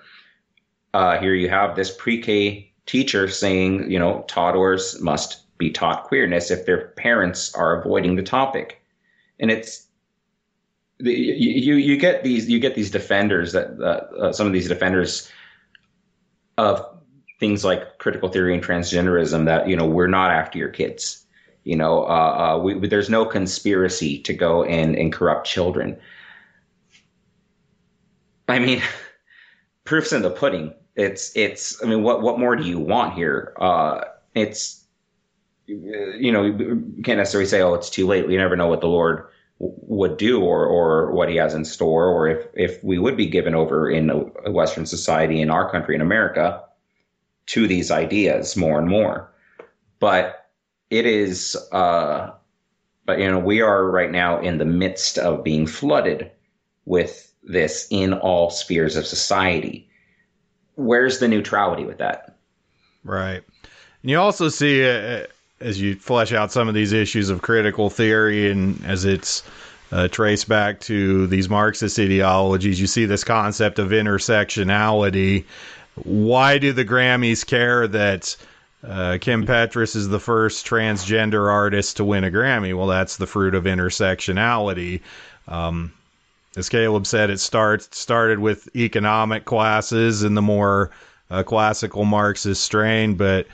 uh, 0.94 1.20
here 1.20 1.34
you 1.34 1.50
have 1.50 1.76
this 1.76 1.94
pre 1.94 2.22
K 2.22 2.72
teacher 2.86 3.28
saying, 3.28 3.92
you 3.92 4.00
know, 4.00 4.24
toddlers 4.30 5.02
must 5.02 5.42
be 5.58 5.70
taught 5.70 6.06
queerness 6.06 6.52
if 6.52 6.66
their 6.66 6.90
parents 6.90 7.54
are 7.54 7.82
avoiding 7.82 8.16
the 8.16 8.24
topic. 8.24 8.82
And 9.40 9.52
it's 9.52 9.88
you 11.00 11.76
you 11.76 11.98
get 11.98 12.24
these 12.24 12.50
you 12.50 12.58
get 12.60 12.76
these 12.76 12.90
defenders 12.90 13.52
that 13.52 13.78
uh, 13.82 14.32
some 14.32 14.48
of 14.48 14.54
these 14.54 14.70
defenders 14.70 15.30
of 16.58 16.86
things 17.42 17.66
like 17.66 17.98
critical 17.98 18.30
theory 18.30 18.54
and 18.54 18.64
transgenderism 18.64 19.44
that 19.44 19.68
you 19.68 19.76
know 19.76 19.86
we're 19.86 20.08
not 20.08 20.32
after 20.32 20.58
your 20.58 20.70
kids 20.70 21.25
you 21.66 21.76
know 21.76 22.04
uh, 22.06 22.56
uh, 22.56 22.58
we, 22.58 22.88
there's 22.88 23.10
no 23.10 23.26
conspiracy 23.26 24.20
to 24.20 24.34
go 24.34 24.64
and, 24.64 24.96
and 24.96 25.12
corrupt 25.12 25.46
children 25.46 25.98
i 28.48 28.58
mean 28.58 28.82
proofs 29.84 30.14
in 30.14 30.22
the 30.22 30.32
pudding 30.32 30.74
it's 30.96 31.36
it's 31.36 31.84
i 31.84 31.86
mean 31.86 32.02
what 32.02 32.22
what 32.22 32.40
more 32.40 32.56
do 32.56 32.64
you 32.64 32.80
want 32.80 33.14
here 33.14 33.54
uh, 33.60 34.02
it's 34.34 34.86
you 35.68 36.32
know, 36.32 36.44
you 36.44 37.02
can't 37.04 37.18
necessarily 37.18 37.48
say, 37.48 37.62
oh, 37.62 37.74
it's 37.74 37.90
too 37.90 38.06
late. 38.08 38.28
We 38.28 38.38
never 38.38 38.56
know 38.56 38.68
what 38.68 38.82
the 38.82 38.88
Lord 38.88 39.28
would 39.60 40.18
do 40.18 40.42
or, 40.42 40.66
or 40.66 41.12
what 41.12 41.30
he 41.30 41.38
has 41.38 41.54
in 41.54 41.66
store, 41.66 42.08
or 42.08 42.28
if, 42.28 42.46
if 42.54 42.84
we 42.84 43.00
would 43.00 43.18
be 43.18 43.26
given 43.26 43.56
over 43.56 43.90
in 43.90 44.10
a 44.10 44.52
Western 44.52 44.86
society, 44.86 45.42
in 45.42 45.50
our 45.50 45.70
country, 45.72 45.96
in 45.96 46.02
America, 46.02 46.62
to 47.48 47.68
these 47.68 47.90
ideas 47.90 48.56
more 48.56 48.78
and 48.78 48.88
more. 48.88 49.32
But 50.00 50.45
it 50.90 51.06
is, 51.06 51.58
uh, 51.72 52.32
but 53.06 53.20
you 53.20 53.30
know, 53.30 53.40
we 53.40 53.62
are 53.62 53.90
right 53.90 54.12
now 54.12 54.40
in 54.40 54.58
the 54.58 54.66
midst 54.66 55.18
of 55.18 55.44
being 55.44 55.68
flooded 55.68 56.32
with 56.86 57.34
this 57.44 57.88
in 57.90 58.14
all 58.14 58.50
spheres 58.50 58.96
of 58.96 59.06
society. 59.06 59.90
Where's 60.76 61.20
the 61.20 61.28
neutrality 61.28 61.86
with 61.86 62.00
that? 62.00 62.36
Right. 63.04 63.44
And 64.02 64.12
you 64.12 64.20
also 64.20 64.50
see, 64.50 64.88
uh, 64.88 65.26
as 65.60 65.80
you 65.80 65.96
flesh 65.96 66.34
out 66.34 66.52
some 66.52 66.68
of 66.68 66.74
these 66.74 66.92
issues 66.92 67.30
of 67.30 67.42
critical 67.42 67.90
theory 67.90 68.52
and 68.52 68.84
as 68.86 69.06
it's 69.06 69.44
uh, 69.92 70.08
traced 70.08 70.50
back 70.50 70.80
to 70.82 71.28
these 71.28 71.50
Marxist 71.50 72.00
ideologies, 72.00 72.80
you 72.80 72.88
see 72.88 73.06
this 73.06 73.24
concept 73.24 73.80
of 73.80 73.90
intersectionality. 73.90 75.46
Why 76.04 76.58
do 76.58 76.74
the 76.74 76.84
Grammys 76.84 77.46
care 77.46 77.88
that 77.88 78.36
uh, 78.88 79.18
Kim 79.20 79.46
Petras 79.46 79.96
is 79.96 80.10
the 80.10 80.20
first 80.20 80.66
transgender 80.66 81.52
artist 81.52 81.98
to 81.98 82.06
win 82.06 82.24
a 82.24 82.32
Grammy? 82.32 82.76
Well, 82.76 82.88
that's 82.88 83.18
the 83.18 83.28
fruit 83.28 83.56
of 83.56 83.64
intersectionality. 83.64 85.02
Um, 85.48 85.94
as 86.58 86.70
Caleb 86.70 87.06
said, 87.06 87.30
it 87.30 87.40
starts 87.40 87.90
started 87.98 88.40
with 88.40 88.74
economic 88.76 89.46
classes 89.46 90.24
and 90.24 90.38
the 90.38 90.42
more 90.42 90.92
uh, 91.30 91.44
classical 91.44 92.06
Marxist 92.06 92.64
strain, 92.64 93.16
but 93.16 93.48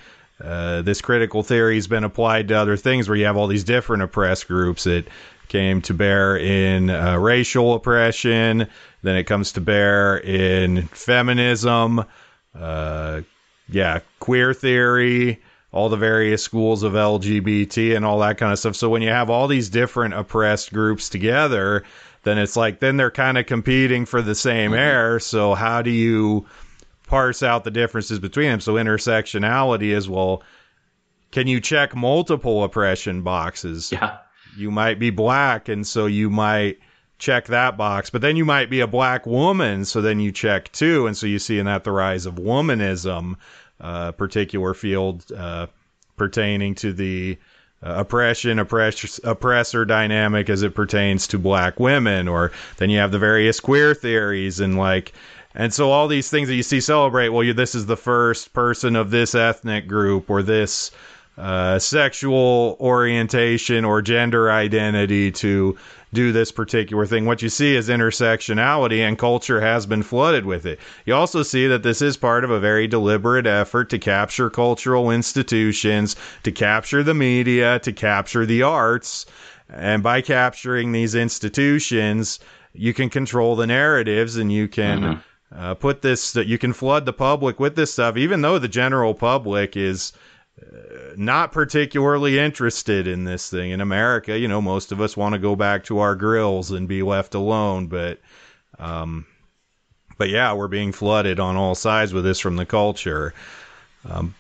uh, 0.44 0.82
this 0.82 1.02
critical 1.02 1.44
theory 1.44 1.76
has 1.76 1.88
been 1.88 2.04
applied 2.04 2.48
to 2.48 2.56
other 2.56 2.78
things 2.78 3.08
where 3.08 3.18
you 3.18 3.26
have 3.26 3.38
all 3.38 3.48
these 3.48 3.64
different 3.64 4.04
oppressed 4.04 4.48
groups. 4.48 4.86
It 4.86 5.08
came 5.48 5.82
to 5.84 5.94
bear 5.94 6.38
in 6.38 6.90
uh, 6.90 7.18
racial 7.18 7.74
oppression, 7.74 8.68
then 9.04 9.16
it 9.16 9.26
comes 9.26 9.52
to 9.54 9.62
bear 9.62 10.18
in 10.18 10.88
feminism, 10.88 12.06
uh, 12.56 13.22
yeah, 13.70 14.00
queer 14.20 14.54
theory, 14.54 15.42
all 15.72 15.90
the 15.90 15.98
various 15.98 16.44
schools 16.44 16.84
of 16.84 16.94
LGBT 16.94 17.96
and 17.96 18.06
all 18.06 18.20
that 18.20 18.38
kind 18.38 18.52
of 18.52 18.60
stuff. 18.60 18.76
So 18.76 18.90
when 18.90 19.02
you 19.02 19.10
have 19.10 19.30
all 19.30 19.48
these 19.48 19.70
different 19.70 20.14
oppressed 20.14 20.74
groups 20.74 21.10
together, 21.10 21.84
then 22.24 22.38
it's 22.38 22.56
like 22.56 22.80
then 22.80 22.98
they're 22.98 23.12
kind 23.12 23.38
of 23.38 23.46
competing 23.46 24.06
for 24.06 24.22
the 24.22 24.36
same 24.36 24.72
mm-hmm. 24.72 24.80
air. 24.80 25.20
So 25.20 25.54
how 25.54 25.82
do 25.82 25.90
you 25.90 26.46
parse 27.12 27.44
out 27.44 27.66
the 27.66 27.72
differences 27.72 28.20
between 28.20 28.48
them. 28.48 28.62
So 28.62 28.76
intersectionality 28.76 29.92
is 29.92 30.10
well, 30.10 30.44
can 31.32 31.46
you 31.46 31.60
check 31.60 31.94
multiple 31.94 32.64
oppression 32.64 33.22
boxes? 33.22 33.92
Yeah. 33.92 34.18
You 34.58 34.72
might 34.72 34.98
be 34.98 35.10
black, 35.10 35.68
and 35.68 35.86
so 35.86 36.06
you 36.06 36.30
might 36.30 36.80
check 37.22 37.46
that 37.46 37.78
box, 37.78 38.10
but 38.10 38.22
then 38.22 38.36
you 38.36 38.44
might 38.44 38.70
be 38.70 38.80
a 38.80 38.88
black 38.88 39.26
woman, 39.28 39.86
so 39.86 40.02
then 40.02 40.20
you 40.20 40.32
check 40.32 40.72
two, 40.72 41.06
and 41.06 41.16
so 41.16 41.28
you 41.28 41.38
see 41.38 41.60
in 41.60 41.68
that 41.68 41.84
the 41.84 41.92
rise 41.92 42.26
of 42.26 42.36
womanism, 42.36 43.36
uh, 43.80 44.12
particular 44.12 44.74
field 44.74 45.32
uh, 45.38 45.68
pertaining 46.18 46.74
to 46.76 46.92
the 46.92 47.38
uh, 47.84 47.94
oppression 47.98 48.58
oppress- 48.60 49.20
oppressor 49.24 49.86
dynamic 49.86 50.50
as 50.50 50.64
it 50.64 50.74
pertains 50.74 51.28
to 51.28 51.38
black 51.38 51.80
women, 51.80 52.28
or 52.28 52.52
then 52.78 52.90
you 52.90 52.98
have 52.98 53.12
the 53.12 53.20
various 53.20 53.60
queer 53.60 53.94
theories 53.94 54.60
and 54.60 54.78
like 54.78 55.14
and 55.54 55.74
so 55.74 55.92
all 55.92 56.08
these 56.08 56.30
things 56.30 56.48
that 56.48 56.56
you 56.56 56.64
see 56.64 56.80
celebrate, 56.80 57.28
well, 57.28 57.44
you, 57.44 57.54
this 57.54 57.76
is 57.76 57.86
the 57.86 57.98
first 57.98 58.54
person 58.54 58.96
of 58.96 59.12
this 59.12 59.36
ethnic 59.36 59.86
group 59.86 60.30
or 60.30 60.42
this 60.42 60.92
uh, 61.38 61.78
sexual 61.78 62.78
orientation 62.80 63.84
or 63.84 64.02
gender 64.02 64.50
identity 64.50 65.32
to 65.32 65.78
do 66.14 66.32
this 66.32 66.52
particular 66.52 67.06
thing. 67.06 67.26
What 67.26 67.42
you 67.42 67.50
see 67.50 67.76
is 67.76 67.90
intersectionality, 67.90 69.00
and 69.00 69.18
culture 69.18 69.62
has 69.62 69.86
been 69.86 70.04
flooded 70.04 70.46
with 70.46 70.66
it. 70.66 70.80
You 71.06 71.16
also 71.16 71.44
see 71.44 71.68
that 71.68 71.84
this 71.84 72.02
is 72.02 72.18
part 72.18 72.44
of 72.44 72.52
a 72.52 72.60
very 72.60 72.88
deliberate 72.88 73.48
effort 73.48 73.90
to 73.90 74.00
capture 74.00 74.50
cultural 74.50 75.12
institutions, 75.12 76.16
to 76.44 76.52
capture 76.52 77.04
the 77.04 77.14
media, 77.14 77.80
to 77.80 77.94
capture 77.94 78.46
the 78.46 78.64
arts. 78.64 79.26
And 79.70 80.04
by 80.04 80.22
capturing 80.22 80.92
these 80.92 81.16
institutions, 81.16 82.40
you 82.74 82.94
can 82.94 83.10
control 83.10 83.56
the 83.56 83.68
narratives 83.68 84.38
and 84.38 84.52
you 84.52 84.68
can. 84.68 85.00
Mm-hmm 85.00 85.20
uh, 85.54 85.74
put 85.74 86.02
this 86.02 86.32
that 86.32 86.48
you 86.48 86.58
can 86.58 86.74
flood 86.74 87.06
the 87.06 87.14
public 87.14 87.60
with 87.60 87.76
this 87.76 87.92
stuff, 87.92 88.16
even 88.18 88.42
though 88.42 88.58
the 88.58 88.68
general 88.68 89.14
public 89.14 89.76
is 89.76 90.14
not 91.16 91.52
particularly 91.52 92.40
interested 92.40 93.08
in 93.08 93.24
this 93.24 93.50
thing. 93.50 93.72
In 93.72 93.82
America, 93.82 94.38
you 94.38 94.48
know, 94.48 94.62
most 94.62 94.92
of 94.92 95.02
us 95.02 95.18
want 95.18 95.34
to 95.34 95.40
go 95.40 95.56
back 95.56 95.84
to 95.86 96.00
our 96.00 96.16
grills 96.16 96.72
and 96.72 96.88
be 96.88 97.04
left 97.04 97.36
alone, 97.36 97.88
but, 97.88 98.20
um, 98.80 99.26
but 100.18 100.30
yeah, 100.30 100.54
we're 100.54 100.68
being 100.68 100.92
flooded 100.92 101.40
on 101.40 101.56
all 101.56 101.76
sides 101.76 102.14
with 102.14 102.24
this 102.24 102.40
from 102.40 102.56
the 102.56 102.66
culture. 102.66 103.34
Um, 104.06 104.36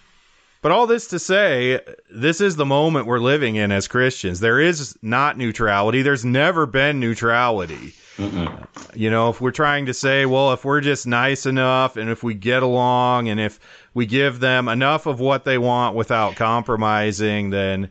but 0.61 0.71
all 0.71 0.85
this 0.85 1.07
to 1.07 1.17
say, 1.17 1.79
this 2.11 2.39
is 2.39 2.55
the 2.55 2.65
moment 2.65 3.07
we're 3.07 3.19
living 3.19 3.55
in 3.55 3.71
as 3.71 3.87
Christians. 3.87 4.39
There 4.39 4.59
is 4.59 4.95
not 5.01 5.37
neutrality. 5.37 6.03
There's 6.03 6.23
never 6.23 6.67
been 6.67 6.99
neutrality. 6.99 7.93
Mm-mm. 8.17 8.67
You 8.95 9.09
know, 9.09 9.29
if 9.29 9.41
we're 9.41 9.51
trying 9.51 9.87
to 9.87 9.93
say, 9.93 10.27
well, 10.27 10.53
if 10.53 10.63
we're 10.63 10.81
just 10.81 11.07
nice 11.07 11.47
enough 11.47 11.97
and 11.97 12.09
if 12.09 12.21
we 12.21 12.35
get 12.35 12.61
along 12.61 13.29
and 13.29 13.39
if 13.39 13.59
we 13.93 14.05
give 14.05 14.39
them 14.39 14.67
enough 14.67 15.05
of 15.05 15.19
what 15.19 15.45
they 15.45 15.57
want 15.57 15.95
without 15.95 16.35
compromising, 16.35 17.49
then 17.49 17.89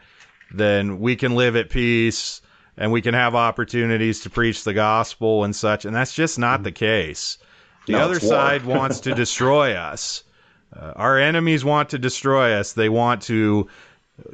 then 0.52 0.98
we 0.98 1.14
can 1.16 1.34
live 1.34 1.54
at 1.54 1.70
peace 1.70 2.40
and 2.76 2.90
we 2.90 3.02
can 3.02 3.14
have 3.14 3.34
opportunities 3.34 4.20
to 4.20 4.30
preach 4.30 4.64
the 4.64 4.72
gospel 4.72 5.44
and 5.44 5.54
such. 5.54 5.84
And 5.84 5.94
that's 5.94 6.14
just 6.14 6.38
not 6.38 6.62
the 6.62 6.72
case. 6.72 7.38
The 7.86 7.92
no, 7.92 8.00
other 8.00 8.18
side 8.18 8.64
wants 8.64 9.00
to 9.00 9.14
destroy 9.14 9.74
us. 9.74 10.24
Uh, 10.74 10.92
our 10.96 11.18
enemies 11.18 11.64
want 11.64 11.90
to 11.90 11.98
destroy 11.98 12.54
us. 12.54 12.72
They 12.72 12.88
want 12.88 13.22
to 13.22 13.68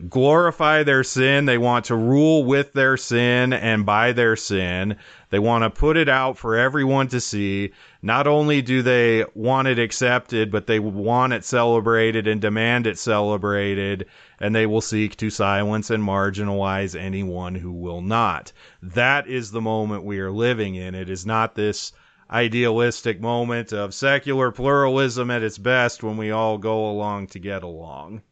glorify 0.09 0.83
their 0.83 1.05
sin. 1.05 1.45
They 1.47 1.59
want 1.59 1.87
to 1.87 1.97
rule 1.97 2.45
with 2.45 2.73
their 2.73 2.97
sin 2.97 3.53
and 3.53 3.87
by 3.87 4.13
their 4.13 4.37
sin. 4.37 4.97
They 5.31 5.39
want 5.39 5.65
to 5.65 5.71
put 5.71 5.97
it 5.97 6.09
out 6.09 6.39
for 6.39 6.57
everyone 6.57 7.09
to 7.09 7.21
see. 7.21 7.73
Not 8.07 8.27
only 8.27 8.63
do 8.63 8.83
they 8.83 9.25
want 9.35 9.69
it 9.69 9.79
accepted, 9.79 10.51
but 10.51 10.67
they 10.67 10.79
want 10.79 11.33
it 11.33 11.45
celebrated 11.45 12.29
and 12.29 12.41
demand 12.41 12.87
it 12.87 12.99
celebrated, 12.99 14.07
and 14.41 14.55
they 14.55 14.65
will 14.65 14.81
seek 14.81 15.17
to 15.17 15.29
silence 15.29 15.91
and 15.91 16.03
marginalize 16.03 16.99
anyone 16.99 17.57
who 17.57 17.73
will 17.73 18.01
not. 18.01 18.53
That 18.81 19.27
is 19.27 19.51
the 19.51 19.61
moment 19.61 20.05
we 20.05 20.21
are 20.21 20.31
living 20.31 20.77
in. 20.77 20.95
It 20.95 21.11
is 21.11 21.27
not 21.27 21.57
this 21.57 21.93
idealistic 22.31 23.21
moment 23.21 23.73
of 23.73 23.93
secular 23.93 24.53
pluralism 24.53 25.31
at 25.31 25.43
its 25.43 25.59
best 25.59 26.03
when 26.03 26.17
we 26.17 26.31
all 26.31 26.59
go 26.59 26.89
along 26.89 27.27
to 27.29 27.39
get 27.39 27.63
along. 27.63 28.23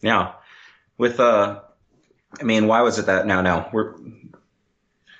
Yeah 0.00 0.32
with 0.98 1.20
uh 1.20 1.60
I 2.38 2.42
mean, 2.42 2.66
why 2.66 2.82
was 2.82 2.98
it 2.98 3.06
that 3.06 3.26
now 3.26 3.40
now 3.40 3.70
we're 3.72 3.94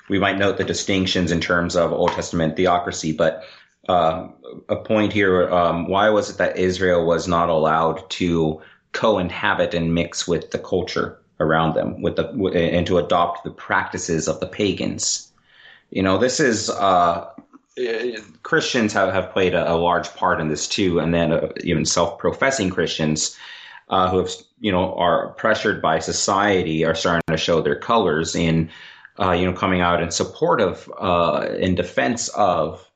we 0.08 0.18
might 0.18 0.38
note 0.38 0.56
the 0.56 0.64
distinctions 0.64 1.32
in 1.32 1.40
terms 1.40 1.76
of 1.76 1.92
Old 1.92 2.12
Testament 2.12 2.56
theocracy, 2.56 3.12
but 3.12 3.44
uh, 3.88 4.28
a 4.68 4.76
point 4.76 5.12
here: 5.12 5.50
um, 5.50 5.88
why 5.88 6.08
was 6.10 6.30
it 6.30 6.38
that 6.38 6.56
Israel 6.56 7.06
was 7.06 7.26
not 7.26 7.48
allowed 7.48 8.08
to 8.10 8.60
co-inhabit 8.92 9.74
and 9.74 9.94
mix 9.94 10.26
with 10.26 10.50
the 10.50 10.58
culture 10.58 11.18
around 11.40 11.74
them, 11.74 12.02
with 12.02 12.16
the 12.16 12.28
and 12.54 12.86
to 12.86 12.98
adopt 12.98 13.44
the 13.44 13.50
practices 13.50 14.28
of 14.28 14.40
the 14.40 14.46
pagans? 14.46 15.32
You 15.90 16.02
know, 16.02 16.18
this 16.18 16.38
is 16.38 16.68
uh, 16.68 17.30
Christians 18.42 18.92
have, 18.92 19.12
have 19.12 19.30
played 19.30 19.54
a, 19.54 19.72
a, 19.72 19.76
large 19.76 20.12
part 20.14 20.40
in 20.40 20.48
this 20.48 20.68
too, 20.68 20.98
and 20.98 21.14
then 21.14 21.32
uh, 21.32 21.52
even 21.62 21.84
self-professing 21.84 22.70
Christians 22.70 23.36
uh, 23.88 24.10
who 24.10 24.18
have 24.18 24.30
you 24.60 24.72
know 24.72 24.94
are 24.94 25.28
pressured 25.30 25.80
by 25.80 25.98
society 25.98 26.84
are 26.84 26.94
starting 26.94 27.22
to 27.28 27.36
show 27.36 27.60
their 27.62 27.76
colors 27.76 28.34
in 28.34 28.70
uh, 29.18 29.32
you 29.32 29.46
know 29.46 29.52
coming 29.52 29.80
out 29.80 30.02
in 30.02 30.10
support 30.10 30.60
of 30.60 30.90
uh, 31.00 31.46
in 31.58 31.74
defense 31.74 32.28
of 32.28 32.87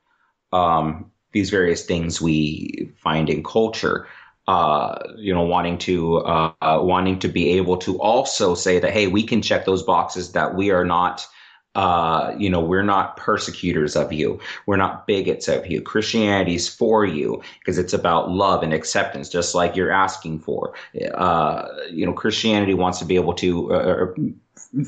um, 0.53 1.11
these 1.32 1.50
various 1.50 1.84
things 1.84 2.20
we 2.20 2.90
find 2.96 3.28
in 3.28 3.42
culture. 3.42 4.07
Uh, 4.48 4.98
you 5.16 5.32
know, 5.32 5.42
wanting 5.42 5.78
to 5.78 6.16
uh, 6.18 6.53
uh, 6.62 6.80
wanting 6.82 7.16
to 7.16 7.28
be 7.28 7.50
able 7.50 7.76
to 7.76 8.00
also 8.00 8.57
say 8.57 8.80
that 8.80 8.92
hey, 8.92 9.07
we 9.07 9.22
can 9.22 9.40
check 9.40 9.64
those 9.64 9.84
boxes 9.84 10.32
that 10.32 10.57
we 10.57 10.70
are 10.70 10.84
not 10.84 11.26
uh, 11.74 12.34
you 12.36 12.50
know, 12.50 12.61
we're 12.61 12.82
not 12.82 13.16
persecutors 13.16 13.96
of 13.96 14.12
you. 14.12 14.38
We're 14.66 14.76
not 14.76 15.07
bigots 15.07 15.48
of 15.48 15.66
you. 15.66 15.80
Christianity's 15.80 16.68
for 16.68 17.07
you 17.07 17.42
because 17.61 17.78
it's 17.78 17.94
about 17.94 18.30
love 18.30 18.62
and 18.62 18.74
acceptance, 18.74 19.30
just 19.30 19.55
like 19.55 19.74
you're 19.74 19.90
asking 19.90 20.40
for. 20.40 20.74
Uh, 21.14 21.66
you 21.90 22.05
know, 22.05 22.12
Christianity 22.12 22.74
wants 22.74 22.98
to 22.98 23.07
be 23.07 23.14
able 23.14 23.32
to, 23.34 23.72
uh, 23.72 24.07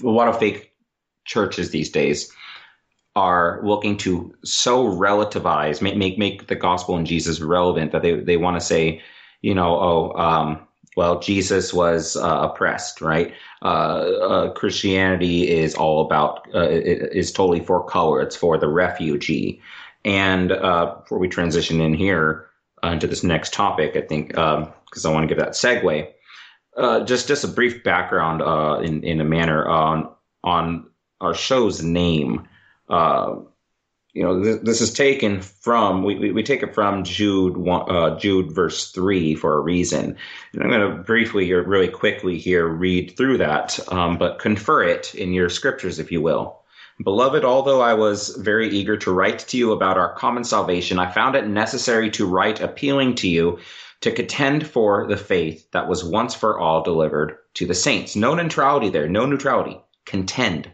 a 0.03 0.11
lot 0.11 0.29
of 0.29 0.39
fake 0.39 0.73
churches 1.25 1.71
these 1.71 1.89
days 1.89 2.31
are 3.17 3.61
looking 3.63 3.97
to 3.99 4.35
so 4.45 4.87
relativize, 4.87 5.81
make, 5.81 5.97
make, 5.97 6.19
make 6.19 6.49
the 6.49 6.57
gospel 6.57 6.97
and 6.97 7.07
Jesus 7.07 7.41
relevant 7.41 7.93
that 7.93 8.03
they, 8.03 8.15
they 8.15 8.37
want 8.37 8.57
to 8.57 8.61
say, 8.61 9.01
you 9.43 9.55
know, 9.55 9.77
oh, 9.77 10.13
um, 10.19 10.67
well, 10.97 11.19
Jesus 11.21 11.75
was 11.75 12.17
uh, 12.17 12.49
oppressed, 12.51 13.01
right? 13.01 13.33
Uh, 13.63 13.67
uh, 13.67 14.53
Christianity 14.53 15.51
is 15.51 15.75
all 15.75 16.05
about 16.05 16.47
uh, 16.55 16.69
is 16.69 17.33
totally 17.33 17.61
for 17.61 17.85
color. 17.85 18.21
It's 18.21 18.37
for 18.37 18.59
the 18.59 18.69
refugee. 18.69 19.61
And 20.05 20.53
uh, 20.53 20.97
before 21.01 21.19
we 21.19 21.29
transition 21.29 21.81
in 21.81 21.95
here 21.95 22.47
uh, 22.85 22.89
into 22.89 23.07
this 23.07 23.25
next 23.25 23.53
topic, 23.53 23.97
I 23.97 24.03
think 24.03 24.29
because 24.29 25.05
um, 25.05 25.07
I 25.07 25.13
want 25.13 25.29
to 25.29 25.35
give 25.35 25.43
that 25.43 25.55
segue, 25.55 26.09
just 27.07 27.27
just 27.27 27.45
a 27.45 27.49
brief 27.49 27.83
background 27.83 28.41
in 28.85 29.03
in 29.03 29.21
a 29.21 29.25
manner 29.25 29.67
on 29.67 30.09
on 30.45 30.87
our 31.21 31.35
show's 31.35 31.83
name 31.83 32.47
you 34.15 34.23
know, 34.23 34.41
this, 34.41 34.61
this 34.63 34.81
is 34.81 34.93
taken 34.93 35.43
from 35.43 36.05
we, 36.05 36.15
we, 36.17 36.33
we, 36.33 36.43
take 36.43 36.63
it 36.63 36.73
from 36.73 37.03
Jude 37.03 37.57
one, 37.57 37.91
uh, 37.91 38.17
Jude 38.17 38.53
verse 38.53 38.93
three 38.93 39.35
for 39.35 39.57
a 39.57 39.61
reason. 39.61 40.17
And 40.53 40.63
I'm 40.63 40.71
going 40.71 40.97
to 40.97 41.03
briefly 41.03 41.51
or 41.51 41.65
really 41.65 41.89
quickly 41.89 42.39
here 42.39 42.69
read 42.69 43.17
through 43.17 43.39
that, 43.39 43.79
um, 43.93 44.17
but 44.17 44.39
confer 44.39 44.85
it 44.85 45.15
in 45.17 45.33
your 45.33 45.49
scriptures, 45.49 45.99
if 45.99 46.13
you 46.13 46.23
will. 46.23 46.61
Beloved, 47.03 47.45
although 47.45 47.81
I 47.81 47.95
was 47.95 48.37
very 48.37 48.69
eager 48.69 48.97
to 48.99 49.13
write 49.13 49.41
to 49.41 49.57
you 49.57 49.73
about 49.73 49.99
our 49.99 50.15
common 50.15 50.45
salvation, 50.45 51.01
I 51.01 51.11
found 51.11 51.35
it 51.35 51.49
necessary 51.49 52.09
to 52.11 52.25
write 52.25 52.61
appealing 52.61 53.17
to 53.17 53.29
you 53.29 53.59
to 54.03 54.13
contend 54.13 54.65
for 54.65 55.09
the 55.09 55.17
faith 55.17 55.69
that 55.73 55.89
was 55.89 56.05
once 56.05 56.35
for 56.37 56.61
all 56.61 56.85
delivered 56.85 57.37
to 57.55 57.67
the 57.67 57.75
saints. 57.75 58.15
No 58.15 58.35
neutrality 58.35 58.91
there, 58.91 59.09
no 59.09 59.27
neutrality. 59.27 59.81
Contend 60.05 60.71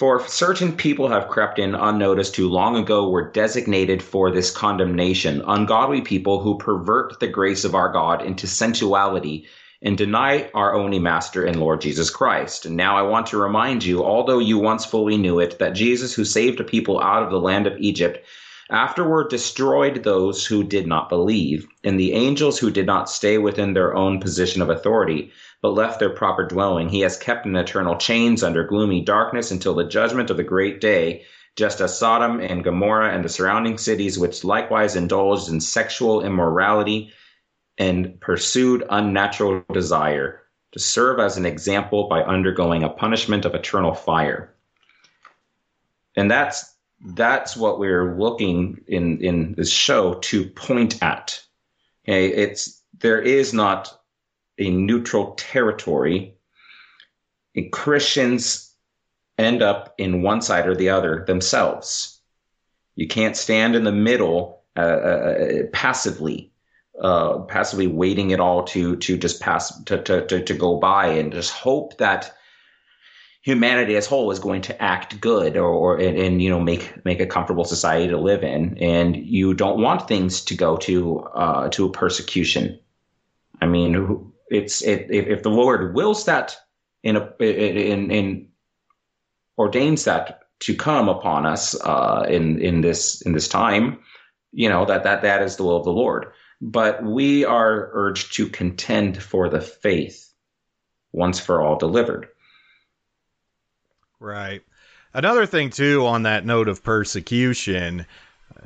for 0.00 0.26
certain 0.26 0.74
people 0.74 1.08
have 1.08 1.28
crept 1.28 1.58
in 1.58 1.74
unnoticed 1.74 2.34
who 2.34 2.48
long 2.48 2.74
ago 2.74 3.10
were 3.10 3.30
designated 3.32 4.02
for 4.02 4.30
this 4.30 4.50
condemnation, 4.50 5.42
ungodly 5.46 6.00
people 6.00 6.40
who 6.40 6.56
pervert 6.56 7.20
the 7.20 7.28
grace 7.28 7.66
of 7.66 7.74
our 7.74 7.92
God 7.92 8.24
into 8.24 8.46
sensuality 8.46 9.44
and 9.82 9.98
deny 9.98 10.48
our 10.54 10.74
only 10.74 10.98
Master 10.98 11.44
and 11.44 11.60
Lord 11.60 11.82
Jesus 11.82 12.08
Christ. 12.08 12.64
And 12.64 12.78
now 12.78 12.96
I 12.96 13.02
want 13.02 13.26
to 13.26 13.36
remind 13.36 13.84
you, 13.84 14.02
although 14.02 14.38
you 14.38 14.58
once 14.58 14.86
fully 14.86 15.18
knew 15.18 15.38
it, 15.38 15.58
that 15.58 15.74
Jesus, 15.74 16.14
who 16.14 16.24
saved 16.24 16.60
a 16.60 16.64
people 16.64 16.98
out 17.02 17.22
of 17.22 17.30
the 17.30 17.38
land 17.38 17.66
of 17.66 17.78
Egypt, 17.78 18.24
afterward 18.70 19.28
destroyed 19.28 20.02
those 20.02 20.46
who 20.46 20.64
did 20.64 20.86
not 20.86 21.10
believe, 21.10 21.66
and 21.84 22.00
the 22.00 22.14
angels 22.14 22.58
who 22.58 22.70
did 22.70 22.86
not 22.86 23.10
stay 23.10 23.36
within 23.36 23.74
their 23.74 23.94
own 23.94 24.18
position 24.18 24.62
of 24.62 24.70
authority 24.70 25.30
but 25.62 25.74
left 25.74 25.98
their 25.98 26.10
proper 26.10 26.46
dwelling. 26.46 26.88
He 26.88 27.00
has 27.00 27.18
kept 27.18 27.46
in 27.46 27.54
eternal 27.54 27.96
chains 27.96 28.42
under 28.42 28.64
gloomy 28.64 29.02
darkness 29.02 29.50
until 29.50 29.74
the 29.74 29.84
judgment 29.84 30.30
of 30.30 30.36
the 30.36 30.42
great 30.42 30.80
day, 30.80 31.24
just 31.56 31.80
as 31.80 31.98
Sodom 31.98 32.40
and 32.40 32.64
Gomorrah 32.64 33.12
and 33.12 33.24
the 33.24 33.28
surrounding 33.28 33.76
cities, 33.76 34.18
which 34.18 34.44
likewise 34.44 34.96
indulged 34.96 35.48
in 35.48 35.60
sexual 35.60 36.24
immorality 36.24 37.12
and 37.76 38.20
pursued 38.20 38.84
unnatural 38.88 39.64
desire, 39.72 40.42
to 40.72 40.78
serve 40.78 41.18
as 41.18 41.36
an 41.36 41.46
example 41.46 42.08
by 42.08 42.22
undergoing 42.22 42.84
a 42.84 42.88
punishment 42.88 43.44
of 43.44 43.54
eternal 43.54 43.94
fire. 43.94 44.54
And 46.16 46.30
that's 46.30 46.74
that's 47.14 47.56
what 47.56 47.78
we're 47.78 48.18
looking 48.18 48.82
in 48.86 49.20
in 49.22 49.54
this 49.54 49.70
show 49.70 50.14
to 50.14 50.46
point 50.50 51.02
at. 51.02 51.42
Okay, 52.04 52.28
it's 52.28 52.82
there 52.98 53.20
is 53.20 53.52
not 53.52 53.99
a 54.60 54.70
neutral 54.70 55.34
territory, 55.36 56.34
and 57.56 57.72
Christians 57.72 58.74
end 59.38 59.62
up 59.62 59.94
in 59.98 60.22
one 60.22 60.42
side 60.42 60.68
or 60.68 60.74
the 60.74 60.90
other 60.90 61.24
themselves. 61.26 62.20
You 62.94 63.08
can't 63.08 63.36
stand 63.36 63.74
in 63.74 63.84
the 63.84 63.92
middle 63.92 64.62
uh, 64.76 64.80
uh, 64.80 65.62
passively, 65.72 66.52
uh, 67.00 67.38
passively 67.40 67.86
waiting 67.86 68.30
it 68.30 68.40
all 68.40 68.64
to 68.64 68.96
to 68.96 69.16
just 69.16 69.40
pass 69.40 69.82
to, 69.84 70.02
to, 70.02 70.26
to, 70.26 70.44
to 70.44 70.54
go 70.54 70.76
by 70.76 71.06
and 71.06 71.32
just 71.32 71.52
hope 71.52 71.96
that 71.98 72.32
humanity 73.42 73.96
as 73.96 74.06
whole 74.06 74.30
is 74.30 74.38
going 74.38 74.60
to 74.60 74.82
act 74.82 75.18
good 75.20 75.56
or, 75.56 75.68
or 75.68 75.96
and, 75.96 76.18
and, 76.18 76.42
you 76.42 76.50
know 76.50 76.60
make 76.60 77.04
make 77.04 77.20
a 77.20 77.26
comfortable 77.26 77.64
society 77.64 78.08
to 78.08 78.18
live 78.18 78.42
in 78.42 78.76
and 78.78 79.16
you 79.16 79.54
don't 79.54 79.80
want 79.80 80.06
things 80.06 80.42
to 80.42 80.54
go 80.54 80.76
to 80.76 81.20
uh, 81.34 81.68
to 81.70 81.86
a 81.86 81.92
persecution 81.92 82.78
i 83.62 83.66
mean 83.66 84.29
it's 84.50 84.82
it, 84.82 85.06
if, 85.10 85.42
the 85.42 85.50
Lord 85.50 85.94
wills 85.94 86.24
that 86.24 86.56
in 87.02 87.16
a 87.16 87.34
in 87.40 88.10
in 88.10 88.48
ordains 89.56 90.04
that 90.04 90.42
to 90.60 90.74
come 90.74 91.08
upon 91.08 91.46
us 91.46 91.80
uh, 91.82 92.26
in 92.28 92.60
in 92.60 92.80
this 92.80 93.22
in 93.22 93.32
this 93.32 93.48
time, 93.48 93.98
you 94.52 94.68
know 94.68 94.84
that 94.84 95.04
that 95.04 95.22
that 95.22 95.42
is 95.42 95.56
the 95.56 95.62
will 95.62 95.76
of 95.76 95.84
the 95.84 95.92
Lord. 95.92 96.32
But 96.60 97.02
we 97.02 97.44
are 97.44 97.90
urged 97.94 98.34
to 98.34 98.46
contend 98.46 99.22
for 99.22 99.48
the 99.48 99.60
faith 99.62 100.30
once 101.12 101.40
for 101.40 101.62
all 101.62 101.76
delivered. 101.76 102.28
Right. 104.18 104.62
Another 105.14 105.46
thing 105.46 105.70
too 105.70 106.06
on 106.06 106.24
that 106.24 106.44
note 106.44 106.68
of 106.68 106.84
persecution, 106.84 108.06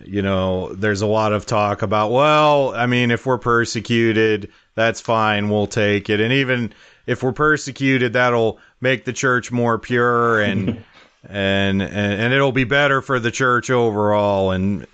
you 0.05 0.21
know, 0.23 0.75
there's 0.75 1.01
a 1.01 1.07
lot 1.07 1.33
of 1.33 1.47
talk 1.47 1.83
about, 1.83 2.11
well, 2.11 2.75
I 2.75 2.87
mean, 2.87 3.11
if 3.11 3.25
we're 3.25 3.39
persecuted, 3.39 4.51
that's 4.75 5.01
fine. 5.01 5.49
We'll 5.49 5.67
take 5.67 6.11
it. 6.11 6.21
And 6.21 6.33
even 6.33 6.73
if 7.07 7.23
we're 7.23 7.33
persecuted, 7.33 8.13
that'll 8.13 8.59
make 8.81 9.05
the 9.05 9.13
church 9.13 9.53
more 9.53 9.79
pure 9.79 10.41
and, 10.41 10.85
and, 11.29 11.83
and, 11.83 11.83
and 11.83 12.35
it'll 12.35 12.53
be 12.53 12.65
better 12.65 13.01
for 13.01 13.21
the 13.21 13.31
church 13.31 13.71
overall. 13.71 14.51
And 14.51 14.87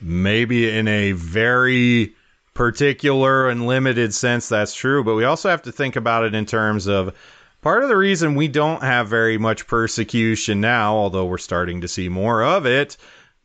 maybe 0.00 0.68
in 0.68 0.88
a 0.88 1.12
very 1.12 2.14
particular 2.52 3.48
and 3.48 3.66
limited 3.66 4.14
sense, 4.14 4.48
that's 4.48 4.74
true. 4.74 5.02
But 5.02 5.14
we 5.14 5.24
also 5.24 5.48
have 5.48 5.62
to 5.62 5.72
think 5.72 5.96
about 5.96 6.24
it 6.24 6.34
in 6.34 6.46
terms 6.46 6.86
of 6.86 7.14
part 7.62 7.82
of 7.82 7.88
the 7.88 7.96
reason 7.96 8.34
we 8.34 8.48
don't 8.48 8.82
have 8.82 9.08
very 9.08 9.38
much 9.38 9.66
persecution 9.66 10.60
now, 10.60 10.94
although 10.94 11.24
we're 11.24 11.38
starting 11.38 11.80
to 11.80 11.88
see 11.88 12.08
more 12.08 12.44
of 12.44 12.66
it, 12.66 12.96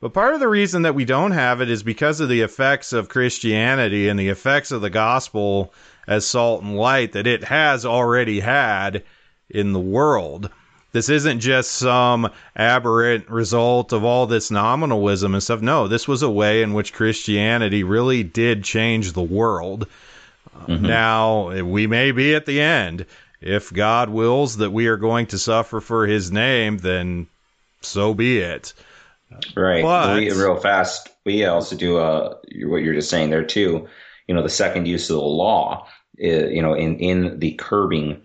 But 0.02 0.14
part 0.14 0.34
of 0.34 0.40
the 0.40 0.48
reason 0.48 0.84
that 0.84 0.96
we 0.96 1.04
don't 1.04 1.32
have 1.32 1.60
it 1.62 1.70
is 1.70 1.84
because 1.84 2.22
of 2.22 2.30
the 2.30 2.42
effects 2.42 2.94
of 2.94 3.10
Christianity 3.10 4.08
and 4.08 4.18
the 4.18 4.30
effects 4.30 4.72
of 4.72 4.82
the 4.82 4.90
gospel 4.90 5.74
as 6.08 6.26
salt 6.26 6.64
and 6.64 6.78
light 6.78 7.12
that 7.12 7.28
it 7.28 7.44
has 7.44 7.86
already 7.86 8.40
had 8.40 9.04
in 9.50 9.74
the 9.74 9.80
world. 9.80 10.50
This 10.92 11.10
isn't 11.10 11.42
just 11.42 11.72
some 11.72 12.32
aberrant 12.56 13.30
result 13.30 13.94
of 13.94 14.04
all 14.04 14.26
this 14.26 14.50
nominalism 14.50 15.34
and 15.34 15.44
stuff. 15.44 15.62
No, 15.62 15.88
this 15.88 16.08
was 16.08 16.24
a 16.24 16.30
way 16.30 16.64
in 16.64 16.74
which 16.74 16.94
Christianity 16.94 17.84
really 17.84 18.24
did 18.24 18.64
change 18.64 19.12
the 19.12 19.22
world. 19.22 19.86
Mm-hmm. 20.62 20.86
Now, 20.86 21.62
we 21.62 21.88
may 21.88 22.12
be 22.12 22.34
at 22.34 22.46
the 22.46 22.60
end. 22.60 23.06
If 23.42 23.72
God 23.72 24.10
wills 24.10 24.58
that 24.58 24.72
we 24.72 24.88
are 24.88 24.98
going 24.98 25.28
to 25.28 25.38
suffer 25.38 25.80
for 25.80 26.08
his 26.08 26.32
name, 26.32 26.78
then 26.80 27.28
so 27.82 28.14
be 28.14 28.40
it. 28.40 28.74
Right. 29.56 29.84
But, 29.84 30.16
we, 30.16 30.32
real 30.32 30.58
fast, 30.58 31.10
we 31.26 31.46
also 31.46 31.76
do 31.76 31.98
uh, 31.98 32.36
what 32.64 32.82
you're 32.82 32.94
just 32.94 33.10
saying 33.10 33.30
there, 33.30 33.46
too. 33.46 33.88
You 34.28 34.36
know, 34.36 34.44
the 34.44 34.50
second 34.50 34.88
use 34.88 35.10
of 35.10 35.18
the 35.18 35.22
law, 35.22 35.88
uh, 36.24 36.28
you 36.48 36.62
know, 36.62 36.74
in, 36.74 36.98
in 37.00 37.40
the 37.40 37.54
curbing 37.54 38.22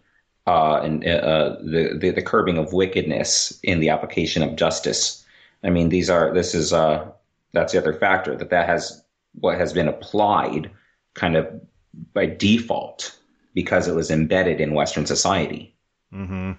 uh, 0.47 0.81
and 0.83 1.07
uh, 1.07 1.57
the, 1.61 1.97
the, 1.99 2.11
the 2.11 2.23
curbing 2.23 2.59
of 2.59 2.73
wickedness 2.73 3.59
in 3.63 3.81
the 3.81 3.89
application 3.89 4.43
of 4.43 4.57
justice. 4.57 5.25
I 5.63 5.71
mean, 5.71 5.89
these 5.89 6.11
are 6.11 6.33
this 6.35 6.55
is 6.55 6.73
uh, 6.73 7.11
that's 7.53 7.73
the 7.73 7.79
other 7.79 7.95
factor 7.95 8.37
that 8.37 8.51
that 8.51 8.69
has 8.69 9.03
what 9.41 9.57
has 9.59 9.73
been 9.73 9.89
applied 9.89 10.71
kind 11.15 11.37
of 11.37 11.49
by 12.13 12.27
default 12.27 13.17
because 13.55 13.89
it 13.89 13.95
was 13.95 14.11
embedded 14.11 14.61
in 14.61 14.75
Western 14.75 15.07
society. 15.07 15.75
Mm-hmm. 16.13 16.53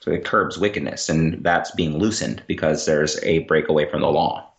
So 0.00 0.10
it 0.10 0.24
curbs 0.24 0.58
wickedness, 0.58 1.08
and 1.10 1.44
that's 1.44 1.70
being 1.72 1.98
loosened 1.98 2.42
because 2.46 2.86
there's 2.86 3.22
a 3.22 3.40
breakaway 3.40 3.88
from 3.88 4.00
the 4.00 4.10
law. 4.10 4.50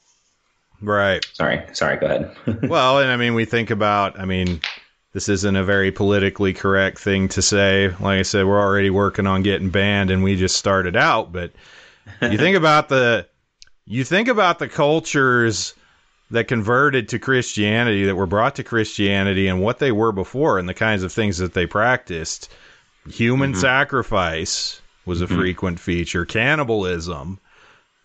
Right. 0.81 1.25
Sorry. 1.33 1.63
Sorry. 1.73 1.97
Go 1.97 2.05
ahead. 2.05 2.35
well, 2.69 2.99
and 2.99 3.11
I 3.11 3.17
mean, 3.17 3.33
we 3.33 3.45
think 3.45 3.71
about. 3.71 4.19
I 4.19 4.25
mean, 4.25 4.61
this 5.13 5.29
isn't 5.29 5.55
a 5.55 5.63
very 5.63 5.91
politically 5.91 6.53
correct 6.53 6.99
thing 6.99 7.27
to 7.29 7.41
say. 7.41 7.89
Like 7.89 8.19
I 8.19 8.21
said, 8.21 8.45
we're 8.45 8.61
already 8.61 8.91
working 8.91 9.27
on 9.27 9.41
getting 9.41 9.69
banned, 9.69 10.11
and 10.11 10.23
we 10.23 10.35
just 10.35 10.57
started 10.57 10.95
out. 10.95 11.31
But 11.31 11.51
you 12.21 12.37
think 12.37 12.55
about 12.55 12.89
the 12.89 13.27
you 13.85 14.03
think 14.03 14.27
about 14.27 14.59
the 14.59 14.69
cultures 14.69 15.73
that 16.29 16.47
converted 16.47 17.09
to 17.09 17.19
Christianity, 17.19 18.05
that 18.05 18.15
were 18.15 18.27
brought 18.27 18.55
to 18.55 18.63
Christianity, 18.63 19.47
and 19.47 19.61
what 19.61 19.79
they 19.79 19.91
were 19.91 20.11
before, 20.11 20.59
and 20.59 20.69
the 20.69 20.73
kinds 20.73 21.03
of 21.03 21.11
things 21.11 21.39
that 21.39 21.53
they 21.53 21.65
practiced. 21.65 22.49
Human 23.09 23.51
mm-hmm. 23.51 23.59
sacrifice 23.59 24.81
was 25.05 25.21
a 25.21 25.25
mm-hmm. 25.25 25.37
frequent 25.37 25.79
feature. 25.79 26.25
Cannibalism, 26.25 27.39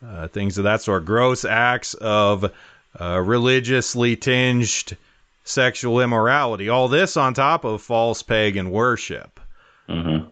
uh, 0.05 0.29
things 0.29 0.59
of 0.59 0.65
that 0.65 0.83
sort. 0.83 1.05
Gross 1.05 1.45
acts 1.45 1.95
of 1.95 2.53
uh, 3.01 3.21
religiously 3.21 4.17
tinged 4.17 4.97
sexual 5.45 6.01
immorality. 6.01 6.69
All 6.69 6.89
this 6.89 7.17
on 7.17 7.35
top 7.35 7.65
of 7.65 7.83
false 7.83 8.23
pagan 8.23 8.71
worship. 8.71 9.41
Mm-hmm. 9.89 10.29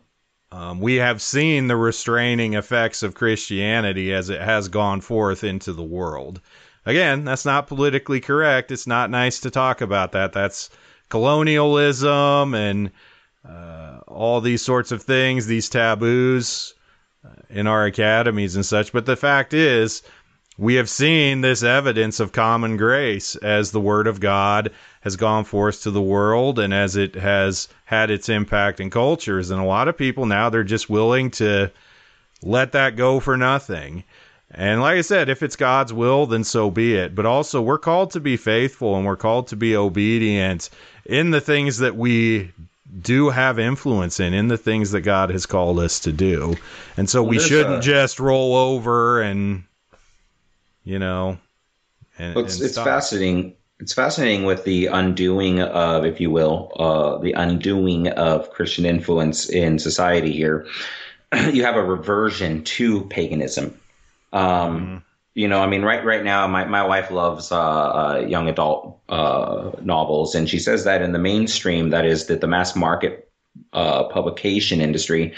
Um, 0.56 0.80
we 0.80 0.96
have 0.96 1.20
seen 1.20 1.66
the 1.66 1.76
restraining 1.76 2.54
effects 2.54 3.02
of 3.02 3.14
Christianity 3.14 4.12
as 4.12 4.30
it 4.30 4.40
has 4.40 4.68
gone 4.68 5.00
forth 5.00 5.42
into 5.42 5.72
the 5.72 5.82
world. 5.82 6.40
Again, 6.86 7.24
that's 7.24 7.44
not 7.44 7.66
politically 7.66 8.20
correct. 8.20 8.70
It's 8.70 8.86
not 8.86 9.10
nice 9.10 9.40
to 9.40 9.50
talk 9.50 9.80
about 9.80 10.12
that. 10.12 10.32
That's 10.32 10.70
colonialism 11.08 12.54
and 12.54 12.90
uh, 13.48 14.00
all 14.06 14.40
these 14.40 14.62
sorts 14.62 14.92
of 14.92 15.02
things, 15.02 15.46
these 15.46 15.68
taboos 15.68 16.74
uh, 17.24 17.28
in 17.50 17.66
our 17.66 17.84
academies 17.86 18.56
and 18.56 18.64
such. 18.64 18.92
But 18.92 19.06
the 19.06 19.16
fact 19.16 19.52
is, 19.52 20.02
we 20.56 20.74
have 20.76 20.88
seen 20.88 21.40
this 21.40 21.62
evidence 21.62 22.20
of 22.20 22.32
common 22.32 22.76
grace 22.76 23.34
as 23.36 23.70
the 23.70 23.80
Word 23.80 24.06
of 24.06 24.20
God 24.20 24.70
has 25.00 25.16
gone 25.16 25.44
forth 25.44 25.82
to 25.82 25.90
the 25.90 26.00
world 26.00 26.58
and 26.58 26.72
as 26.72 26.96
it 26.96 27.16
has 27.16 27.68
had 27.84 28.10
its 28.10 28.28
impact 28.28 28.80
in 28.80 28.88
cultures. 28.88 29.50
And 29.50 29.60
a 29.60 29.64
lot 29.64 29.88
of 29.88 29.98
people 29.98 30.26
now, 30.26 30.48
they're 30.50 30.64
just 30.64 30.88
willing 30.88 31.30
to 31.32 31.72
let 32.42 32.72
that 32.72 32.96
go 32.96 33.18
for 33.18 33.36
nothing. 33.36 34.04
And 34.50 34.80
like 34.80 34.98
I 34.98 35.00
said, 35.00 35.28
if 35.28 35.42
it's 35.42 35.56
God's 35.56 35.92
will, 35.92 36.26
then 36.26 36.44
so 36.44 36.70
be 36.70 36.94
it. 36.94 37.14
But 37.14 37.26
also, 37.26 37.60
we're 37.60 37.78
called 37.78 38.12
to 38.12 38.20
be 38.20 38.36
faithful 38.36 38.96
and 38.96 39.04
we're 39.04 39.16
called 39.16 39.48
to 39.48 39.56
be 39.56 39.76
obedient 39.76 40.70
in 41.04 41.32
the 41.32 41.40
things 41.40 41.78
that 41.78 41.96
we 41.96 42.52
do 43.00 43.30
have 43.30 43.58
influence 43.58 44.20
in, 44.20 44.34
in 44.34 44.48
the 44.48 44.58
things 44.58 44.90
that 44.90 45.00
God 45.00 45.30
has 45.30 45.46
called 45.46 45.78
us 45.78 46.00
to 46.00 46.12
do. 46.12 46.56
And 46.96 47.08
so 47.08 47.22
well, 47.22 47.30
we 47.30 47.38
shouldn't 47.38 47.78
a... 47.78 47.80
just 47.80 48.20
roll 48.20 48.54
over 48.54 49.22
and 49.22 49.64
you 50.84 50.98
know. 50.98 51.38
And, 52.18 52.34
well, 52.36 52.44
it's, 52.44 52.60
it's 52.60 52.76
fascinating. 52.76 53.54
It's 53.80 53.92
fascinating 53.92 54.44
with 54.44 54.64
the 54.64 54.86
undoing 54.86 55.60
of, 55.60 56.04
if 56.04 56.20
you 56.20 56.30
will, 56.30 56.70
uh, 56.76 57.18
the 57.18 57.32
undoing 57.32 58.08
of 58.08 58.50
Christian 58.50 58.86
influence 58.86 59.48
in 59.48 59.80
society 59.80 60.32
here. 60.32 60.66
you 61.52 61.64
have 61.64 61.74
a 61.74 61.82
reversion 61.82 62.62
to 62.64 63.02
paganism. 63.06 63.78
Um, 64.32 64.42
mm-hmm. 64.44 64.96
You 65.34 65.48
know, 65.48 65.60
I 65.60 65.66
mean, 65.66 65.82
right 65.82 66.04
right 66.04 66.22
now, 66.22 66.46
my, 66.46 66.64
my 66.64 66.84
wife 66.84 67.10
loves 67.10 67.50
uh, 67.50 67.58
uh, 67.58 68.26
young 68.26 68.48
adult 68.48 69.00
uh, 69.08 69.72
novels, 69.82 70.34
and 70.34 70.48
she 70.48 70.60
says 70.60 70.84
that 70.84 71.02
in 71.02 71.12
the 71.12 71.18
mainstream, 71.18 71.90
that 71.90 72.06
is 72.06 72.26
that 72.26 72.40
the 72.40 72.46
mass 72.46 72.76
market 72.76 73.28
uh, 73.72 74.04
publication 74.04 74.80
industry, 74.80 75.34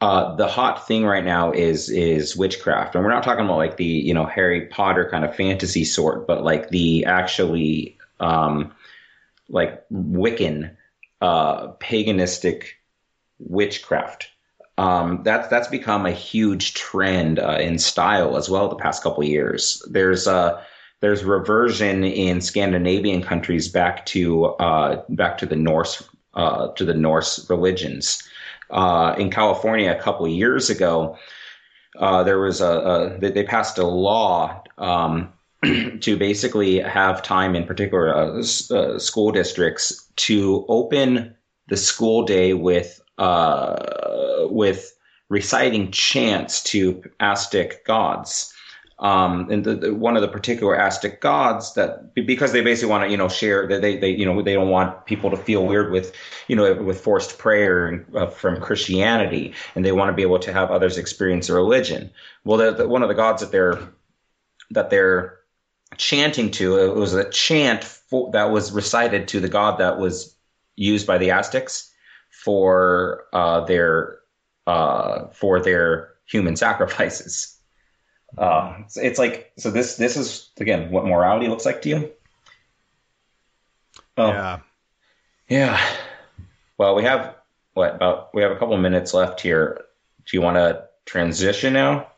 uh, 0.00 0.34
the 0.34 0.48
hot 0.48 0.86
thing 0.88 1.04
right 1.04 1.24
now 1.24 1.52
is 1.52 1.88
is 1.88 2.36
witchcraft, 2.36 2.94
and 2.94 3.04
we're 3.04 3.10
not 3.10 3.22
talking 3.22 3.44
about 3.44 3.58
like 3.58 3.76
the 3.76 3.84
you 3.84 4.12
know 4.12 4.26
Harry 4.26 4.66
Potter 4.66 5.08
kind 5.08 5.24
of 5.24 5.34
fantasy 5.36 5.84
sort, 5.84 6.26
but 6.26 6.42
like 6.42 6.70
the 6.70 7.04
actually 7.04 7.96
um, 8.20 8.72
like 9.48 9.88
Wiccan 9.90 10.74
uh, 11.20 11.72
paganistic 11.74 12.64
witchcraft. 13.38 14.30
Um, 14.78 15.22
that's 15.24 15.48
that's 15.48 15.68
become 15.68 16.06
a 16.06 16.12
huge 16.12 16.74
trend 16.74 17.38
uh, 17.38 17.58
in 17.60 17.78
style 17.78 18.36
as 18.36 18.48
well 18.48 18.68
the 18.68 18.76
past 18.76 19.02
couple 19.02 19.24
years. 19.24 19.82
There's 19.90 20.26
uh, 20.26 20.62
there's 21.00 21.24
reversion 21.24 22.04
in 22.04 22.40
Scandinavian 22.40 23.22
countries 23.22 23.68
back 23.68 24.06
to 24.06 24.46
uh, 24.46 25.02
back 25.10 25.36
to 25.38 25.46
the 25.46 25.56
Norse 25.56 26.08
uh, 26.34 26.68
to 26.72 26.84
the 26.84 26.94
Norse 26.94 27.50
religions 27.50 28.22
uh, 28.70 29.14
in 29.18 29.30
California 29.30 29.92
a 29.92 30.00
couple 30.00 30.26
years 30.28 30.70
ago, 30.70 31.16
uh, 31.98 32.22
there 32.22 32.38
was 32.38 32.60
a, 32.60 33.18
a, 33.20 33.30
they 33.30 33.42
passed 33.42 33.78
a 33.78 33.86
law 33.86 34.62
um, 34.76 35.32
to 36.00 36.16
basically 36.16 36.78
have 36.80 37.22
time 37.22 37.56
in 37.56 37.66
particular 37.66 38.14
uh, 38.14 38.98
school 38.98 39.32
districts 39.32 40.06
to 40.16 40.64
open 40.68 41.34
the 41.68 41.76
school 41.76 42.24
day 42.24 42.52
with 42.54 43.00
with 44.50 44.94
reciting 45.28 45.90
chants 45.90 46.62
to 46.62 47.02
Aztec 47.20 47.84
gods 47.84 48.54
um, 49.00 49.48
and 49.50 49.64
the, 49.64 49.74
the, 49.76 49.94
one 49.94 50.16
of 50.16 50.22
the 50.22 50.28
particular 50.28 50.74
Aztec 50.74 51.20
gods 51.20 51.74
that 51.74 52.14
because 52.14 52.50
they 52.50 52.62
basically 52.62 52.90
want 52.90 53.04
to 53.04 53.10
you 53.10 53.16
know 53.16 53.28
share 53.28 53.66
that 53.68 53.80
they 53.80 53.96
they 53.96 54.10
you 54.10 54.26
know 54.26 54.42
they 54.42 54.54
don't 54.54 54.70
want 54.70 55.06
people 55.06 55.30
to 55.30 55.36
feel 55.36 55.66
weird 55.66 55.92
with 55.92 56.12
you 56.48 56.56
know 56.56 56.74
with 56.82 57.00
forced 57.00 57.38
prayer 57.38 58.04
uh, 58.16 58.26
from 58.26 58.60
Christianity 58.60 59.54
and 59.74 59.84
they 59.84 59.92
want 59.92 60.08
to 60.08 60.14
be 60.14 60.22
able 60.22 60.40
to 60.40 60.52
have 60.52 60.70
others 60.70 60.98
experience 60.98 61.48
a 61.48 61.54
religion. 61.54 62.10
Well, 62.44 62.72
the, 62.72 62.88
one 62.88 63.02
of 63.02 63.08
the 63.08 63.14
gods 63.14 63.40
that 63.40 63.52
they're 63.52 63.78
that 64.70 64.90
they're 64.90 65.38
chanting 65.96 66.50
to 66.50 66.78
it 66.78 66.96
was 66.96 67.14
a 67.14 67.30
chant 67.30 67.84
for, 67.84 68.30
that 68.32 68.50
was 68.50 68.72
recited 68.72 69.28
to 69.28 69.40
the 69.40 69.48
god 69.48 69.78
that 69.78 69.98
was 69.98 70.36
used 70.74 71.06
by 71.06 71.18
the 71.18 71.30
Aztecs 71.30 71.92
for 72.30 73.24
uh, 73.32 73.60
their 73.64 74.17
uh, 74.68 75.28
for 75.28 75.60
their 75.60 76.10
human 76.26 76.54
sacrifices. 76.54 77.56
Uh, 78.36 78.76
it's, 78.80 78.98
it's, 78.98 79.18
like 79.18 79.50
so. 79.56 79.70
This 79.70 79.96
this 79.96 80.14
is 80.14 80.50
again 80.60 80.90
what 80.90 81.06
morality 81.06 81.48
looks 81.48 81.64
like 81.64 81.80
to 81.82 81.88
you. 81.88 82.12
Oh, 84.18 84.28
yeah, 84.28 84.58
yeah. 85.48 85.80
Well, 86.76 86.94
we 86.94 87.04
have 87.04 87.34
what 87.72 87.94
about? 87.94 88.34
We 88.34 88.42
have 88.42 88.52
a 88.52 88.56
couple 88.56 88.74
of 88.74 88.80
minutes 88.82 89.14
left 89.14 89.40
here. 89.40 89.80
Do 90.26 90.36
you 90.36 90.42
want 90.42 90.58
to 90.58 90.84
transition 91.06 91.72
now? 91.72 92.08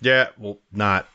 Yeah, 0.00 0.28
well, 0.38 0.58
not 0.70 1.08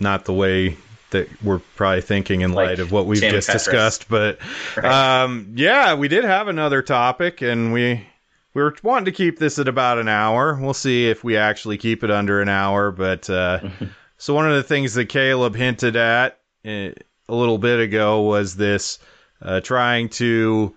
not 0.00 0.24
the 0.24 0.34
way 0.34 0.76
that 1.10 1.28
we're 1.40 1.60
probably 1.76 2.00
thinking 2.00 2.40
in 2.40 2.52
light 2.52 2.80
of 2.80 2.90
what 2.90 3.06
we've 3.06 3.20
Tim 3.20 3.30
just 3.30 3.48
discussed, 3.48 4.08
but 4.08 4.40
right. 4.76 5.22
um, 5.22 5.52
yeah, 5.54 5.94
we 5.94 6.08
did 6.08 6.24
have 6.24 6.48
another 6.48 6.82
topic, 6.82 7.40
and 7.40 7.72
we 7.72 8.07
we 8.58 8.64
were 8.64 8.74
wanting 8.82 9.04
to 9.04 9.12
keep 9.12 9.38
this 9.38 9.60
at 9.60 9.68
about 9.68 9.98
an 9.98 10.08
hour. 10.08 10.58
We'll 10.60 10.74
see 10.74 11.08
if 11.08 11.22
we 11.22 11.36
actually 11.36 11.78
keep 11.78 12.02
it 12.02 12.10
under 12.10 12.42
an 12.42 12.48
hour. 12.48 12.90
But 12.90 13.30
uh, 13.30 13.60
so 14.18 14.34
one 14.34 14.50
of 14.50 14.56
the 14.56 14.64
things 14.64 14.94
that 14.94 15.06
Caleb 15.06 15.54
hinted 15.54 15.94
at 15.94 16.40
uh, 16.66 16.90
a 17.28 17.34
little 17.34 17.58
bit 17.58 17.78
ago 17.78 18.22
was 18.22 18.56
this 18.56 18.98
uh, 19.40 19.60
trying 19.60 20.08
to 20.08 20.74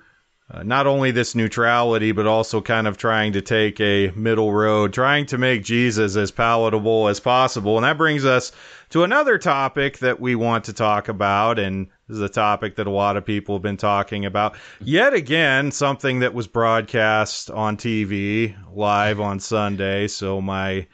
uh, 0.52 0.62
not 0.62 0.86
only 0.86 1.10
this 1.10 1.34
neutrality, 1.34 2.12
but 2.12 2.28
also 2.28 2.62
kind 2.62 2.86
of 2.86 2.98
trying 2.98 3.34
to 3.34 3.42
take 3.42 3.80
a 3.82 4.12
middle 4.12 4.54
road, 4.54 4.94
trying 4.94 5.26
to 5.26 5.40
make 5.40 5.64
Jesus 5.64 6.16
as 6.16 6.30
palatable 6.30 7.08
as 7.08 7.20
possible. 7.20 7.78
And 7.78 7.84
that 7.84 7.98
brings 7.98 8.26
us 8.26 8.52
to 8.92 9.04
another 9.04 9.38
topic 9.38 10.00
that 10.00 10.20
we 10.20 10.36
want 10.36 10.66
to 10.66 10.74
talk 10.74 11.08
about. 11.08 11.58
And 11.60 11.88
this 12.08 12.18
is 12.18 12.22
a 12.22 12.30
topic 12.30 12.76
that 12.76 12.88
a 12.88 12.92
lot 12.92 13.18
of 13.18 13.26
people 13.26 13.56
have 13.56 13.62
been 13.62 13.78
talking 13.78 14.26
about. 14.26 14.56
Yet 14.80 15.14
again, 15.14 15.72
something 15.72 16.20
that 16.20 16.34
was 16.34 16.48
broadcast 16.48 17.50
on 17.50 17.78
TV 17.78 18.56
live 18.74 19.20
on 19.20 19.39
Sunday. 19.39 20.08
So 20.08 20.42
my 20.42 20.88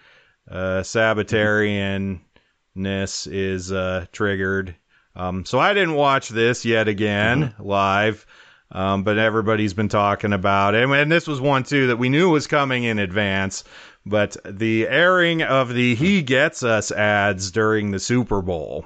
uh, 0.50 0.82
Sabbatarianness 0.82 2.20
is 3.32 3.72
uh, 3.72 4.06
triggered. 4.12 4.76
Um, 5.16 5.46
so 5.46 5.60
I 5.60 5.74
didn't 5.74 5.96
watch 5.96 6.30
this 6.30 6.64
yet 6.66 6.88
again 6.88 7.46
mm-hmm. 7.46 7.64
live. 7.64 8.28
Um, 8.70 9.04
but 9.04 9.18
everybody's 9.18 9.74
been 9.74 9.88
talking 9.88 10.34
about 10.34 10.76
it. 10.76 10.84
And 10.84 11.12
this 11.12 11.26
was 11.26 11.40
one 11.40 11.64
too 11.64 11.88
that 11.88 11.98
we 11.98 12.10
knew 12.10 12.30
was 12.30 12.48
coming 12.48 12.84
in 12.84 13.00
advance. 13.00 13.64
But 14.10 14.38
the 14.46 14.88
airing 14.88 15.42
of 15.42 15.74
the 15.74 15.96
"He 15.96 16.22
Gets 16.22 16.64
Us" 16.64 16.92
ads 16.92 17.52
during 17.52 17.92
the 17.92 18.00
Super 18.00 18.42
Bowl, 18.42 18.86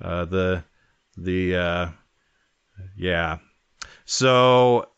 uh, 0.00 0.24
the 0.24 0.64
the 1.16 1.56
uh, 1.56 1.88
yeah. 2.96 3.38
So 4.04 4.88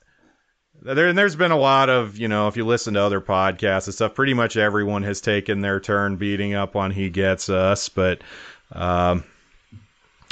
there, 0.81 1.13
there's 1.13 1.37
been 1.37 1.51
a 1.51 1.59
lot 1.59 1.89
of, 1.89 2.19
you 2.19 2.29
know, 2.29 2.49
if 2.49 2.57
you 2.57 2.65
listen 2.65 2.95
to 2.95 3.03
other 3.03 3.21
podcasts 3.21 3.87
and 3.87 3.95
stuff, 3.95 4.15
pretty 4.15 4.35
much 4.35 4.57
everyone 4.57 5.03
has 5.03 5.21
taken 5.21 5.61
their 5.61 5.81
turn 5.81 6.17
beating 6.17 6.55
up 6.55 6.77
on 6.77 6.91
He 6.91 7.11
Gets 7.11 7.49
Us. 7.49 7.89
But 7.89 8.23
um, 8.73 9.25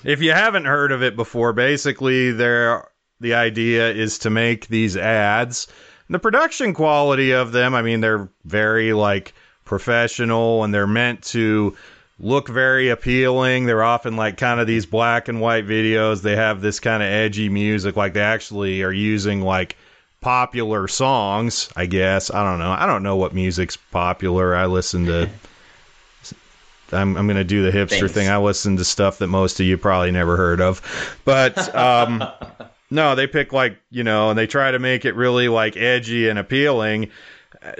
if 0.04 0.22
you 0.22 0.32
haven't 0.32 0.66
heard 0.66 0.92
of 0.92 1.02
it 1.02 1.16
before, 1.16 1.52
basically 1.52 2.32
there 2.32 2.88
the 3.20 3.34
idea 3.34 3.90
is 3.90 4.18
to 4.20 4.30
make 4.30 4.68
these 4.68 4.96
ads. 4.96 5.68
The 6.08 6.18
production 6.18 6.72
quality 6.72 7.32
of 7.32 7.52
them, 7.52 7.74
I 7.74 7.82
mean, 7.82 8.00
they're 8.00 8.28
very 8.44 8.92
like 8.92 9.34
professional 9.64 10.62
and 10.62 10.72
they're 10.72 10.86
meant 10.86 11.22
to 11.24 11.76
look 12.18 12.48
very 12.48 12.88
appealing. 12.88 13.66
They're 13.66 13.82
often 13.82 14.16
like 14.16 14.36
kind 14.36 14.60
of 14.60 14.66
these 14.66 14.86
black 14.86 15.28
and 15.28 15.40
white 15.40 15.66
videos. 15.66 16.22
They 16.22 16.36
have 16.36 16.60
this 16.60 16.80
kind 16.80 17.02
of 17.02 17.08
edgy 17.08 17.48
music, 17.48 17.96
like 17.96 18.14
they 18.14 18.20
actually 18.20 18.82
are 18.82 18.92
using 18.92 19.42
like 19.42 19.76
popular 20.20 20.88
songs, 20.88 21.68
I 21.76 21.86
guess. 21.86 22.30
I 22.30 22.42
don't 22.42 22.58
know. 22.58 22.72
I 22.72 22.86
don't 22.86 23.02
know 23.02 23.16
what 23.16 23.34
music's 23.34 23.76
popular. 23.76 24.54
I 24.54 24.66
listen 24.66 25.06
to. 25.06 25.28
I'm, 26.92 27.16
I'm 27.16 27.26
going 27.26 27.36
to 27.36 27.44
do 27.44 27.68
the 27.68 27.76
hipster 27.76 28.00
Thanks. 28.00 28.12
thing. 28.12 28.28
I 28.28 28.38
listen 28.38 28.76
to 28.76 28.84
stuff 28.84 29.18
that 29.18 29.26
most 29.26 29.58
of 29.58 29.66
you 29.66 29.76
probably 29.76 30.12
never 30.12 30.36
heard 30.36 30.60
of. 30.60 30.80
But 31.24 31.74
um, 31.74 32.22
No, 32.90 33.14
they 33.14 33.26
pick 33.26 33.52
like, 33.52 33.78
you 33.90 34.04
know, 34.04 34.30
and 34.30 34.38
they 34.38 34.46
try 34.46 34.70
to 34.70 34.78
make 34.78 35.04
it 35.04 35.14
really 35.14 35.48
like 35.48 35.76
edgy 35.76 36.28
and 36.28 36.38
appealing. 36.38 37.10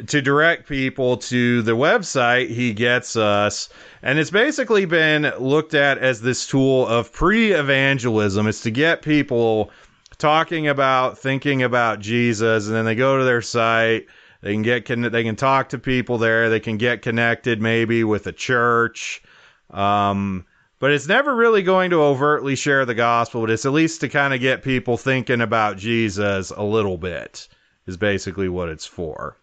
To 0.06 0.22
direct 0.22 0.68
people 0.68 1.16
to 1.18 1.62
the 1.62 1.76
website 1.76 2.48
he 2.48 2.72
gets 2.72 3.14
us. 3.14 3.68
And 4.02 4.18
it's 4.18 4.30
basically 4.30 4.84
been 4.84 5.32
looked 5.38 5.74
at 5.74 5.98
as 5.98 6.20
this 6.20 6.46
tool 6.46 6.86
of 6.86 7.12
pre-evangelism. 7.12 8.48
It's 8.48 8.62
to 8.62 8.70
get 8.70 9.02
people 9.02 9.70
talking 10.18 10.66
about 10.66 11.18
thinking 11.18 11.62
about 11.62 12.00
jesus 12.00 12.66
and 12.66 12.74
then 12.74 12.86
they 12.86 12.94
go 12.94 13.18
to 13.18 13.24
their 13.24 13.42
site. 13.42 14.06
They 14.40 14.54
can 14.54 14.62
get 14.62 14.86
they 14.86 15.24
can 15.24 15.36
talk 15.36 15.68
to 15.70 15.78
people 15.78 16.18
there. 16.18 16.48
They 16.48 16.60
can 16.60 16.78
get 16.78 17.02
connected 17.02 17.60
maybe 17.60 18.02
with 18.02 18.26
a 18.26 18.32
church. 18.32 19.22
Um, 19.70 20.46
but 20.78 20.90
it's 20.90 21.08
never 21.08 21.34
really 21.34 21.62
going 21.62 21.90
to 21.90 22.02
overtly 22.02 22.56
share 22.56 22.84
the 22.84 22.94
gospel, 22.94 23.40
but 23.40 23.50
it's 23.50 23.64
at 23.64 23.72
least 23.72 24.00
to 24.02 24.08
kind 24.08 24.34
of 24.34 24.40
get 24.40 24.62
people 24.62 24.96
thinking 24.96 25.40
about 25.40 25.78
Jesus 25.78 26.50
a 26.50 26.62
little 26.62 26.98
bit, 26.98 27.48
is 27.86 27.96
basically 27.96 28.48
what 28.48 28.68
it's 28.68 28.86
for. 28.86 29.36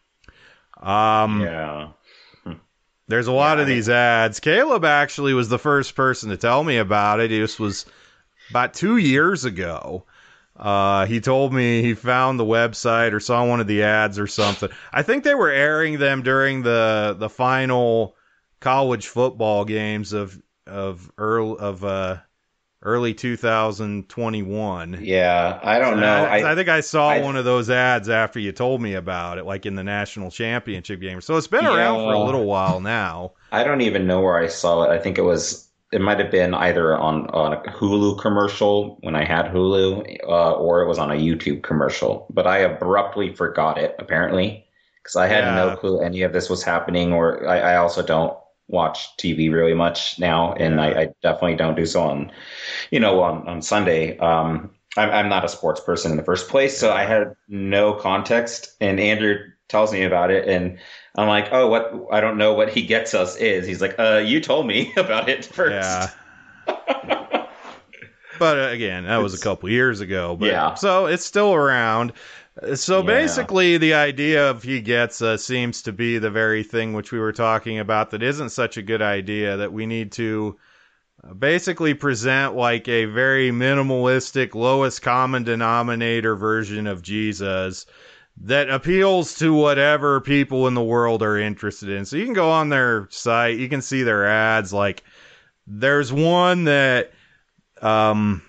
Um, 0.82 1.42
yeah. 1.42 1.90
There's 3.08 3.28
a 3.28 3.32
lot 3.32 3.58
yeah, 3.58 3.62
of 3.64 3.68
these 3.68 3.90
ads. 3.90 4.40
Caleb 4.40 4.86
actually 4.86 5.34
was 5.34 5.50
the 5.50 5.60
first 5.60 5.96
person 5.96 6.30
to 6.30 6.38
tell 6.38 6.64
me 6.64 6.78
about 6.78 7.20
it. 7.20 7.30
This 7.30 7.60
was 7.60 7.86
about 8.50 8.74
two 8.74 8.98
years 8.98 9.46
ago. 9.46 10.06
Uh, 10.56 11.08
he 11.08 11.20
told 11.20 11.52
me 11.52 11.82
he 11.82 11.96
found 11.96 12.40
the 12.40 12.46
website 12.46 13.12
or 13.12 13.20
saw 13.20 13.44
one 13.44 13.60
of 13.60 13.66
the 13.66 13.82
ads 13.82 14.20
or 14.20 14.28
something. 14.28 14.70
I 14.92 15.02
think 15.02 15.24
they 15.24 15.34
were 15.34 15.50
airing 15.50 15.98
them 15.98 16.22
during 16.22 16.62
the 16.62 17.16
the 17.18 17.30
final 17.30 18.16
college 18.60 19.08
football 19.08 19.66
games 19.66 20.14
of 20.14 20.40
of 20.68 21.12
early 21.18 21.58
of 21.60 21.84
uh 21.84 22.18
early 22.84 23.14
2021. 23.14 25.00
Yeah, 25.02 25.60
I 25.64 25.80
don't 25.80 26.00
know. 26.00 26.26
I, 26.26 26.52
I, 26.52 26.56
think 26.56 26.70
I 26.70 26.82
saw 26.82 27.10
I, 27.10 27.22
one 27.22 27.36
of 27.36 27.46
those 27.46 27.70
ads 27.70 28.10
after 28.10 28.40
you 28.40 28.52
told 28.52 28.82
me 28.82 28.94
about 28.94 29.38
it, 29.38 29.46
like 29.46 29.66
in 29.66 29.76
the 29.76 29.84
national 29.84 30.32
championship 30.32 31.00
game. 31.00 31.22
So 31.22 31.38
it's 31.38 31.48
been 31.48 31.66
around 31.66 32.00
for 32.00 32.14
a 32.14 32.20
little 32.20 32.46
while 32.46 32.80
now. 32.82 33.34
I 33.52 33.64
don't 33.64 33.82
even 33.82 34.06
know 34.06 34.22
where 34.22 34.38
I 34.38 34.48
saw 34.48 34.84
it. 34.84 34.90
I 34.90 35.00
think 35.00 35.18
it 35.18 35.24
was. 35.24 35.70
It 35.92 36.02
might 36.02 36.20
have 36.20 36.32
been 36.32 36.56
either 36.56 36.98
on, 36.98 37.28
on 37.28 37.54
a 37.54 37.62
Hulu 37.70 38.20
commercial 38.20 38.98
when 39.02 39.16
I 39.16 39.24
had 39.24 39.46
Hulu, 39.46 40.24
uh, 40.24 40.54
or 40.54 40.82
it 40.82 40.88
was 40.88 40.98
on 40.98 41.12
a 41.12 41.14
YouTube 41.14 41.62
commercial. 41.62 42.26
But 42.32 42.48
I 42.48 42.60
abruptly 42.60 43.36
forgot 43.36 43.78
it, 43.78 43.96
apparently, 44.00 44.66
because 44.98 45.16
I 45.16 45.28
had 45.28 45.44
yeah. 45.44 45.54
no 45.54 45.76
clue 45.76 46.02
any 46.02 46.24
of 46.24 46.34
this 46.34 46.50
was 46.50 46.64
happening, 46.64 47.14
or 47.14 47.48
I, 47.48 47.60
I 47.60 47.76
also 47.76 48.02
don't 48.02 48.36
watch 48.68 49.16
TV 49.18 49.52
really 49.52 49.74
much 49.74 50.20
now, 50.20 50.54
and 50.54 50.80
I, 50.82 51.02
I, 51.02 51.08
definitely 51.22 51.56
don't 51.56 51.76
do 51.76 51.86
so 51.86 52.02
on, 52.02 52.32
you 52.92 53.00
know, 53.00 53.22
on 53.22 53.48
on 53.48 53.62
Sunday. 53.62 54.18
Um, 54.18 54.72
I'm, 54.98 55.10
I'm 55.10 55.30
not 55.30 55.46
a 55.46 55.50
sports 55.50 55.80
person 55.82 56.12
in 56.12 56.18
the 56.18 56.24
first 56.24 56.50
place, 56.50 56.78
so 56.78 56.92
I 56.92 57.04
had 57.04 57.36
no 57.48 57.94
context. 57.94 58.76
And 58.80 59.00
Andrew 59.00 59.38
tells 59.68 59.92
me 59.92 60.04
about 60.04 60.32
it, 60.32 60.48
and 60.48 60.78
I'm 61.16 61.28
like, 61.28 61.50
oh, 61.52 61.68
what? 61.68 61.94
I 62.12 62.22
don't 62.22 62.38
know 62.38 62.54
what 62.54 62.70
he 62.70 62.84
gets 62.84 63.14
us 63.14 63.36
is. 63.38 63.68
He's 63.68 63.82
like, 63.82 63.98
uh, 64.00 64.24
you 64.26 64.40
told 64.40 64.68
me 64.68 64.94
about 64.98 65.30
it 65.30 65.46
first. 65.46 65.72
Yeah. 65.72 66.10
but 68.40 68.58
uh, 68.58 68.70
again, 68.72 69.06
that 69.06 69.18
was 69.18 69.40
a 69.40 69.44
couple 69.44 69.70
years 69.70 70.00
ago. 70.00 70.36
But, 70.36 70.48
yeah. 70.48 70.74
So 70.76 71.08
it's 71.08 71.26
still 71.26 71.54
around. 71.54 72.14
So 72.76 73.00
yeah. 73.00 73.06
basically, 73.06 73.78
the 73.78 73.96
idea 73.96 74.50
of 74.50 74.62
he 74.62 74.80
gets 74.80 75.22
uh, 75.22 75.38
seems 75.38 75.82
to 75.84 75.92
be 75.92 76.20
the 76.20 76.30
very 76.30 76.64
thing 76.64 76.94
which 76.94 77.12
we 77.12 77.20
were 77.20 77.32
talking 77.32 77.80
about 77.80 78.12
that 78.12 78.22
isn't 78.22 78.50
such 78.50 78.78
a 78.78 78.84
good 78.84 79.02
idea. 79.02 79.58
That 79.58 79.74
we 79.74 79.88
need 79.88 80.12
to 80.14 80.58
uh, 81.24 81.34
basically 81.34 81.96
present 81.96 82.56
like 82.56 82.88
a 82.88 83.06
very 83.06 83.50
minimalistic, 83.50 84.54
lowest 84.54 85.02
common 85.02 85.44
denominator 85.44 86.36
version 86.36 86.86
of 86.86 87.02
Jesus 87.02 87.88
that 88.42 88.70
appeals 88.70 89.36
to 89.36 89.54
whatever 89.54 90.22
people 90.22 90.68
in 90.68 90.74
the 90.76 90.84
world 90.84 91.24
are 91.24 91.38
interested 91.38 91.90
in. 91.90 92.06
So 92.06 92.18
you 92.18 92.26
can 92.26 92.34
go 92.34 92.50
on 92.50 92.70
their 92.70 93.08
site, 93.10 93.58
you 93.58 93.70
can 93.70 93.82
see 93.82 94.04
their 94.04 94.28
ads. 94.28 94.72
Like 94.72 95.04
there's 95.66 96.14
one 96.14 96.66
that 96.66 97.12
um 97.82 98.44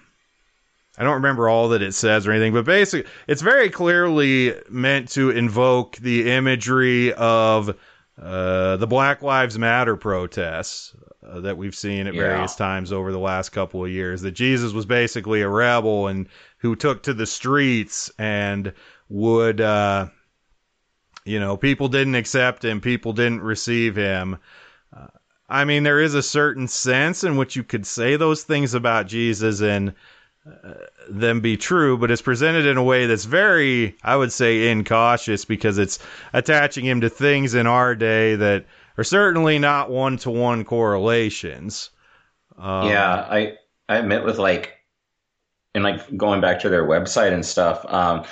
I 0.96 1.02
don't 1.02 1.14
remember 1.14 1.48
all 1.48 1.70
that 1.70 1.82
it 1.82 1.92
says 1.92 2.26
or 2.26 2.32
anything, 2.32 2.52
but 2.52 2.64
basically, 2.64 3.10
it's 3.26 3.42
very 3.42 3.68
clearly 3.68 4.54
meant 4.68 5.10
to 5.12 5.30
invoke 5.30 5.96
the 5.96 6.30
imagery 6.30 7.12
of 7.14 7.76
uh, 8.20 8.76
the 8.76 8.86
Black 8.86 9.22
Lives 9.22 9.58
Matter 9.58 9.96
protests 9.96 10.94
uh, 11.26 11.40
that 11.40 11.56
we've 11.56 11.74
seen 11.74 12.06
at 12.06 12.14
yeah. 12.14 12.20
various 12.20 12.54
times 12.54 12.92
over 12.92 13.10
the 13.10 13.18
last 13.18 13.48
couple 13.48 13.84
of 13.84 13.90
years. 13.90 14.22
That 14.22 14.32
Jesus 14.32 14.72
was 14.72 14.86
basically 14.86 15.42
a 15.42 15.48
rebel 15.48 16.06
and 16.06 16.28
who 16.58 16.76
took 16.76 17.02
to 17.04 17.14
the 17.14 17.26
streets 17.26 18.12
and 18.16 18.72
would, 19.08 19.60
uh, 19.60 20.06
you 21.24 21.40
know, 21.40 21.56
people 21.56 21.88
didn't 21.88 22.14
accept 22.14 22.64
him, 22.64 22.80
people 22.80 23.12
didn't 23.12 23.42
receive 23.42 23.96
him. 23.96 24.38
Uh, 24.96 25.08
I 25.48 25.64
mean, 25.64 25.82
there 25.82 26.00
is 26.00 26.14
a 26.14 26.22
certain 26.22 26.68
sense 26.68 27.24
in 27.24 27.36
which 27.36 27.56
you 27.56 27.64
could 27.64 27.84
say 27.84 28.14
those 28.14 28.44
things 28.44 28.74
about 28.74 29.08
Jesus 29.08 29.60
and 29.60 29.94
them 31.08 31.40
be 31.40 31.56
true, 31.56 31.96
but 31.96 32.10
it's 32.10 32.22
presented 32.22 32.66
in 32.66 32.76
a 32.76 32.82
way 32.82 33.06
that's 33.06 33.24
very, 33.24 33.96
I 34.02 34.16
would 34.16 34.32
say, 34.32 34.70
incautious 34.70 35.44
because 35.44 35.78
it's 35.78 35.98
attaching 36.32 36.84
him 36.84 37.00
to 37.00 37.08
things 37.08 37.54
in 37.54 37.66
our 37.66 37.94
day 37.94 38.36
that 38.36 38.66
are 38.98 39.04
certainly 39.04 39.58
not 39.58 39.90
one 39.90 40.18
to 40.18 40.30
one 40.30 40.64
correlations. 40.64 41.90
Um, 42.58 42.88
yeah, 42.88 43.14
I 43.14 43.54
I 43.88 44.02
met 44.02 44.24
with 44.24 44.38
like, 44.38 44.72
and 45.74 45.82
like 45.82 46.16
going 46.16 46.40
back 46.40 46.60
to 46.60 46.68
their 46.68 46.86
website 46.86 47.32
and 47.32 47.44
stuff. 47.44 47.84
Um, 47.86 48.24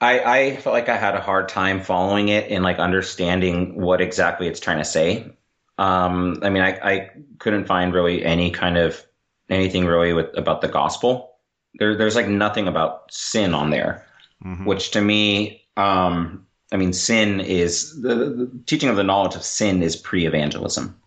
I 0.00 0.20
I 0.20 0.56
felt 0.56 0.74
like 0.74 0.88
I 0.88 0.96
had 0.96 1.14
a 1.14 1.20
hard 1.20 1.48
time 1.48 1.80
following 1.80 2.28
it 2.28 2.50
and 2.50 2.64
like 2.64 2.78
understanding 2.78 3.80
what 3.80 4.00
exactly 4.00 4.48
it's 4.48 4.60
trying 4.60 4.78
to 4.78 4.84
say. 4.84 5.32
Um, 5.78 6.40
I 6.42 6.50
mean, 6.50 6.62
I 6.62 6.70
I 6.82 7.10
couldn't 7.38 7.66
find 7.66 7.94
really 7.94 8.24
any 8.24 8.50
kind 8.50 8.76
of 8.76 9.04
anything 9.48 9.86
really 9.86 10.12
with 10.12 10.36
about 10.36 10.60
the 10.60 10.68
gospel. 10.68 11.36
There, 11.74 11.96
there's 11.96 12.16
like 12.16 12.28
nothing 12.28 12.68
about 12.68 13.12
sin 13.12 13.54
on 13.54 13.70
there, 13.70 14.06
mm-hmm. 14.44 14.64
which 14.64 14.90
to 14.92 15.00
me, 15.00 15.62
um, 15.76 16.46
I 16.72 16.76
mean, 16.76 16.92
sin 16.92 17.40
is 17.40 18.00
the, 18.00 18.14
the, 18.14 18.50
teaching 18.66 18.88
of 18.88 18.96
the 18.96 19.04
knowledge 19.04 19.34
of 19.34 19.44
sin 19.44 19.82
is 19.82 19.96
pre-evangelism. 19.96 20.98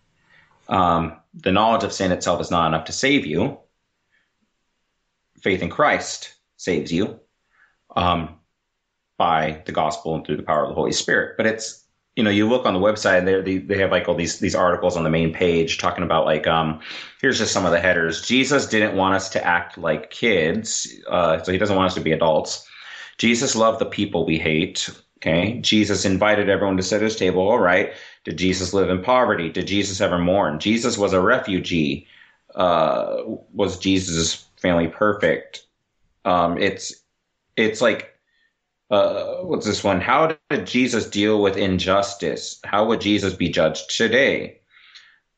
Um, 0.68 1.16
the 1.34 1.52
knowledge 1.52 1.84
of 1.84 1.92
sin 1.92 2.12
itself 2.12 2.40
is 2.40 2.50
not 2.50 2.66
enough 2.66 2.84
to 2.86 2.92
save 2.92 3.24
you. 3.24 3.58
Faith 5.40 5.62
in 5.62 5.70
Christ 5.70 6.34
saves 6.56 6.92
you. 6.92 7.18
Um, 7.96 8.38
by 9.18 9.62
the 9.66 9.72
gospel 9.72 10.14
and 10.14 10.24
through 10.24 10.36
the 10.36 10.42
power 10.42 10.62
of 10.62 10.68
the 10.70 10.74
Holy 10.74 10.92
Spirit. 10.92 11.36
But 11.36 11.46
it's 11.46 11.84
you 12.18 12.24
know, 12.24 12.30
you 12.30 12.48
look 12.48 12.66
on 12.66 12.74
the 12.74 12.80
website 12.80 13.18
and 13.20 13.28
they 13.46 13.58
they 13.58 13.78
have 13.78 13.92
like 13.92 14.08
all 14.08 14.16
these 14.16 14.40
these 14.40 14.56
articles 14.56 14.96
on 14.96 15.04
the 15.04 15.08
main 15.08 15.32
page 15.32 15.78
talking 15.78 16.02
about 16.02 16.24
like 16.24 16.48
um 16.48 16.80
here's 17.20 17.38
just 17.38 17.52
some 17.52 17.64
of 17.64 17.70
the 17.70 17.78
headers. 17.78 18.22
Jesus 18.22 18.66
didn't 18.66 18.96
want 18.96 19.14
us 19.14 19.28
to 19.28 19.46
act 19.46 19.78
like 19.78 20.10
kids, 20.10 20.92
uh, 21.06 21.40
so 21.40 21.52
he 21.52 21.58
doesn't 21.58 21.76
want 21.76 21.86
us 21.86 21.94
to 21.94 22.00
be 22.00 22.10
adults. 22.10 22.66
Jesus 23.18 23.54
loved 23.54 23.78
the 23.78 23.86
people 23.86 24.26
we 24.26 24.36
hate. 24.36 24.90
Okay, 25.18 25.60
Jesus 25.60 26.04
invited 26.04 26.48
everyone 26.48 26.76
to 26.76 26.82
sit 26.82 26.96
at 26.96 27.02
his 27.02 27.14
table. 27.14 27.48
All 27.48 27.60
right. 27.60 27.92
Did 28.24 28.36
Jesus 28.36 28.74
live 28.74 28.90
in 28.90 29.00
poverty? 29.00 29.48
Did 29.48 29.68
Jesus 29.68 30.00
ever 30.00 30.18
mourn? 30.18 30.58
Jesus 30.58 30.98
was 30.98 31.12
a 31.12 31.20
refugee. 31.20 32.08
Uh, 32.56 33.18
was 33.54 33.78
Jesus' 33.78 34.44
family 34.56 34.88
perfect? 34.88 35.66
Um, 36.24 36.58
it's 36.58 36.92
it's 37.56 37.80
like 37.80 38.17
uh, 38.90 39.36
what's 39.42 39.66
this 39.66 39.84
one? 39.84 40.00
How 40.00 40.36
did 40.50 40.66
Jesus 40.66 41.08
deal 41.08 41.42
with 41.42 41.56
injustice? 41.56 42.60
How 42.64 42.86
would 42.86 43.00
Jesus 43.00 43.34
be 43.34 43.48
judged 43.48 43.90
today? 43.90 44.60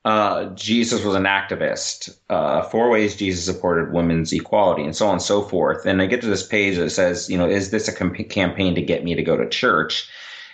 Uh, 0.04 0.46
Jesus 0.54 1.04
was 1.04 1.14
an 1.14 1.24
activist. 1.24 2.16
Uh, 2.30 2.62
four 2.62 2.88
ways 2.88 3.16
Jesus 3.16 3.44
supported 3.44 3.92
women's 3.92 4.32
equality, 4.32 4.82
and 4.82 4.96
so 4.96 5.06
on 5.06 5.14
and 5.14 5.22
so 5.22 5.42
forth. 5.42 5.84
And 5.84 6.00
I 6.00 6.06
get 6.06 6.22
to 6.22 6.26
this 6.26 6.46
page 6.46 6.78
that 6.78 6.90
says, 6.90 7.28
you 7.28 7.36
know, 7.36 7.48
is 7.48 7.70
this 7.70 7.88
a 7.88 7.92
com- 7.92 8.14
campaign 8.14 8.74
to 8.76 8.82
get 8.82 9.04
me 9.04 9.14
to 9.14 9.22
go 9.22 9.36
to 9.36 9.48
church? 9.48 10.08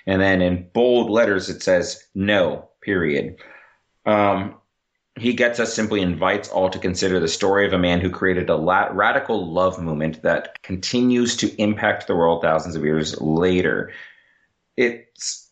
And 0.07 0.21
then 0.21 0.41
in 0.41 0.69
bold 0.73 1.11
letters 1.11 1.49
it 1.49 1.63
says, 1.63 2.03
no, 2.15 2.69
period. 2.81 3.37
Um, 4.05 4.55
he 5.17 5.33
gets 5.33 5.59
us 5.59 5.73
simply 5.73 6.03
invites 6.03 6.51
all 6.51 6.69
to 6.69 6.79
consider 6.79 7.19
the 7.19 7.29
story 7.29 7.67
of 7.67 7.73
a 7.73 7.79
man 7.79 8.01
who 8.01 8.11
created 8.11 8.51
a 8.51 8.57
la- 8.57 8.91
radical 8.93 9.51
love 9.51 9.81
movement 9.81 10.23
that 10.23 10.63
continues 10.63 11.37
to 11.37 11.61
impact 11.61 12.07
the 12.07 12.15
world 12.15 12.43
thousands 12.43 12.77
of 12.77 12.85
years 12.85 13.19
later. 13.21 13.93
It's 14.77 15.51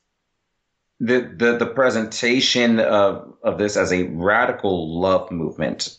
the 1.01 1.33
the, 1.37 1.57
the 1.57 1.67
presentation 1.67 2.79
of, 2.79 3.35
of 3.43 3.59
this 3.59 3.77
as 3.77 3.91
a 3.93 4.05
radical 4.05 5.01
love 5.01 5.31
movement. 5.31 5.99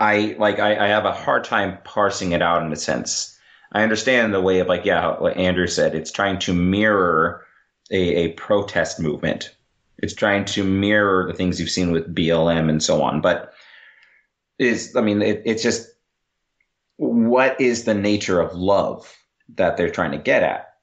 I 0.00 0.34
like 0.38 0.58
I, 0.58 0.86
I 0.86 0.88
have 0.88 1.04
a 1.04 1.12
hard 1.12 1.44
time 1.44 1.78
parsing 1.84 2.32
it 2.32 2.40
out 2.40 2.62
in 2.62 2.72
a 2.72 2.76
sense. 2.76 3.38
I 3.70 3.82
understand 3.82 4.32
the 4.32 4.40
way 4.40 4.60
of 4.60 4.66
like 4.66 4.86
yeah, 4.86 5.18
what 5.18 5.36
Andrew 5.36 5.66
said. 5.66 5.94
It's 5.94 6.10
trying 6.10 6.38
to 6.40 6.54
mirror 6.54 7.44
a, 7.90 7.98
a 7.98 8.32
protest 8.32 8.98
movement 8.98 9.54
it's 9.98 10.14
trying 10.14 10.44
to 10.44 10.64
mirror 10.64 11.26
the 11.26 11.32
things 11.32 11.58
you've 11.58 11.70
seen 11.70 11.90
with 11.90 12.14
BLM 12.14 12.68
and 12.68 12.82
so 12.82 13.02
on. 13.02 13.20
But 13.20 13.52
is 14.58 14.94
I 14.96 15.00
mean, 15.00 15.22
it, 15.22 15.42
it's 15.44 15.62
just 15.62 15.88
what 16.96 17.60
is 17.60 17.84
the 17.84 17.94
nature 17.94 18.40
of 18.40 18.54
love 18.54 19.16
that 19.54 19.76
they're 19.76 19.90
trying 19.90 20.12
to 20.12 20.18
get 20.18 20.42
at? 20.42 20.74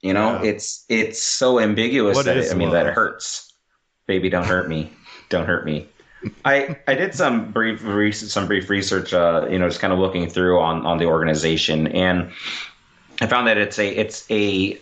You 0.00 0.12
know, 0.14 0.42
yeah. 0.42 0.50
it's 0.50 0.84
it's 0.88 1.22
so 1.22 1.60
ambiguous 1.60 2.16
what 2.16 2.26
that 2.26 2.36
it, 2.36 2.50
I 2.50 2.54
mean 2.54 2.70
that 2.70 2.86
it 2.86 2.94
hurts. 2.94 3.52
Baby, 4.06 4.28
don't 4.28 4.46
hurt 4.46 4.68
me. 4.68 4.92
don't 5.28 5.46
hurt 5.46 5.64
me. 5.64 5.88
I 6.44 6.76
I 6.86 6.94
did 6.94 7.14
some 7.14 7.52
brief 7.52 7.80
some 8.14 8.46
brief 8.46 8.68
research, 8.68 9.12
uh, 9.12 9.46
you 9.50 9.58
know, 9.58 9.68
just 9.68 9.80
kind 9.80 9.92
of 9.92 9.98
looking 9.98 10.28
through 10.28 10.60
on 10.60 10.84
on 10.86 10.98
the 10.98 11.06
organization, 11.06 11.86
and 11.88 12.32
I 13.20 13.26
found 13.26 13.46
that 13.46 13.58
it's 13.58 13.78
a 13.78 13.88
it's 13.88 14.28
a 14.30 14.80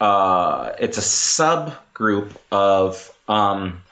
uh, 0.00 0.72
it's 0.78 0.96
a 0.96 1.02
subgroup 2.00 2.32
of 2.50 3.14
um, 3.28 3.82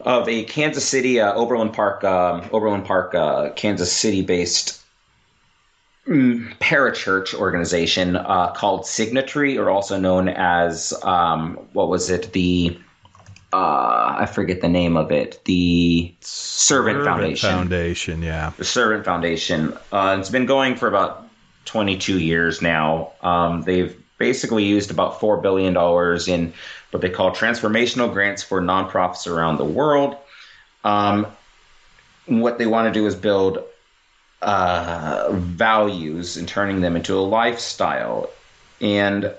of 0.00 0.28
a 0.28 0.44
Kansas 0.44 0.86
City 0.86 1.20
uh, 1.20 1.32
Overland 1.34 1.72
Park 1.72 2.04
um, 2.04 2.48
Overland 2.52 2.84
Park 2.84 3.14
uh, 3.14 3.50
Kansas 3.50 3.92
City 3.92 4.22
based 4.22 4.82
mm, 6.06 6.56
parachurch 6.58 7.34
organization 7.34 8.16
uh, 8.16 8.52
called 8.52 8.82
Signatry, 8.82 9.58
or 9.58 9.70
also 9.70 9.98
known 9.98 10.28
as 10.28 10.92
um, 11.02 11.56
what 11.72 11.88
was 11.88 12.10
it 12.10 12.32
the 12.32 12.78
uh, 13.52 14.16
I 14.18 14.26
forget 14.26 14.60
the 14.60 14.68
name 14.68 14.96
of 14.96 15.12
it. 15.12 15.40
The 15.44 16.12
Servant, 16.20 16.96
Servant 16.96 17.04
Foundation. 17.04 17.50
Foundation, 17.50 18.22
yeah. 18.22 18.52
The 18.58 18.64
Servant 18.64 19.04
Foundation. 19.04 19.78
Uh, 19.92 20.16
it's 20.18 20.28
been 20.28 20.46
going 20.46 20.74
for 20.74 20.88
about 20.88 21.28
22 21.66 22.18
years 22.18 22.60
now. 22.60 23.12
Um, 23.22 23.62
they've 23.62 23.96
basically 24.18 24.64
used 24.64 24.90
about 24.90 25.20
$4 25.20 25.42
billion 25.42 25.76
in 26.28 26.52
what 26.90 27.00
they 27.00 27.10
call 27.10 27.32
transformational 27.32 28.12
grants 28.12 28.42
for 28.42 28.60
nonprofits 28.60 29.26
around 29.26 29.56
the 29.58 29.64
world. 29.64 30.16
Um, 30.84 31.26
what 32.26 32.58
they 32.58 32.66
want 32.66 32.92
to 32.92 32.98
do 32.98 33.06
is 33.06 33.14
build 33.14 33.64
uh, 34.42 35.28
values 35.32 36.36
and 36.36 36.46
turning 36.46 36.80
them 36.80 36.96
into 36.96 37.14
a 37.14 37.20
lifestyle. 37.20 38.30
And 38.80 39.32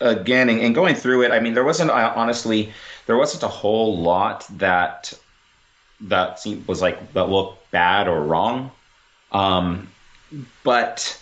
again, 0.00 0.48
and, 0.48 0.74
going 0.74 0.94
through 0.94 1.22
it, 1.22 1.32
I 1.32 1.40
mean, 1.40 1.54
there 1.54 1.64
wasn't 1.64 1.90
uh, 1.90 2.12
honestly, 2.14 2.72
there 3.06 3.16
wasn't 3.16 3.42
a 3.42 3.48
whole 3.48 3.98
lot 3.98 4.46
that 4.58 5.12
that 6.02 6.38
seemed, 6.38 6.68
was 6.68 6.80
like 6.80 7.12
that 7.14 7.28
looked 7.28 7.70
bad 7.70 8.06
or 8.08 8.22
wrong. 8.22 8.70
Um, 9.32 9.88
but 10.62 11.20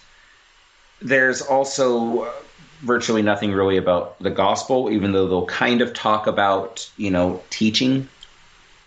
there's 1.01 1.43
also 1.43 2.33
virtually 2.81 3.23
nothing 3.23 3.53
really 3.53 3.77
about 3.77 4.19
the 4.21 4.31
gospel, 4.31 4.91
even 4.91 5.13
though 5.13 5.27
they'll 5.27 5.47
kind 5.47 5.81
of 5.81 5.95
talk 5.95 6.27
about, 6.27 6.89
you 6.97 7.11
know, 7.11 7.43
teaching 7.51 8.09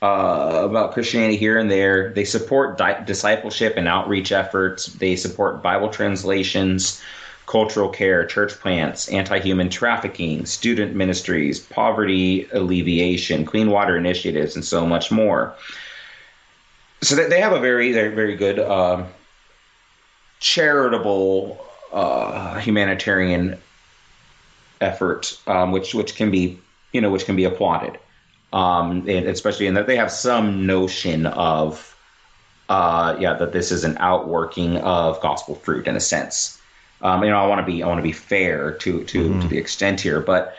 uh, 0.02 0.62
about 0.64 0.94
Christianity 0.94 1.36
here 1.36 1.58
and 1.58 1.70
there. 1.70 2.14
They 2.14 2.24
support 2.24 2.78
di- 2.78 3.04
discipleship 3.06 3.74
and 3.76 3.88
outreach 3.88 4.32
efforts. 4.32 4.88
They 4.88 5.16
support 5.16 5.62
Bible 5.62 5.90
translations, 5.90 7.02
cultural 7.48 7.90
care, 7.90 8.26
church 8.26 8.54
plants, 8.60 9.10
anti 9.10 9.40
human 9.40 9.70
trafficking, 9.70 10.46
student 10.46 10.96
ministries, 10.96 11.60
poverty 11.60 12.48
alleviation, 12.54 13.44
clean 13.44 13.72
water 13.72 13.98
initiatives, 13.98 14.56
and 14.56 14.64
so 14.64 14.86
much 14.86 15.12
more. 15.12 15.54
So 17.02 17.16
they 17.16 17.42
have 17.42 17.54
a 17.54 17.60
very, 17.60 17.92
very 17.92 18.36
good 18.36 18.60
uh, 18.60 19.06
charitable 20.40 21.60
uh, 21.92 22.60
humanitarian 22.60 23.58
effort, 24.82 25.40
um, 25.48 25.72
which 25.72 25.94
which 25.94 26.16
can 26.16 26.32
be 26.32 26.60
you 26.94 27.02
know 27.02 27.10
which 27.10 27.26
can 27.26 27.36
be 27.36 27.44
applauded, 27.44 28.00
um, 28.54 29.08
and 29.08 29.28
especially 29.28 29.68
in 29.68 29.74
that 29.76 29.88
they 29.88 29.96
have 29.96 30.12
some 30.12 30.66
notion 30.66 31.26
of 31.26 31.96
uh, 32.70 33.16
yeah 33.20 33.34
that 33.34 33.52
this 33.52 33.72
is 33.72 33.84
an 33.84 33.98
outworking 34.00 34.78
of 34.78 35.20
gospel 35.22 35.56
fruit 35.56 35.88
in 35.88 35.96
a 35.96 36.00
sense. 36.00 36.62
Um, 37.02 37.24
you 37.24 37.30
know, 37.30 37.38
I 37.38 37.48
want 37.48 37.60
to 37.60 37.66
be 37.66 37.84
I 37.84 37.88
want 37.88 38.00
to 38.00 38.04
be 38.04 38.12
fair 38.12 38.72
to 38.72 39.04
to 39.04 39.30
mm-hmm. 39.30 39.42
to 39.42 39.48
the 39.48 39.58
extent 39.58 40.02
here, 40.02 40.20
but 40.20 40.56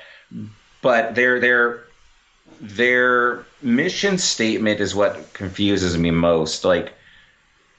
but 0.83 1.15
their 1.15 1.41
their 1.41 1.85
their 2.61 3.45
mission 3.63 4.19
statement 4.19 4.81
is 4.81 4.95
what 4.95 5.33
confuses 5.33 5.97
me 5.97 6.11
most. 6.11 6.65
Like 6.65 6.93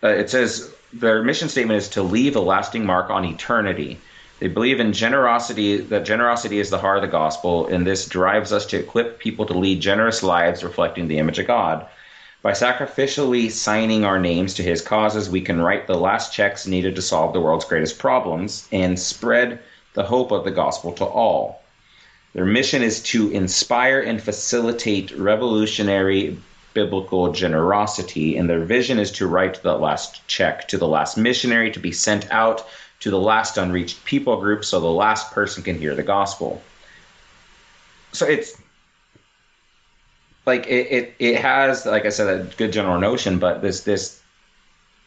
uh, 0.04 0.10
it 0.10 0.30
says, 0.30 0.74
their 0.94 1.24
mission 1.24 1.50
statement 1.50 1.78
is 1.78 1.90
to 1.90 2.04
leave 2.04 2.36
a 2.36 2.40
lasting 2.40 2.86
mark 2.86 3.10
on 3.10 3.26
eternity 3.26 4.00
they 4.42 4.48
believe 4.48 4.80
in 4.80 4.92
generosity, 4.92 5.78
that 5.78 6.04
generosity 6.04 6.60
is 6.60 6.72
the 6.72 6.80
heart 6.80 6.98
of 6.98 7.04
the 7.04 7.08
gospel, 7.08 7.68
and 7.68 7.86
this 7.86 8.08
drives 8.08 8.52
us 8.52 8.66
to 8.66 8.80
equip 8.80 9.20
people 9.20 9.46
to 9.46 9.54
lead 9.54 9.80
generous 9.80 10.24
lives 10.24 10.64
reflecting 10.64 11.08
the 11.08 11.20
image 11.20 11.38
of 11.38 11.46
God. 11.46 11.86
By 12.42 12.54
sacrificially 12.54 13.52
signing 13.52 14.04
our 14.04 14.20
names 14.20 14.56
to 14.56 14.64
his 14.64 14.82
causes, 14.82 15.30
we 15.30 15.42
can 15.42 15.62
write 15.62 15.86
the 15.86 15.94
last 15.94 16.34
checks 16.34 16.66
needed 16.66 16.96
to 16.96 17.04
solve 17.04 17.34
the 17.34 17.40
world's 17.40 17.66
greatest 17.66 18.00
problems 18.00 18.68
and 18.72 18.98
spread 19.00 19.60
the 19.94 20.06
hope 20.06 20.32
of 20.32 20.44
the 20.44 20.50
gospel 20.50 20.92
to 20.94 21.06
all. 21.06 21.62
Their 22.34 22.46
mission 22.46 22.82
is 22.82 23.00
to 23.04 23.30
inspire 23.30 24.02
and 24.02 24.20
facilitate 24.20 25.16
revolutionary 25.16 26.36
biblical 26.74 27.32
generosity, 27.32 28.38
and 28.38 28.50
their 28.50 28.66
vision 28.66 28.98
is 28.98 29.12
to 29.12 29.28
write 29.28 29.62
the 29.62 29.78
last 29.78 30.28
check 30.28 30.68
to 30.70 30.80
the 30.80 30.88
last 30.88 31.16
missionary 31.16 31.70
to 31.70 31.80
be 31.80 31.92
sent 31.92 32.32
out 32.32 32.66
to 33.02 33.10
the 33.10 33.20
last 33.20 33.58
unreached 33.58 34.04
people 34.06 34.40
group 34.40 34.64
so 34.64 34.80
the 34.80 34.88
last 34.88 35.32
person 35.32 35.64
can 35.64 35.78
hear 35.78 35.96
the 35.96 36.04
gospel. 36.04 36.62
So 38.14 38.26
it's 38.26 38.60
like 40.46 40.68
it, 40.68 40.88
it, 40.92 41.16
it 41.20 41.36
has, 41.42 41.86
like 41.86 42.06
I 42.06 42.10
said, 42.10 42.28
a 42.28 42.44
good 42.56 42.72
general 42.72 43.00
notion, 43.00 43.40
but 43.40 43.62
this 43.62 43.82
this 43.82 44.22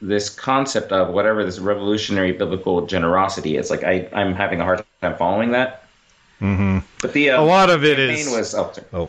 this 0.01 0.29
concept 0.29 0.93
of 0.93 1.15
whatever 1.15 1.45
this 1.45 1.59
revolutionary 1.59 2.33
biblical 2.33 2.87
generosity 2.87 3.57
is, 3.57 3.71
like 3.71 3.85
I, 3.85 4.09
I'm 4.13 4.35
having 4.35 4.61
a 4.61 4.65
hard 4.65 4.85
time 5.01 5.17
following 5.17 5.53
that. 5.53 5.85
Mm-hmm. 6.41 6.79
But 7.01 7.13
the 7.13 7.31
uh, 7.31 7.41
a 7.41 7.45
lot 7.45 7.71
of 7.71 7.85
it 7.85 7.99
is 7.99 8.29
was 8.29 8.55
oh, 8.55 8.73
oh. 8.93 9.09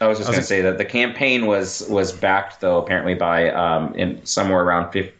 I 0.00 0.06
was 0.06 0.16
just 0.16 0.30
going 0.30 0.40
to 0.40 0.46
say 0.46 0.62
that 0.62 0.78
the 0.78 0.84
campaign 0.84 1.46
was 1.46 1.86
was 1.88 2.12
backed 2.12 2.60
though 2.60 2.78
apparently 2.78 3.14
by 3.14 3.50
um, 3.50 3.94
in 3.94 4.24
somewhere 4.24 4.62
around 4.62 4.92
50, 4.92 5.12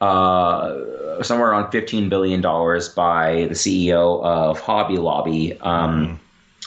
uh, 0.00 1.22
somewhere 1.22 1.50
around 1.50 1.70
$15 1.70 2.08
billion 2.08 2.40
by 2.40 3.46
the 3.48 3.54
CEO 3.54 4.22
of 4.22 4.60
Hobby 4.60 4.96
Lobby. 4.96 5.58
Um, 5.60 6.18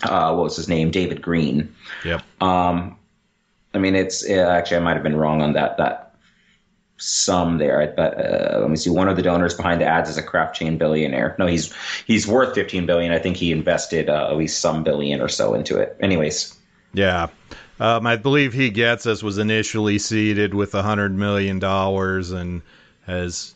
mm. 0.02 0.10
uh, 0.10 0.36
what 0.36 0.44
was 0.44 0.56
his 0.56 0.70
name? 0.70 0.92
David 0.92 1.22
Green. 1.22 1.74
Yep. 2.06 2.22
Um, 2.42 2.98
I 3.74 3.80
mean, 3.80 3.96
it's 3.96 4.24
it, 4.24 4.38
actually, 4.38 4.78
I 4.78 4.80
might 4.82 4.94
have 4.94 5.04
been 5.04 5.16
wrong 5.16 5.42
on 5.42 5.54
that, 5.54 5.78
that 5.78 6.16
some 6.98 7.58
there, 7.58 7.92
but 7.98 8.18
uh, 8.18 8.60
let 8.60 8.70
me 8.70 8.76
see. 8.76 8.90
One 8.90 9.10
of 9.10 9.16
the 9.16 9.24
donors 9.24 9.56
behind 9.56 9.82
the 9.82 9.86
ads 9.86 10.10
is 10.10 10.18
a 10.18 10.24
craft 10.24 10.56
chain 10.56 10.78
billionaire. 10.78 11.36
No, 11.40 11.48
he's 11.48 11.74
he's 12.06 12.28
worth 12.28 12.54
15 12.54 12.86
billion. 12.86 13.12
I 13.12 13.20
think 13.20 13.36
he 13.36 13.52
invested 13.52 14.10
uh, 14.10 14.28
at 14.30 14.38
least 14.38 14.60
some 14.60 14.84
billion 14.84 15.20
or 15.20 15.28
so 15.28 15.54
into 15.54 15.78
it. 15.80 15.98
Anyways, 16.00 16.56
yeah. 16.94 17.28
Um, 17.80 18.06
I 18.06 18.16
believe 18.16 18.54
he 18.54 18.70
gets 18.70 19.08
us 19.08 19.24
was 19.24 19.40
initially 19.40 19.98
seeded 19.98 20.54
with 20.54 20.76
a 20.76 20.84
hundred 20.84 21.18
million 21.18 21.58
dollars 21.60 22.32
and 22.32 22.62
has 23.06 23.54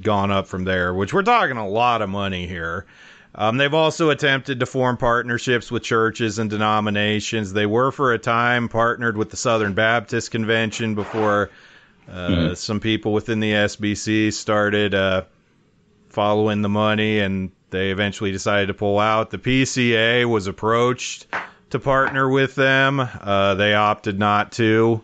gone 0.00 0.30
up 0.30 0.46
from 0.46 0.64
there, 0.64 0.94
which 0.94 1.12
we're 1.12 1.22
talking 1.22 1.56
a 1.56 1.68
lot 1.68 2.02
of 2.02 2.08
money 2.08 2.46
here. 2.46 2.86
Um, 3.34 3.58
they've 3.58 3.74
also 3.74 4.10
attempted 4.10 4.60
to 4.60 4.66
form 4.66 4.96
partnerships 4.96 5.70
with 5.70 5.82
churches 5.82 6.38
and 6.38 6.48
denominations. 6.48 7.52
They 7.52 7.66
were, 7.66 7.92
for 7.92 8.12
a 8.14 8.18
time, 8.18 8.68
partnered 8.68 9.16
with 9.16 9.30
the 9.30 9.36
Southern 9.36 9.74
Baptist 9.74 10.30
Convention 10.30 10.94
before 10.94 11.50
uh, 12.10 12.28
mm-hmm. 12.28 12.54
some 12.54 12.80
people 12.80 13.12
within 13.12 13.40
the 13.40 13.52
SBC 13.52 14.32
started 14.32 14.94
uh, 14.94 15.24
following 16.08 16.62
the 16.62 16.70
money, 16.70 17.18
and 17.18 17.50
they 17.70 17.90
eventually 17.90 18.32
decided 18.32 18.68
to 18.68 18.74
pull 18.74 18.98
out. 18.98 19.30
The 19.30 19.38
PCA 19.38 20.24
was 20.24 20.46
approached 20.46 21.26
to 21.70 21.78
partner 21.78 22.28
with 22.30 22.54
them. 22.54 23.00
Uh, 23.00 23.54
they 23.54 23.74
opted 23.74 24.18
not 24.18 24.52
to. 24.52 25.02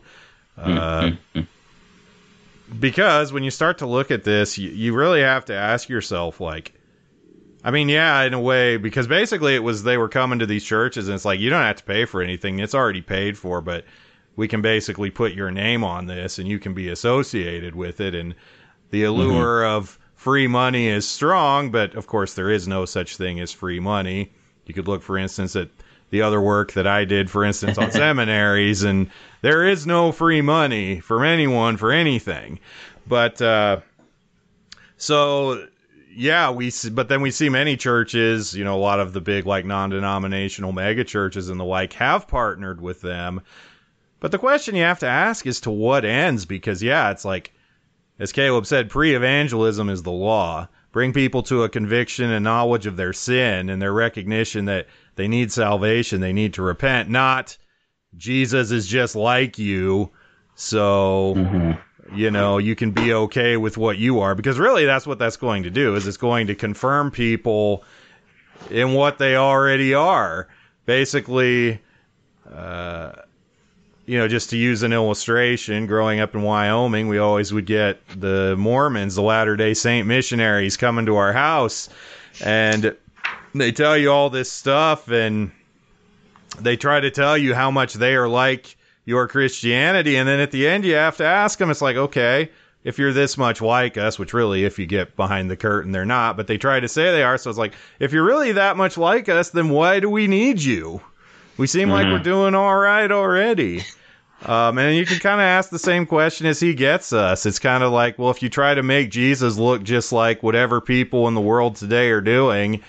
Mm-hmm. 0.59 1.41
Because 2.79 3.33
when 3.33 3.43
you 3.43 3.51
start 3.51 3.79
to 3.79 3.87
look 3.87 4.11
at 4.11 4.25
this, 4.25 4.59
you, 4.59 4.71
you 4.71 4.95
really 4.95 5.21
have 5.21 5.45
to 5.47 5.55
ask 5.55 5.89
yourself, 5.89 6.41
like, 6.41 6.73
I 7.65 7.71
mean, 7.71 7.89
yeah, 7.89 8.23
in 8.23 8.35
a 8.35 8.41
way, 8.41 8.77
because 8.77 9.07
basically 9.07 9.55
it 9.55 9.63
was 9.63 9.83
they 9.83 9.97
were 9.97 10.09
coming 10.09 10.41
to 10.41 10.47
these 10.47 10.65
churches, 10.65 11.09
and 11.09 11.15
it's 11.15 11.25
like 11.25 11.39
you 11.39 11.51
don't 11.51 11.63
have 11.63 11.77
to 11.77 11.85
pay 11.85 12.05
for 12.05 12.21
anything; 12.21 12.59
it's 12.59 12.75
already 12.75 13.03
paid 13.03 13.39
for. 13.39 13.61
But 13.61 13.85
we 14.35 14.49
can 14.49 14.63
basically 14.63 15.11
put 15.11 15.33
your 15.33 15.51
name 15.51 15.85
on 15.85 16.07
this, 16.07 16.39
and 16.39 16.49
you 16.49 16.59
can 16.59 16.75
be 16.75 16.89
associated 16.89 17.75
with 17.75 18.01
it. 18.01 18.15
And 18.15 18.35
the 18.91 19.03
mm-hmm. 19.03 19.21
allure 19.21 19.63
mm-hmm. 19.63 19.77
of 19.77 19.99
free 20.17 20.47
money 20.47 20.89
is 20.89 21.09
strong, 21.09 21.71
but 21.71 21.95
of 21.95 22.07
course 22.07 22.35
there 22.35 22.51
is 22.51 22.67
no 22.67 22.85
such 22.85 23.17
thing 23.17 23.41
as 23.41 23.53
free 23.53 23.81
money. 23.81 24.33
You 24.67 24.75
could 24.75 24.89
look, 24.89 25.03
for 25.03 25.19
instance, 25.19 25.57
at 25.57 25.69
the 26.11 26.23
other 26.23 26.41
work 26.41 26.73
that 26.73 26.87
I 26.87 27.05
did, 27.05 27.31
for 27.31 27.45
instance, 27.45 27.79
on 27.79 27.91
seminaries, 27.93 28.83
and 28.83 29.11
there 29.43 29.69
is 29.69 29.87
no 29.87 30.13
free 30.13 30.41
money 30.41 31.01
for 31.01 31.25
anyone 31.25 31.77
for 31.77 31.93
anything. 31.93 32.59
But 33.07 33.43
uh, 33.43 33.81
so 34.97 35.67
yeah, 36.15 36.51
we 36.51 36.71
see, 36.71 36.91
but 36.91 37.09
then 37.09 37.21
we 37.21 37.31
see 37.31 37.49
many 37.49 37.77
churches, 37.77 38.55
you 38.55 38.65
know, 38.65 38.77
a 38.77 38.81
lot 38.81 39.01
of 39.01 39.13
the 39.13 39.21
big 39.21 39.45
like 39.45 39.65
non-denominational 39.65 40.73
mega 40.73 41.05
churches 41.05 41.49
and 41.49 41.61
the 41.61 41.65
like 41.65 41.93
have 41.95 42.29
partnered 42.29 42.81
with 42.81 43.01
them. 43.01 43.43
But 44.21 44.31
the 44.31 44.39
question 44.39 44.77
you 44.77 44.85
have 44.85 45.01
to 45.01 45.09
ask 45.09 45.47
is 45.47 45.61
to 45.63 45.71
what 45.71 46.05
ends 46.05 46.47
because 46.47 46.83
yeah, 46.83 47.11
it's 47.11 47.25
like 47.25 47.53
as 48.19 48.33
Caleb 48.33 48.67
said, 48.67 48.89
pre-evangelism 48.89 49.89
is 49.89 50.03
the 50.03 50.13
law. 50.13 50.69
Bring 50.93 51.13
people 51.13 51.43
to 51.45 51.65
a 51.65 51.69
conviction 51.69 52.31
and 52.31 52.45
knowledge 52.45 52.87
of 52.87 52.97
their 52.97 53.15
sin 53.15 53.69
and 53.69 53.83
their 53.83 53.93
recognition 53.93 54.67
that 54.67 54.87
they 55.17 55.27
need 55.27 55.51
salvation, 55.51 56.21
they 56.21 56.33
need 56.33 56.55
to 56.55 56.63
repent, 56.63 57.09
not 57.09 57.57
Jesus 58.17 58.71
is 58.71 58.87
just 58.87 59.17
like 59.17 59.59
you. 59.59 60.11
So 60.55 61.35
mm-hmm 61.37 61.73
you 62.15 62.31
know 62.31 62.59
you 62.59 62.75
can 62.75 62.91
be 62.91 63.13
okay 63.13 63.57
with 63.57 63.77
what 63.77 63.99
you 63.99 64.21
are 64.21 64.35
because 64.35 64.59
really 64.59 64.85
that's 64.85 65.07
what 65.07 65.19
that's 65.19 65.37
going 65.37 65.63
to 65.63 65.71
do 65.71 65.95
is 65.95 66.07
it's 66.07 66.17
going 66.17 66.47
to 66.47 66.55
confirm 66.55 67.11
people 67.11 67.85
in 68.71 68.93
what 68.93 69.19
they 69.19 69.37
already 69.37 69.95
are 69.95 70.49
basically 70.85 71.81
uh, 72.53 73.13
you 74.07 74.19
know 74.19 74.29
just 74.29 74.51
to 74.51 74.57
use 74.57 74.83
an 74.83 74.93
illustration 74.93 75.87
growing 75.87 76.21
up 76.21 76.35
in 76.35 76.43
wyoming 76.43 77.09
we 77.09 77.19
always 77.19 77.53
would 77.53 77.67
get 77.67 78.01
the 78.21 78.55
mormons 78.59 79.15
the 79.15 79.23
latter 79.23 79.57
day 79.57 79.75
saint 79.75 80.07
missionaries 80.07 80.77
coming 80.77 81.07
to 81.07 81.17
our 81.17 81.33
house 81.33 81.89
and 82.43 82.97
they 83.55 83.73
tell 83.73 83.97
you 83.97 84.11
all 84.11 84.29
this 84.29 84.51
stuff 84.51 85.09
and 85.09 85.51
they 86.61 86.77
try 86.77 87.01
to 87.01 87.11
tell 87.11 87.37
you 87.37 87.55
how 87.55 87.71
much 87.71 87.95
they 87.95 88.15
are 88.15 88.29
like 88.29 88.77
your 89.05 89.29
Christianity. 89.29 90.17
And 90.17 90.29
then 90.29 90.41
at 90.41 90.51
the 90.51 90.67
end, 90.67 90.85
you 90.85 90.95
have 90.95 91.17
to 91.17 91.25
ask 91.25 91.59
them, 91.59 91.71
it's 91.71 91.83
like, 91.83 91.97
okay, 91.97 92.51
if 92.85 92.99
you're 92.99 93.13
this 93.13 93.39
much 93.39 93.61
like 93.61 93.97
us, 93.97 94.19
which 94.19 94.35
really, 94.35 94.65
if 94.65 94.79
you 94.79 94.87
get 94.87 95.17
behind 95.17 95.51
the 95.51 95.57
curtain, 95.57 95.93
they're 95.93 96.05
not, 96.05 96.37
but 96.37 96.47
they 96.47 96.59
try 96.59 96.81
to 96.81 96.89
say 96.89 97.13
they 97.13 97.23
are. 97.23 97.39
So 97.39 97.51
it's 97.51 97.59
like, 97.59 97.75
if 98.01 98.13
you're 98.13 98.25
really 98.25 98.53
that 98.53 98.77
much 98.77 98.97
like 98.97 99.29
us, 99.29 99.51
then 99.51 99.69
why 99.69 100.01
do 100.01 100.11
we 100.11 100.27
need 100.27 100.61
you? 100.61 101.01
We 101.57 101.67
seem 101.67 101.89
mm-hmm. 101.89 101.93
like 101.93 102.07
we're 102.07 102.19
doing 102.19 102.55
all 102.55 102.77
right 102.77 103.11
already. 103.11 103.85
Um, 104.45 104.79
and 104.79 104.97
you 104.97 105.07
can 105.07 105.21
kind 105.21 105.41
of 105.41 105.45
ask 105.45 105.71
the 105.71 105.79
same 105.79 106.05
question 106.07 106.47
as 106.47 106.59
he 106.59 106.75
gets 106.75 107.13
us. 107.13 107.47
It's 107.47 107.61
kind 107.61 107.85
of 107.85 107.93
like, 107.93 108.19
well, 108.19 108.31
if 108.31 108.43
you 108.43 108.49
try 108.49 108.75
to 108.75 108.83
make 108.83 109.11
Jesus 109.11 109.57
look 109.57 109.85
just 109.85 110.11
like 110.11 110.43
whatever 110.43 110.81
people 110.81 111.29
in 111.29 111.35
the 111.35 111.41
world 111.41 111.77
today 111.77 112.11
are 112.11 112.21
doing, 112.21 112.83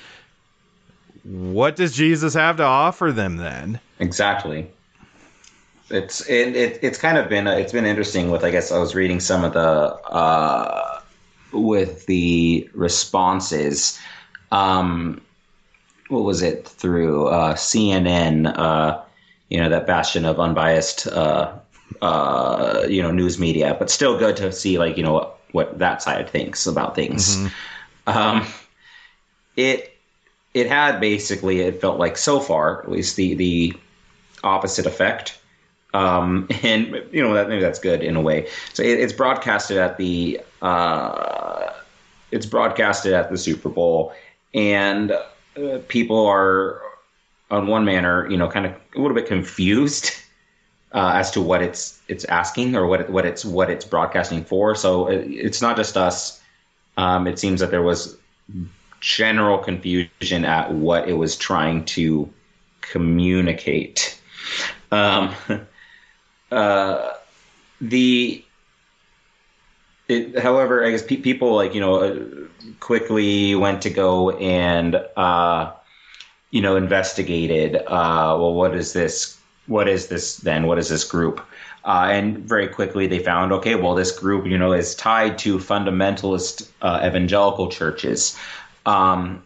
what 1.24 1.76
does 1.76 1.96
Jesus 1.96 2.34
have 2.34 2.58
to 2.58 2.64
offer 2.64 3.12
them 3.12 3.38
then? 3.38 3.80
Exactly 4.00 4.70
it's 5.94 6.28
it, 6.28 6.56
it, 6.56 6.80
it's 6.82 6.98
kind 6.98 7.18
of 7.18 7.30
been 7.30 7.48
it's 7.48 7.72
been 7.72 7.86
interesting 7.86 8.32
with 8.32 8.44
I 8.44 8.52
guess 8.52 8.72
I 8.72 8.80
was 8.80 8.96
reading 8.96 9.20
some 9.20 9.44
of 9.44 9.54
the 9.54 9.60
uh, 9.60 11.02
with 11.52 12.06
the 12.08 12.70
responses. 12.74 14.00
Um, 14.52 15.22
what 16.10 16.24
was 16.24 16.42
it 16.42 16.68
through 16.68 17.28
uh, 17.28 17.54
CNN? 17.56 18.58
Uh, 18.58 19.02
you 19.50 19.60
know 19.60 19.70
that 19.70 19.86
bastion 19.86 20.26
of 20.26 20.40
unbiased 20.40 21.06
uh, 21.08 21.54
uh, 22.02 22.86
you 22.90 23.02
know 23.02 23.12
news 23.12 23.38
media, 23.38 23.76
but 23.78 23.90
still 23.90 24.18
good 24.18 24.36
to 24.38 24.52
see 24.52 24.80
like 24.80 24.98
you 24.98 25.04
know 25.04 25.14
what, 25.14 25.40
what 25.52 25.80
that 25.80 26.02
side 26.02 26.30
thinks 26.30 26.66
about 26.66 26.96
things. 26.96 27.38
Mm-hmm. 27.38 28.18
Um, 28.18 28.48
it 29.56 29.93
it 30.54 30.68
had 30.68 31.00
basically 31.00 31.62
it 31.62 31.82
felt 31.82 32.00
like 32.00 32.18
so 32.18 32.40
far 32.40 32.84
at 32.84 32.92
least 32.92 33.16
the 33.16 33.34
the 33.36 33.74
opposite 34.44 34.86
effect 34.86 35.40
um, 35.94 36.48
and 36.64 37.02
you 37.12 37.22
know 37.22 37.34
that 37.34 37.48
maybe 37.48 37.62
that's 37.62 37.80
good 37.80 38.02
in 38.02 38.16
a 38.16 38.22
way. 38.22 38.48
So 38.74 38.84
it, 38.84 39.00
it's 39.00 39.14
broadcasted 39.14 39.78
at 39.78 39.98
the 39.98 40.40
uh, 40.62 41.72
it's 42.32 42.46
broadcasted 42.46 43.14
at 43.14 43.30
the 43.30 43.38
Super 43.38 43.70
Bowl, 43.70 44.14
and 44.54 45.12
uh, 45.12 45.80
people 45.88 46.26
are 46.26 46.82
on 47.52 47.68
one 47.68 47.86
manner, 47.86 48.30
you 48.30 48.38
know, 48.38 48.48
kind 48.48 48.66
of 48.66 48.72
a 48.96 49.00
little 49.00 49.16
bit 49.16 49.28
confused 49.28 50.12
uh, 50.94 51.12
as 51.16 51.32
to 51.32 51.42
what 51.42 51.62
it's 51.62 52.02
it's 52.08 52.26
asking 52.26 52.76
or 52.76 52.88
what 52.88 53.02
it, 53.02 53.10
what 53.10 53.26
it's 53.26 53.46
what 53.46 53.70
it's 53.70 53.86
broadcasting 53.86 54.44
for. 54.44 54.76
So 54.76 55.08
it, 55.08 55.28
it's 55.28 55.62
not 55.62 55.78
just 55.78 55.96
us. 55.96 56.42
Um, 56.98 57.28
it 57.28 57.40
seems 57.40 57.60
that 57.60 57.72
there 57.72 57.82
was 57.82 58.18
general 59.04 59.58
confusion 59.58 60.46
at 60.46 60.74
what 60.74 61.10
it 61.10 61.14
was 61.14 61.36
trying 61.36 61.84
to 61.84 62.32
communicate. 62.80 64.18
Um, 64.94 65.36
uh, 66.52 67.12
the 67.82 68.44
it, 70.08 70.40
however, 70.40 70.86
I 70.86 70.92
guess 70.92 71.04
pe- 71.04 71.18
people 71.18 71.54
like 71.54 71.74
you 71.74 71.82
know 71.82 71.96
uh, 71.96 72.20
quickly 72.80 73.56
went 73.56 73.82
to 73.82 73.90
go 73.90 74.32
and 74.38 74.96
uh, 75.18 75.72
you 76.52 76.62
know 76.62 76.78
investigated. 76.78 77.76
Uh, 77.76 78.38
well, 78.40 78.54
what 78.54 78.74
is 78.74 78.94
this? 78.94 79.38
What 79.68 79.90
is 79.90 80.08
this 80.08 80.38
then? 80.38 80.66
What 80.66 80.80
is 80.80 80.88
this 80.88 81.04
group? 81.04 81.46
Uh, 81.86 82.08
and 82.10 82.38
very 82.38 82.70
quickly 82.70 83.08
they 83.08 83.20
found 83.20 83.52
okay, 83.52 83.76
well, 83.76 83.96
this 83.96 84.18
group 84.18 84.46
you 84.46 84.58
know 84.58 84.72
is 84.72 84.96
tied 84.96 85.38
to 85.40 85.58
fundamentalist 85.58 86.70
uh, 86.82 87.02
evangelical 87.06 87.68
churches. 87.70 88.38
Um, 88.86 89.44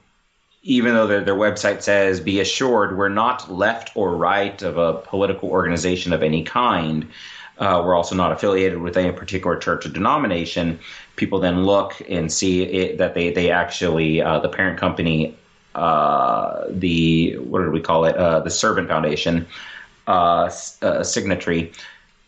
even 0.64 0.94
though 0.94 1.08
their, 1.08 1.24
their 1.24 1.36
website 1.36 1.82
says, 1.82 2.20
be 2.20 2.40
assured, 2.42 2.98
we're 2.98 3.08
not 3.08 3.50
left 3.52 3.96
or 3.96 4.16
right 4.16 4.62
of 4.62 4.78
a 4.78 4.96
political 4.96 5.50
organization 5.50 6.12
of 6.12 6.22
any 6.22 6.44
kind. 6.44 7.08
Uh, 7.58 7.82
we're 7.84 7.96
also 7.96 8.16
not 8.16 8.32
affiliated 8.32 8.80
with 8.80 8.98
any 8.98 9.12
particular 9.12 9.58
church 9.58 9.86
or 9.86 9.90
denomination. 9.90 10.78
People 11.16 11.40
then 11.40 11.66
look 11.66 12.02
and 12.10 12.32
see 12.32 12.64
it, 12.64 12.98
that 12.98 13.14
they, 13.14 13.32
they 13.32 13.50
actually, 13.50 14.22
uh, 14.22 14.40
the 14.40 14.50
parent 14.50 14.78
company, 14.78 15.36
uh, 15.74 16.66
the, 16.70 17.38
what 17.38 17.62
did 17.62 17.72
we 17.72 17.80
call 17.80 18.06
it? 18.06 18.16
Uh, 18.18 18.42
the 18.42 18.50
Servant 18.50 18.90
Foundation, 18.90 19.48
uh, 20.08 20.46
uh, 20.82 21.00
Signatry, 21.00 21.74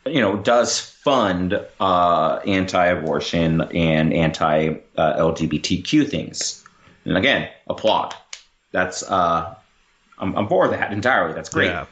you 0.06 0.22
know, 0.22 0.38
does 0.38 0.80
fund 0.80 1.54
anti 1.80 2.86
abortion 2.86 3.62
and 3.74 4.14
anti 4.14 4.76
LGBTQ 4.98 6.10
things. 6.10 6.64
And 7.06 7.18
again, 7.18 7.50
applaud 7.68 8.16
that's 8.72 9.04
uh, 9.04 9.56
I'm, 10.18 10.36
I'm 10.36 10.48
for 10.48 10.68
that 10.68 10.92
entirely. 10.92 11.34
That's 11.34 11.50
great. 11.50 11.68
Yeah. 11.68 11.86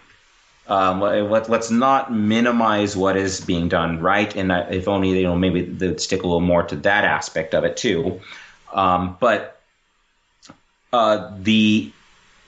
Um, 0.67 0.99
let, 0.99 1.49
us 1.49 1.71
not 1.71 2.13
minimize 2.13 2.97
what 2.97 3.15
is 3.15 3.39
being 3.39 3.69
done 3.69 3.99
right, 4.01 4.35
and 4.35 4.51
if 4.69 4.87
only 4.87 5.17
you 5.17 5.23
know 5.23 5.35
maybe 5.35 5.61
they'd 5.61 6.01
stick 6.01 6.23
a 6.23 6.27
little 6.27 6.41
more 6.41 6.63
to 6.63 6.75
that 6.77 7.05
aspect 7.05 7.55
of 7.55 7.63
it 7.63 7.77
too. 7.77 8.19
Um, 8.73 9.15
but 9.21 9.61
uh, 10.91 11.31
the 11.37 11.89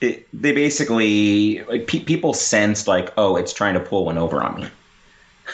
it, 0.02 0.28
they 0.34 0.52
basically 0.52 1.64
like 1.64 1.86
pe- 1.86 2.04
people 2.04 2.34
sense 2.34 2.86
like 2.86 3.10
oh 3.16 3.36
it's 3.36 3.54
trying 3.54 3.74
to 3.74 3.80
pull 3.80 4.04
one 4.04 4.18
over 4.18 4.42
on 4.42 4.60
me. 4.60 4.68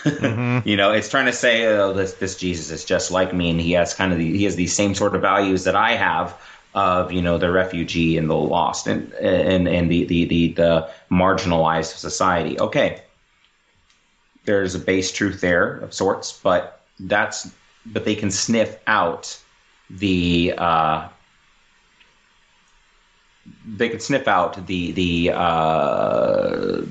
Mm-hmm. 0.03 0.69
you 0.69 0.77
know, 0.77 0.93
it's 0.93 1.09
trying 1.09 1.27
to 1.27 1.33
say, 1.33 1.67
oh, 1.67 1.93
this 1.93 2.15
this 2.15 2.35
Jesus 2.37 2.73
is 2.73 2.85
just 2.85 3.13
like 3.13 3.33
me, 3.33 3.51
and 3.51 3.61
he 3.61 3.73
has 3.73 3.95
kind 3.95 4.13
of 4.13 4.19
the, 4.19 4.37
he 4.37 4.43
has 4.43 4.57
these 4.57 4.75
same 4.75 4.97
sort 4.97 5.15
of 5.15 5.23
values 5.23 5.63
that 5.65 5.77
I 5.77 5.93
have 5.93 6.37
of 6.77 7.11
you 7.11 7.23
know 7.23 7.39
the 7.39 7.51
refugee 7.51 8.17
and 8.17 8.31
the 8.31 8.35
lost 8.35 8.87
and 8.87 9.13
and 9.15 9.67
and 9.67 9.91
the 9.91 10.05
the 10.05 10.27
the, 10.27 10.53
the 10.53 10.91
marginalized 11.11 11.97
society. 11.97 12.61
Okay, 12.61 13.03
there's 14.45 14.75
a 14.75 14.79
base 14.79 15.11
truth 15.11 15.41
there 15.41 15.79
of 15.79 15.93
sorts, 15.93 16.39
but 16.39 16.83
that's 17.01 17.51
but 17.87 18.05
they 18.05 18.15
can 18.15 18.31
sniff 18.31 18.79
out 18.87 19.39
the 19.89 20.55
uh, 20.59 21.09
they 23.67 23.89
can 23.89 24.01
sniff 24.01 24.29
out 24.29 24.67
the 24.67 24.93
the 24.93 25.33
uh, 25.33 26.83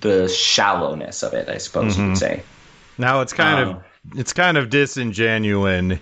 the 0.00 0.28
shallowness 0.28 1.22
of 1.22 1.34
it, 1.34 1.48
I 1.50 1.58
suppose 1.58 1.92
mm-hmm. 1.92 2.02
you 2.02 2.08
would 2.08 2.18
say. 2.18 2.42
Now 2.96 3.20
it's 3.20 3.34
kind 3.34 3.62
um, 3.62 3.76
of 3.76 3.84
it's 4.16 4.32
kind 4.32 4.56
of 4.56 4.70
disingenuine. 4.70 6.00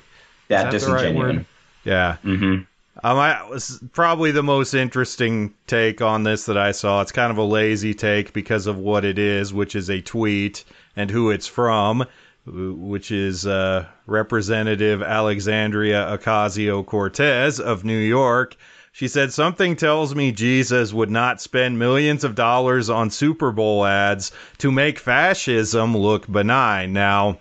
Yeah, 0.48 0.70
disingenuine. 0.70 1.36
Right 1.38 1.46
yeah. 1.84 2.16
Mm-hmm. 2.24 2.62
Um, 3.04 3.18
I 3.18 3.42
was 3.48 3.82
probably 3.92 4.30
the 4.30 4.44
most 4.44 4.74
interesting 4.74 5.54
take 5.66 6.00
on 6.00 6.22
this 6.22 6.46
that 6.46 6.56
I 6.56 6.70
saw. 6.70 7.00
It's 7.00 7.10
kind 7.10 7.32
of 7.32 7.38
a 7.38 7.42
lazy 7.42 7.94
take 7.94 8.32
because 8.32 8.68
of 8.68 8.78
what 8.78 9.04
it 9.04 9.18
is, 9.18 9.52
which 9.52 9.74
is 9.74 9.90
a 9.90 10.00
tweet 10.00 10.64
and 10.94 11.10
who 11.10 11.30
it's 11.30 11.48
from, 11.48 12.04
which 12.46 13.10
is 13.10 13.44
uh, 13.44 13.86
Representative 14.06 15.02
Alexandria 15.02 16.16
Ocasio 16.16 16.86
Cortez 16.86 17.58
of 17.58 17.84
New 17.84 17.98
York. 17.98 18.56
She 18.92 19.08
said, 19.08 19.32
Something 19.32 19.74
tells 19.74 20.14
me 20.14 20.30
Jesus 20.30 20.92
would 20.92 21.10
not 21.10 21.40
spend 21.40 21.78
millions 21.78 22.22
of 22.22 22.36
dollars 22.36 22.88
on 22.88 23.10
Super 23.10 23.50
Bowl 23.50 23.84
ads 23.84 24.30
to 24.58 24.70
make 24.70 24.98
fascism 25.00 25.96
look 25.96 26.30
benign. 26.30 26.92
Now, 26.92 27.38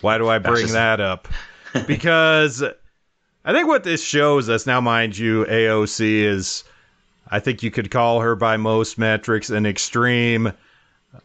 why 0.00 0.16
do 0.16 0.28
I 0.28 0.38
bring 0.38 0.68
fascism. 0.68 0.74
that 0.74 1.00
up? 1.00 1.28
Because 1.86 2.62
I 3.44 3.52
think 3.52 3.68
what 3.68 3.84
this 3.84 4.02
shows 4.02 4.48
us 4.48 4.66
now, 4.66 4.80
mind 4.80 5.18
you, 5.18 5.44
AOC 5.44 6.22
is, 6.22 6.64
I 7.30 7.40
think 7.40 7.62
you 7.62 7.70
could 7.70 7.90
call 7.90 8.20
her 8.20 8.34
by 8.34 8.56
most 8.56 8.96
metrics 8.96 9.50
an 9.50 9.66
extreme 9.66 10.52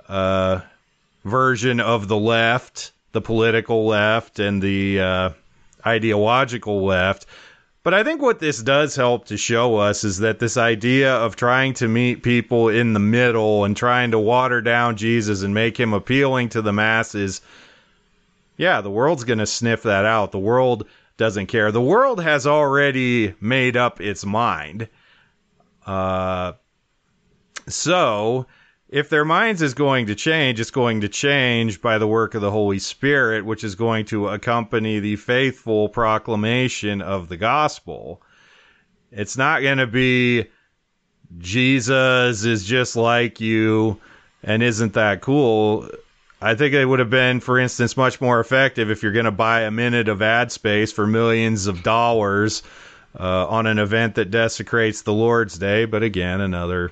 uh, 0.09 0.59
version 1.23 1.79
of 1.79 2.09
the 2.09 2.17
left, 2.17 2.91
the 3.13 3.21
political 3.21 3.85
left, 3.85 4.39
and 4.39 4.61
the 4.61 4.99
uh, 4.99 5.29
ideological 5.85 6.83
left. 6.83 7.25
But 7.83 7.93
I 7.93 8.03
think 8.03 8.21
what 8.21 8.39
this 8.39 8.61
does 8.61 8.97
help 8.97 9.25
to 9.27 9.37
show 9.37 9.77
us 9.77 10.03
is 10.03 10.19
that 10.19 10.39
this 10.39 10.57
idea 10.57 11.15
of 11.15 11.37
trying 11.37 11.73
to 11.75 11.87
meet 11.87 12.21
people 12.21 12.67
in 12.67 12.91
the 12.91 12.99
middle 12.99 13.63
and 13.63 13.77
trying 13.77 14.11
to 14.11 14.19
water 14.19 14.59
down 14.59 14.97
Jesus 14.97 15.41
and 15.41 15.53
make 15.53 15.79
him 15.79 15.93
appealing 15.93 16.49
to 16.49 16.61
the 16.61 16.73
masses, 16.73 17.39
yeah, 18.57 18.81
the 18.81 18.91
world's 18.91 19.23
going 19.23 19.39
to 19.39 19.45
sniff 19.45 19.83
that 19.83 20.03
out. 20.03 20.33
The 20.33 20.37
world 20.37 20.85
doesn't 21.19 21.47
care. 21.47 21.71
The 21.71 21.81
world 21.81 22.23
has 22.23 22.47
already 22.47 23.35
made 23.39 23.77
up 23.77 24.01
its 24.01 24.25
mind. 24.25 24.87
Uh, 25.85 26.53
so, 27.67 28.47
if 28.87 29.09
their 29.09 29.25
minds 29.25 29.61
is 29.61 29.75
going 29.75 30.07
to 30.07 30.15
change, 30.15 30.59
it's 30.59 30.71
going 30.71 31.01
to 31.01 31.09
change 31.09 31.81
by 31.81 31.99
the 31.99 32.07
work 32.07 32.33
of 32.33 32.41
the 32.41 32.49
Holy 32.49 32.79
Spirit, 32.79 33.45
which 33.45 33.63
is 33.63 33.75
going 33.75 34.05
to 34.05 34.29
accompany 34.29 34.99
the 34.99 35.17
faithful 35.17 35.89
proclamation 35.89 37.01
of 37.01 37.27
the 37.27 37.37
gospel. 37.37 38.23
It's 39.11 39.37
not 39.37 39.61
going 39.61 39.77
to 39.77 39.87
be 39.87 40.47
Jesus 41.37 42.45
is 42.45 42.65
just 42.65 42.95
like 42.95 43.39
you 43.39 43.99
and 44.41 44.63
isn't 44.63 44.93
that 44.93 45.21
cool. 45.21 45.89
I 46.41 46.55
think 46.55 46.73
it 46.73 46.85
would 46.85 46.99
have 46.99 47.09
been, 47.09 47.41
for 47.41 47.59
instance, 47.59 47.97
much 47.97 48.21
more 48.21 48.39
effective 48.39 48.89
if 48.89 49.03
you're 49.03 49.11
going 49.11 49.25
to 49.25 49.31
buy 49.31 49.61
a 49.61 49.71
minute 49.71 50.07
of 50.07 50.21
ad 50.21 50.51
space 50.53 50.91
for 50.91 51.05
millions 51.05 51.67
of 51.67 51.83
dollars 51.83 52.63
uh, 53.19 53.47
on 53.47 53.67
an 53.67 53.77
event 53.77 54.15
that 54.15 54.31
desecrates 54.31 55.01
the 55.01 55.13
Lord's 55.13 55.57
Day. 55.57 55.83
But 55.85 56.03
again, 56.03 56.39
another 56.39 56.91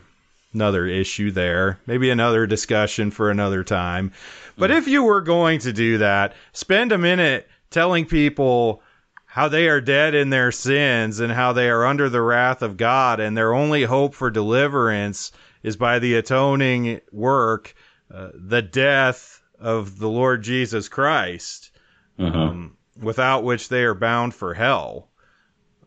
another 0.53 0.85
issue 0.85 1.31
there. 1.31 1.79
Maybe 1.85 2.09
another 2.09 2.45
discussion 2.47 3.11
for 3.11 3.29
another 3.29 3.63
time. 3.63 4.11
But 4.57 4.71
if 4.71 4.87
you 4.87 5.03
were 5.03 5.21
going 5.21 5.59
to 5.59 5.73
do 5.73 5.99
that, 5.99 6.33
spend 6.51 6.91
a 6.91 6.97
minute 6.97 7.47
telling 7.69 8.05
people 8.05 8.81
how 9.25 9.49
they 9.49 9.67
are 9.67 9.81
dead 9.81 10.15
in 10.15 10.29
their 10.29 10.51
sins 10.51 11.19
and 11.19 11.31
how 11.31 11.53
they 11.53 11.69
are 11.69 11.85
under 11.85 12.09
the 12.09 12.21
wrath 12.21 12.63
of 12.63 12.75
God, 12.75 13.19
and 13.19 13.37
their 13.37 13.53
only 13.53 13.83
hope 13.83 14.15
for 14.15 14.31
deliverance 14.31 15.31
is 15.61 15.75
by 15.75 15.99
the 15.99 16.15
atoning 16.15 17.01
work, 17.11 17.75
uh, 18.11 18.29
the 18.33 18.63
death 18.63 19.36
of 19.59 19.97
the 19.99 20.09
Lord 20.09 20.43
Jesus 20.43 20.89
Christ, 20.89 21.71
mm-hmm. 22.19 22.35
um, 22.35 22.77
without 23.01 23.43
which 23.43 23.69
they 23.69 23.83
are 23.83 23.93
bound 23.93 24.33
for 24.33 24.53
hell. 24.53 25.09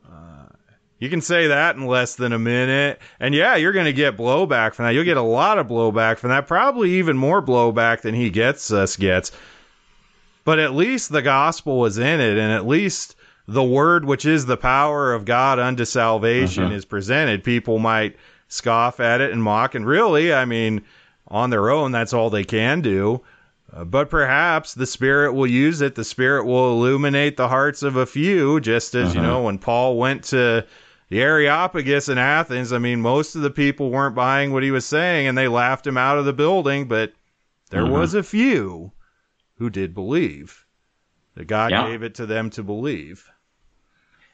Uh, 0.05 0.47
you 0.99 1.09
can 1.09 1.21
say 1.21 1.49
that 1.49 1.77
in 1.77 1.87
less 1.87 2.17
than 2.17 2.33
a 2.33 2.39
minute, 2.39 3.01
and 3.19 3.35
yeah, 3.35 3.57
you're 3.57 3.73
going 3.73 3.87
to 3.87 3.93
get 3.93 4.17
blowback 4.17 4.75
from 4.75 4.85
that. 4.85 4.91
You'll 4.91 5.05
get 5.05 5.17
a 5.17 5.23
lot 5.23 5.59
of 5.59 5.69
blowback 5.69 6.19
from 6.19 6.31
that, 6.31 6.47
probably 6.47 6.95
even 6.95 7.17
more 7.17 7.43
blowback 7.43 8.03
than 8.03 8.15
he 8.15 8.31
gets 8.31 8.73
us 8.73 8.97
gets. 8.97 9.33
But 10.45 10.59
at 10.59 10.75
least 10.75 11.13
the 11.13 11.23
gospel 11.23 11.79
was 11.79 11.99
in 11.99 12.21
it, 12.21 12.39
and 12.39 12.53
at 12.53 12.67
least 12.67 13.15
the 13.47 13.63
word, 13.63 14.05
which 14.05 14.25
is 14.25 14.47
the 14.47 14.57
power 14.57 15.13
of 15.13 15.25
God 15.25 15.59
unto 15.59 15.85
salvation, 15.85 16.65
mm-hmm. 16.65 16.75
is 16.75 16.85
presented. 16.85 17.45
People 17.45 17.79
might 17.79 18.17
scoff 18.49 19.01
at 19.01 19.21
it 19.21 19.33
and 19.33 19.43
mock, 19.43 19.75
and 19.75 19.87
really, 19.87 20.33
I 20.33 20.45
mean, 20.45 20.83
on 21.29 21.51
their 21.51 21.71
own, 21.71 21.93
that's 21.93 22.13
all 22.13 22.31
they 22.31 22.45
can 22.45 22.81
do. 22.81 23.23
Uh, 23.73 23.85
but 23.85 24.11
perhaps 24.11 24.75
the 24.75 24.87
Spirit 24.87 25.33
will 25.33 25.47
use 25.47 25.81
it. 25.81 25.95
The 25.95 26.05
Spirit 26.05 26.45
will 26.45 26.73
illuminate 26.73 27.37
the 27.37 27.49
hearts 27.49 27.83
of 27.83 27.97
a 27.97 28.07
few, 28.07 28.61
just 28.61 28.95
as, 28.95 29.11
uh-huh. 29.11 29.21
you 29.21 29.23
know, 29.27 29.43
when 29.43 29.59
Paul 29.59 29.97
went 29.97 30.25
to 30.25 30.67
the 31.09 31.23
Areopagus 31.23 32.09
in 32.09 32.19
Athens, 32.19 32.73
I 32.73 32.79
mean, 32.79 33.01
most 33.01 33.37
of 33.37 33.43
the 33.43 33.51
people 33.51 33.91
weren't 33.91 34.15
buying 34.15 34.53
what 34.53 34.63
he 34.63 34.71
was 34.71 34.87
saying 34.87 35.29
and 35.29 35.39
they 35.39 35.49
laughed 35.49 35.87
him 35.87 35.97
out 35.97 36.19
of 36.19 36.25
the 36.25 36.33
building, 36.33 36.89
but 36.89 37.13
there 37.71 37.85
uh-huh. 37.85 37.93
was 37.93 38.15
a 38.15 38.23
few 38.23 38.93
who 39.57 39.71
did 39.71 39.95
believe 39.95 40.67
that 41.35 41.47
God 41.47 41.71
yeah. 41.71 41.87
gave 41.89 42.03
it 42.03 42.15
to 42.17 42.27
them 42.27 42.51
to 42.51 42.63
believe. 42.63 43.31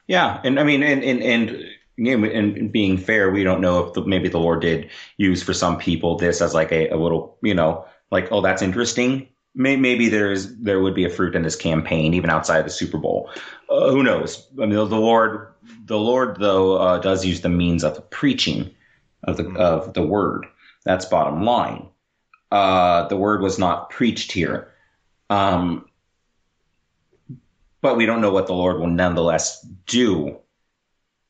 Yeah. 0.06 0.40
And 0.44 0.58
I 0.58 0.62
mean, 0.62 0.82
and, 0.82 1.02
and, 1.02 1.22
and, 1.22 2.24
and 2.24 2.72
being 2.72 2.96
fair, 2.96 3.30
we 3.30 3.42
don't 3.42 3.60
know 3.60 3.84
if 3.84 3.92
the, 3.92 4.04
maybe 4.06 4.28
the 4.28 4.38
Lord 4.38 4.62
did 4.62 4.88
use 5.18 5.42
for 5.42 5.52
some 5.52 5.76
people 5.76 6.16
this 6.16 6.40
as 6.40 6.54
like 6.54 6.72
a, 6.72 6.88
a 6.88 6.96
little, 6.96 7.36
you 7.42 7.54
know, 7.54 7.86
like, 8.10 8.30
oh, 8.30 8.40
that's 8.40 8.62
interesting. 8.62 9.28
Maybe 9.54 10.10
there's 10.10 10.54
there 10.56 10.80
would 10.80 10.94
be 10.94 11.06
a 11.06 11.10
fruit 11.10 11.34
in 11.34 11.42
this 11.42 11.56
campaign, 11.56 12.12
even 12.12 12.28
outside 12.28 12.66
the 12.66 12.70
Super 12.70 12.98
Bowl. 12.98 13.30
Uh, 13.70 13.90
who 13.90 14.02
knows? 14.02 14.46
I 14.60 14.66
mean, 14.66 14.74
the 14.74 14.84
Lord, 14.84 15.54
the 15.86 15.98
Lord 15.98 16.38
though 16.38 16.76
uh, 16.76 16.98
does 16.98 17.24
use 17.24 17.40
the 17.40 17.48
means 17.48 17.82
of 17.82 18.10
preaching 18.10 18.70
of 19.24 19.38
the 19.38 19.44
mm-hmm. 19.44 19.56
of 19.56 19.94
the 19.94 20.02
word. 20.02 20.44
That's 20.84 21.06
bottom 21.06 21.42
line. 21.42 21.88
Uh, 22.52 23.08
the 23.08 23.16
word 23.16 23.40
was 23.40 23.58
not 23.58 23.88
preached 23.88 24.30
here, 24.30 24.72
um, 25.30 25.88
but 27.80 27.96
we 27.96 28.04
don't 28.04 28.20
know 28.20 28.32
what 28.32 28.46
the 28.46 28.54
Lord 28.54 28.78
will 28.78 28.88
nonetheless 28.88 29.62
do. 29.86 30.36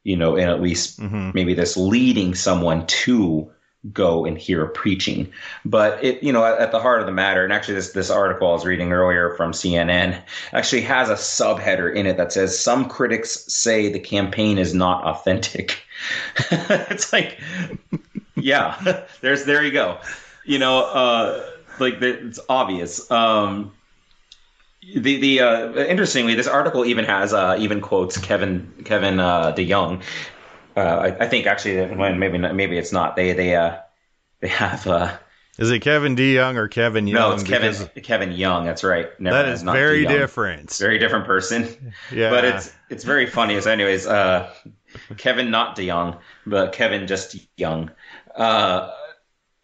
You 0.02 0.16
know, 0.16 0.36
and 0.36 0.50
at 0.50 0.60
least 0.60 1.00
mm-hmm. 1.00 1.30
maybe 1.32 1.54
this 1.54 1.76
leading 1.76 2.34
someone 2.34 2.86
to 2.86 3.52
go 3.92 4.24
and 4.24 4.38
hear 4.38 4.66
preaching. 4.66 5.30
But 5.64 6.02
it, 6.02 6.22
you 6.22 6.32
know, 6.32 6.44
at, 6.44 6.58
at, 6.58 6.72
the 6.72 6.80
heart 6.80 7.00
of 7.00 7.06
the 7.06 7.12
matter, 7.12 7.44
and 7.44 7.52
actually 7.52 7.74
this, 7.74 7.92
this 7.92 8.10
article 8.10 8.48
I 8.48 8.52
was 8.52 8.64
reading 8.64 8.92
earlier 8.92 9.34
from 9.36 9.52
CNN 9.52 10.22
actually 10.52 10.82
has 10.82 11.10
a 11.10 11.14
subheader 11.14 11.94
in 11.94 12.06
it 12.06 12.16
that 12.16 12.32
says 12.32 12.58
some 12.58 12.88
critics 12.88 13.52
say 13.52 13.92
the 13.92 14.00
campaign 14.00 14.58
is 14.58 14.74
not 14.74 15.04
authentic. 15.04 15.82
it's 16.50 17.12
like, 17.12 17.40
yeah, 18.36 19.04
there's, 19.20 19.44
there 19.44 19.64
you 19.64 19.72
go. 19.72 19.98
You 20.44 20.58
know, 20.58 20.84
uh, 20.84 21.50
like 21.78 22.00
it's 22.00 22.40
obvious. 22.48 23.10
Um, 23.10 23.72
the 24.94 25.16
the 25.18 25.40
uh, 25.40 25.72
interestingly, 25.74 26.34
this 26.34 26.46
article 26.46 26.84
even 26.84 27.04
has 27.04 27.32
uh, 27.32 27.56
even 27.58 27.80
quotes 27.80 28.16
Kevin 28.18 28.72
Kevin 28.84 29.18
uh, 29.18 29.52
DeYoung, 29.52 30.02
uh, 30.76 30.80
I, 30.80 31.24
I, 31.24 31.28
think 31.28 31.46
actually 31.46 31.86
maybe 31.94 32.38
maybe 32.38 32.76
it's 32.76 32.92
not. 32.92 33.16
They 33.16 33.32
they 33.32 33.54
uh 33.54 33.78
they 34.40 34.48
have 34.48 34.86
uh. 34.86 35.16
Is 35.58 35.70
it 35.70 35.80
Kevin 35.80 36.16
DeYoung 36.16 36.56
or 36.56 36.68
Kevin 36.68 37.06
Young? 37.06 37.14
No, 37.14 37.32
it's 37.32 37.42
Kevin 37.42 37.74
Kevin 38.02 38.32
Young. 38.32 38.66
That's 38.66 38.84
right. 38.84 39.08
Never, 39.18 39.36
that 39.36 39.48
is 39.48 39.62
very 39.62 40.04
different. 40.04 40.70
Very 40.74 40.98
different 40.98 41.24
person. 41.24 41.94
Yeah, 42.12 42.30
but 42.30 42.44
it's 42.44 42.72
it's 42.90 43.04
very 43.04 43.26
funny. 43.26 43.58
So, 43.60 43.70
anyways, 43.70 44.06
uh, 44.06 44.52
Kevin 45.16 45.50
not 45.50 45.76
DeYoung, 45.76 46.18
but 46.46 46.72
Kevin 46.72 47.06
just 47.06 47.36
Young. 47.56 47.90
Uh, 48.34 48.92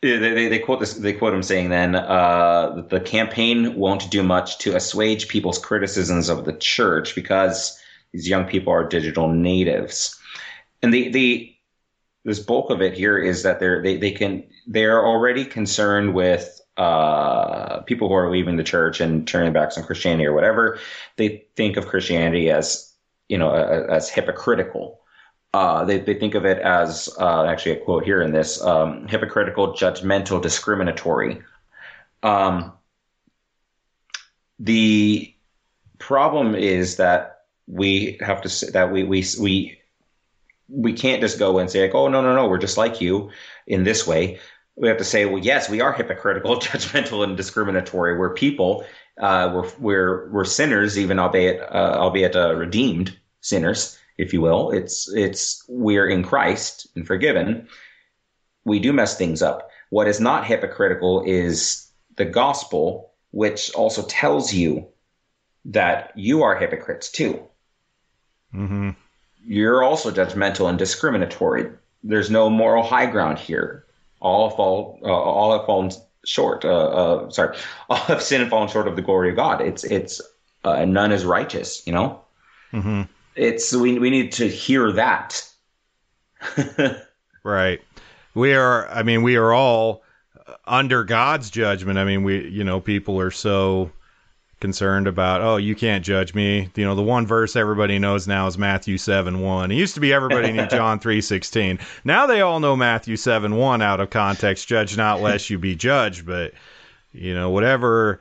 they, 0.00 0.16
they, 0.16 0.48
they, 0.48 0.58
quote 0.58 0.80
this. 0.80 0.94
They 0.94 1.12
quote 1.12 1.34
him 1.34 1.42
saying, 1.42 1.68
"Then 1.68 1.94
uh, 1.94 2.86
the 2.88 3.00
campaign 3.00 3.74
won't 3.76 4.10
do 4.10 4.22
much 4.22 4.58
to 4.58 4.74
assuage 4.74 5.28
people's 5.28 5.58
criticisms 5.58 6.30
of 6.30 6.46
the 6.46 6.54
church 6.54 7.14
because 7.14 7.78
these 8.12 8.26
young 8.26 8.46
people 8.46 8.72
are 8.72 8.88
digital 8.88 9.28
natives." 9.28 10.18
And 10.82 10.92
the 10.92 11.08
the 11.10 11.54
this 12.24 12.38
bulk 12.38 12.70
of 12.70 12.80
it 12.80 12.94
here 12.94 13.18
is 13.18 13.42
that 13.42 13.60
they're 13.60 13.82
they, 13.82 13.96
they 13.96 14.12
can 14.12 14.44
they're 14.66 15.04
already 15.04 15.44
concerned 15.44 16.14
with 16.14 16.60
uh, 16.76 17.80
people 17.82 18.08
who 18.08 18.14
are 18.14 18.30
leaving 18.30 18.56
the 18.56 18.64
church 18.64 19.00
and 19.00 19.26
turning 19.26 19.52
backs 19.52 19.76
on 19.76 19.84
Christianity 19.84 20.26
or 20.26 20.32
whatever, 20.32 20.78
they 21.16 21.44
think 21.54 21.76
of 21.76 21.86
Christianity 21.86 22.50
as 22.50 22.92
you 23.28 23.38
know 23.38 23.52
as 23.52 24.08
hypocritical. 24.08 25.00
Uh, 25.54 25.84
they, 25.84 25.98
they 25.98 26.14
think 26.14 26.34
of 26.34 26.46
it 26.46 26.58
as 26.60 27.10
uh, 27.20 27.44
actually 27.44 27.72
a 27.72 27.84
quote 27.84 28.04
here 28.04 28.22
in 28.22 28.32
this 28.32 28.62
um, 28.62 29.06
hypocritical, 29.06 29.74
judgmental, 29.74 30.40
discriminatory. 30.40 31.42
Um, 32.22 32.72
the 34.58 35.34
problem 35.98 36.54
is 36.54 36.96
that 36.96 37.42
we 37.66 38.16
have 38.20 38.40
to 38.42 38.72
that 38.72 38.92
we 38.92 39.04
we 39.04 39.24
we 39.38 39.81
we 40.72 40.92
can't 40.92 41.20
just 41.20 41.38
go 41.38 41.58
and 41.58 41.70
say 41.70 41.82
like, 41.82 41.94
oh 41.94 42.08
no 42.08 42.22
no 42.22 42.34
no, 42.34 42.48
we're 42.48 42.58
just 42.58 42.78
like 42.78 43.00
you 43.00 43.30
in 43.66 43.84
this 43.84 44.06
way. 44.06 44.38
We 44.74 44.88
have 44.88 44.96
to 44.98 45.04
say, 45.04 45.26
well, 45.26 45.42
yes, 45.42 45.68
we 45.68 45.82
are 45.82 45.92
hypocritical, 45.92 46.56
judgmental, 46.60 47.24
and 47.24 47.36
discriminatory. 47.36 48.16
We're 48.16 48.34
people. 48.34 48.84
Uh, 49.20 49.50
we're 49.54 49.70
we're 49.78 50.30
we're 50.30 50.44
sinners, 50.44 50.98
even 50.98 51.18
albeit 51.18 51.60
uh, 51.60 51.96
albeit 51.98 52.34
uh, 52.34 52.54
redeemed 52.54 53.16
sinners, 53.40 53.98
if 54.16 54.32
you 54.32 54.40
will. 54.40 54.70
It's 54.70 55.12
it's 55.12 55.64
we're 55.68 56.08
in 56.08 56.22
Christ 56.22 56.88
and 56.96 57.06
forgiven. 57.06 57.68
We 58.64 58.78
do 58.78 58.92
mess 58.92 59.16
things 59.16 59.42
up. 59.42 59.68
What 59.90 60.08
is 60.08 60.20
not 60.20 60.46
hypocritical 60.46 61.22
is 61.26 61.90
the 62.16 62.24
gospel, 62.24 63.12
which 63.30 63.72
also 63.74 64.06
tells 64.06 64.54
you 64.54 64.86
that 65.66 66.12
you 66.16 66.42
are 66.42 66.56
hypocrites 66.56 67.10
too. 67.10 67.42
Mm-hmm. 68.54 68.90
You're 69.46 69.82
also 69.82 70.10
judgmental 70.10 70.68
and 70.68 70.78
discriminatory. 70.78 71.70
There's 72.04 72.30
no 72.30 72.48
moral 72.50 72.82
high 72.82 73.06
ground 73.06 73.38
here. 73.38 73.84
All 74.20 74.50
fall, 74.50 74.98
uh, 75.02 75.08
all 75.08 75.56
have 75.56 75.66
fallen 75.66 75.90
short. 76.24 76.64
Uh, 76.64 76.86
uh, 76.86 77.30
sorry, 77.30 77.56
all 77.88 77.96
have 77.96 78.22
sinned 78.22 78.42
and 78.42 78.50
fallen 78.50 78.68
short 78.68 78.88
of 78.88 78.96
the 78.96 79.02
glory 79.02 79.30
of 79.30 79.36
God. 79.36 79.60
It's 79.60 79.84
it's 79.84 80.20
uh, 80.64 80.84
none 80.84 81.12
is 81.12 81.24
righteous. 81.24 81.86
You 81.86 81.92
know. 81.92 82.20
Mm-hmm. 82.72 83.02
It's 83.34 83.74
we 83.74 83.98
we 83.98 84.10
need 84.10 84.32
to 84.32 84.48
hear 84.48 84.92
that. 84.92 85.48
right. 87.42 87.80
We 88.34 88.54
are. 88.54 88.88
I 88.88 89.02
mean, 89.02 89.22
we 89.22 89.36
are 89.36 89.52
all 89.52 90.02
under 90.66 91.04
God's 91.04 91.50
judgment. 91.50 91.98
I 91.98 92.04
mean, 92.04 92.22
we 92.22 92.48
you 92.48 92.64
know 92.64 92.80
people 92.80 93.18
are 93.20 93.30
so 93.30 93.90
concerned 94.62 95.08
about 95.08 95.40
oh 95.40 95.56
you 95.56 95.74
can't 95.74 96.04
judge 96.04 96.34
me. 96.34 96.70
You 96.76 96.84
know 96.84 96.94
the 96.94 97.02
one 97.02 97.26
verse 97.26 97.56
everybody 97.56 97.98
knows 97.98 98.28
now 98.28 98.46
is 98.46 98.56
matthew 98.56 98.96
7 98.96 99.40
1 99.40 99.72
it 99.72 99.74
used 99.74 99.94
to 99.94 100.00
be 100.00 100.12
everybody 100.12 100.52
knew 100.52 100.66
john 100.70 101.00
3 101.00 101.20
16 101.20 101.80
now 102.04 102.26
they 102.26 102.40
all 102.42 102.60
know 102.60 102.76
matthew 102.76 103.16
7 103.16 103.56
1 103.56 103.82
out 103.82 103.98
of 103.98 104.10
context 104.10 104.68
judge 104.68 104.96
not 104.96 105.20
lest 105.20 105.50
you 105.50 105.58
be 105.58 105.74
judged. 105.74 106.24
But 106.24 106.52
you 107.12 107.34
know 107.34 107.50
whatever 107.50 108.20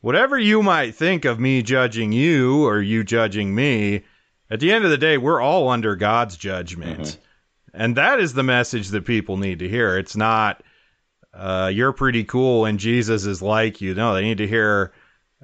whatever 0.00 0.38
you 0.38 0.62
might 0.62 0.94
think 0.94 1.26
of 1.26 1.38
me 1.38 1.62
judging 1.62 2.12
you 2.12 2.66
or 2.66 2.80
you 2.80 3.04
judging 3.04 3.54
me 3.54 4.04
at 4.50 4.60
the 4.60 4.72
end 4.72 4.86
of 4.86 4.90
the 4.90 4.96
day 4.96 5.18
we're 5.18 5.40
all 5.40 5.68
under 5.68 5.94
god's 5.96 6.38
judgment. 6.38 7.00
Mm-hmm. 7.00 7.82
and 7.82 7.96
that 7.98 8.20
is 8.20 8.32
the 8.32 8.42
message 8.42 8.88
that 8.88 9.04
people 9.04 9.36
need 9.36 9.58
to 9.58 9.68
hear. 9.68 9.98
It's 9.98 10.16
not 10.16 10.62
uh, 11.34 11.70
you're 11.72 11.92
pretty 11.92 12.24
cool 12.24 12.64
and 12.64 12.78
jesus 12.78 13.26
is 13.26 13.42
like 13.42 13.82
you. 13.82 13.94
No 13.94 14.14
they 14.14 14.22
need 14.22 14.38
to 14.38 14.48
hear 14.48 14.94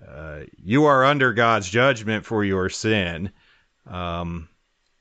uh, 0.07 0.41
you 0.63 0.85
are 0.85 1.05
under 1.05 1.33
God's 1.33 1.69
judgment 1.69 2.25
for 2.25 2.45
your 2.45 2.69
sin. 2.69 3.31
Um, 3.87 4.49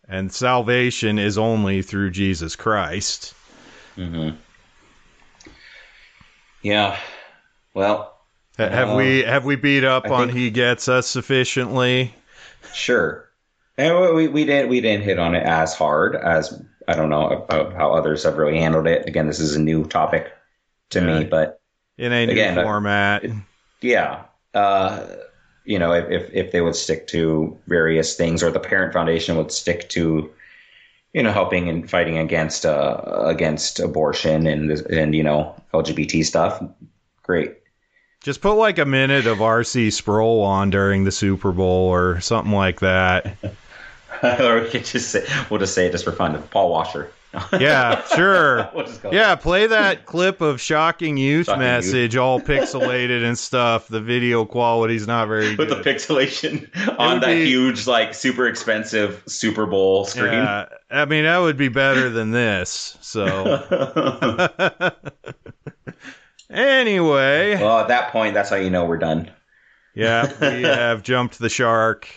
and 0.08 0.32
salvation 0.32 1.18
is 1.18 1.38
only 1.38 1.82
through 1.82 2.12
Jesus 2.12 2.56
Christ. 2.56 3.34
Mm-hmm. 3.98 4.36
Yeah. 6.62 6.98
Well, 7.74 8.18
have 8.58 8.90
uh, 8.90 8.96
we 8.96 9.24
have 9.24 9.46
we 9.46 9.56
beat 9.56 9.84
up 9.84 10.06
I 10.06 10.10
on 10.10 10.28
think, 10.28 10.38
he 10.38 10.52
gets 10.52 10.88
us 10.88 11.08
sufficiently? 11.08 12.14
Sure. 12.74 13.30
And 13.78 14.16
we, 14.16 14.28
we 14.28 14.46
didn't 14.46 14.70
we 14.70 14.82
didn't 14.82 15.04
hit 15.04 15.20
on 15.20 15.36
it 15.36 15.44
as 15.44 15.74
hard 15.74 16.16
as 16.16 16.62
I 16.88 16.96
don't 16.96 17.10
know 17.10 17.46
how 17.50 17.94
others 17.94 18.24
have 18.24 18.38
really 18.38 18.60
handled 18.60 18.88
it. 18.88 19.08
Again, 19.08 19.28
this 19.28 19.40
is 19.40 19.56
a 19.56 19.62
new 19.62 19.86
topic 19.86 20.32
to 20.92 21.00
yeah. 21.00 21.20
me, 21.20 21.26
but 21.26 21.62
in 21.98 22.12
a 22.12 22.26
new 22.26 22.62
format. 22.62 23.24
It, 23.24 23.32
yeah, 23.82 24.24
uh, 24.54 25.06
you 25.66 25.80
know, 25.80 25.94
if, 25.94 26.30
if 26.34 26.52
they 26.52 26.62
would 26.62 26.76
stick 26.76 27.08
to 27.08 27.58
various 27.68 28.16
things, 28.16 28.44
or 28.44 28.52
the 28.52 28.60
Parent 28.60 28.94
Foundation 28.94 29.38
would 29.38 29.52
stick 29.52 29.90
to, 29.90 30.32
you 31.14 31.24
know, 31.24 31.32
helping 31.32 31.70
and 31.70 31.90
fighting 31.90 32.18
against 32.18 32.66
uh, 32.66 33.02
against 33.26 33.80
abortion 33.80 34.48
and 34.48 34.72
and 34.72 35.16
you 35.16 35.24
know 35.24 35.56
LGBT 35.74 36.26
stuff, 36.26 36.62
great. 37.24 37.56
Just 38.22 38.42
put 38.42 38.54
like 38.54 38.78
a 38.78 38.86
minute 38.86 39.26
of 39.28 39.40
RC 39.40 39.92
Sproul 39.92 40.42
on 40.42 40.70
during 40.70 41.04
the 41.04 41.12
Super 41.12 41.52
Bowl 41.52 41.90
or 41.90 42.22
something 42.22 42.54
like 42.54 42.80
that. 42.80 43.38
or 44.24 44.62
we 44.62 44.70
could 44.70 44.86
just 44.86 45.12
say 45.12 45.26
we'll 45.50 45.60
just 45.60 45.76
say 45.76 45.88
it 45.88 45.92
just 45.92 46.04
for 46.04 46.12
fun. 46.12 46.42
Paul 46.50 46.70
Washer. 46.70 47.12
yeah, 47.60 48.04
sure. 48.16 48.70
yeah, 49.12 49.36
play 49.36 49.66
that 49.66 50.06
clip 50.06 50.42
of 50.42 50.62
shocking 50.62 51.18
youth 51.18 51.48
shocking 51.48 51.62
message, 51.62 52.14
youth. 52.14 52.22
all 52.22 52.40
pixelated 52.40 53.24
and 53.26 53.38
stuff. 53.38 53.88
The 53.88 54.02
video 54.02 54.46
quality's 54.46 55.08
not 55.08 55.28
very 55.28 55.56
With 55.56 55.70
good. 55.70 55.84
the 55.84 55.90
pixelation 55.90 56.70
on 57.00 57.22
that 57.22 57.28
be, 57.28 57.46
huge, 57.46 57.88
like 57.88 58.14
super 58.14 58.48
expensive 58.48 59.24
Super 59.26 59.66
Bowl 59.66 60.06
screen. 60.06 60.34
Yeah, 60.34 60.66
I 60.92 61.06
mean 61.06 61.24
that 61.24 61.40
would 61.40 61.58
be 61.58 61.70
better 61.70 62.10
than 62.10 62.32
this. 62.32 62.98
So 63.02 63.26
anyway. 66.52 67.56
Well, 67.56 67.80
at 67.80 67.88
that 67.88 68.12
point, 68.12 68.36
that's 68.36 68.52
how 68.52 68.58
you 68.58 68.70
know 68.70 68.86
we're 68.86 68.98
done. 68.98 69.32
Yeah, 69.96 70.32
we 70.40 70.64
have 70.64 71.02
jumped 71.02 71.40
the 71.40 71.50
shark. 71.50 72.08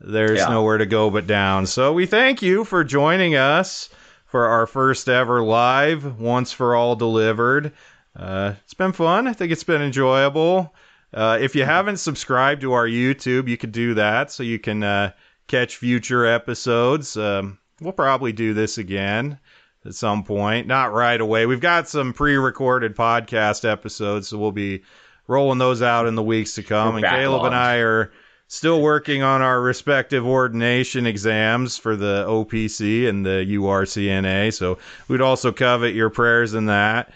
There's 0.00 0.38
yeah. 0.38 0.48
nowhere 0.48 0.78
to 0.78 0.86
go 0.86 1.10
but 1.10 1.26
down. 1.26 1.66
So 1.66 1.92
we 1.92 2.06
thank 2.06 2.40
you 2.40 2.64
for 2.64 2.84
joining 2.84 3.34
us 3.34 3.90
for 4.36 4.44
our 4.44 4.66
first 4.66 5.08
ever 5.08 5.42
live, 5.42 6.20
once 6.20 6.52
for 6.52 6.74
all 6.74 6.94
delivered. 6.94 7.72
Uh, 8.14 8.52
it's 8.64 8.74
been 8.74 8.92
fun. 8.92 9.26
I 9.26 9.32
think 9.32 9.50
it's 9.50 9.64
been 9.64 9.80
enjoyable. 9.80 10.74
Uh, 11.14 11.38
if 11.40 11.54
you 11.54 11.64
haven't 11.64 11.96
subscribed 11.96 12.60
to 12.60 12.74
our 12.74 12.86
YouTube, 12.86 13.48
you 13.48 13.56
could 13.56 13.72
do 13.72 13.94
that 13.94 14.30
so 14.30 14.42
you 14.42 14.58
can 14.58 14.82
uh, 14.82 15.12
catch 15.46 15.78
future 15.78 16.26
episodes. 16.26 17.16
Um, 17.16 17.58
we'll 17.80 17.94
probably 17.94 18.32
do 18.32 18.52
this 18.52 18.76
again 18.76 19.38
at 19.86 19.94
some 19.94 20.22
point, 20.22 20.66
not 20.66 20.92
right 20.92 21.18
away. 21.18 21.46
We've 21.46 21.58
got 21.58 21.88
some 21.88 22.12
pre-recorded 22.12 22.94
podcast 22.94 23.66
episodes, 23.66 24.28
so 24.28 24.36
we'll 24.36 24.52
be 24.52 24.82
rolling 25.26 25.56
those 25.56 25.80
out 25.80 26.06
in 26.06 26.14
the 26.14 26.22
weeks 26.22 26.56
to 26.56 26.62
come. 26.62 26.96
and 26.96 27.06
Caleb 27.06 27.44
and 27.44 27.54
I 27.54 27.76
are 27.76 28.12
still 28.48 28.80
working 28.80 29.22
on 29.22 29.42
our 29.42 29.60
respective 29.60 30.26
ordination 30.26 31.06
exams 31.06 31.76
for 31.76 31.96
the 31.96 32.24
OPC 32.28 33.08
and 33.08 33.26
the 33.26 33.44
URCNA. 33.48 34.52
So 34.52 34.78
we'd 35.08 35.20
also 35.20 35.52
covet 35.52 35.94
your 35.94 36.10
prayers 36.10 36.54
in 36.54 36.66
that. 36.66 37.12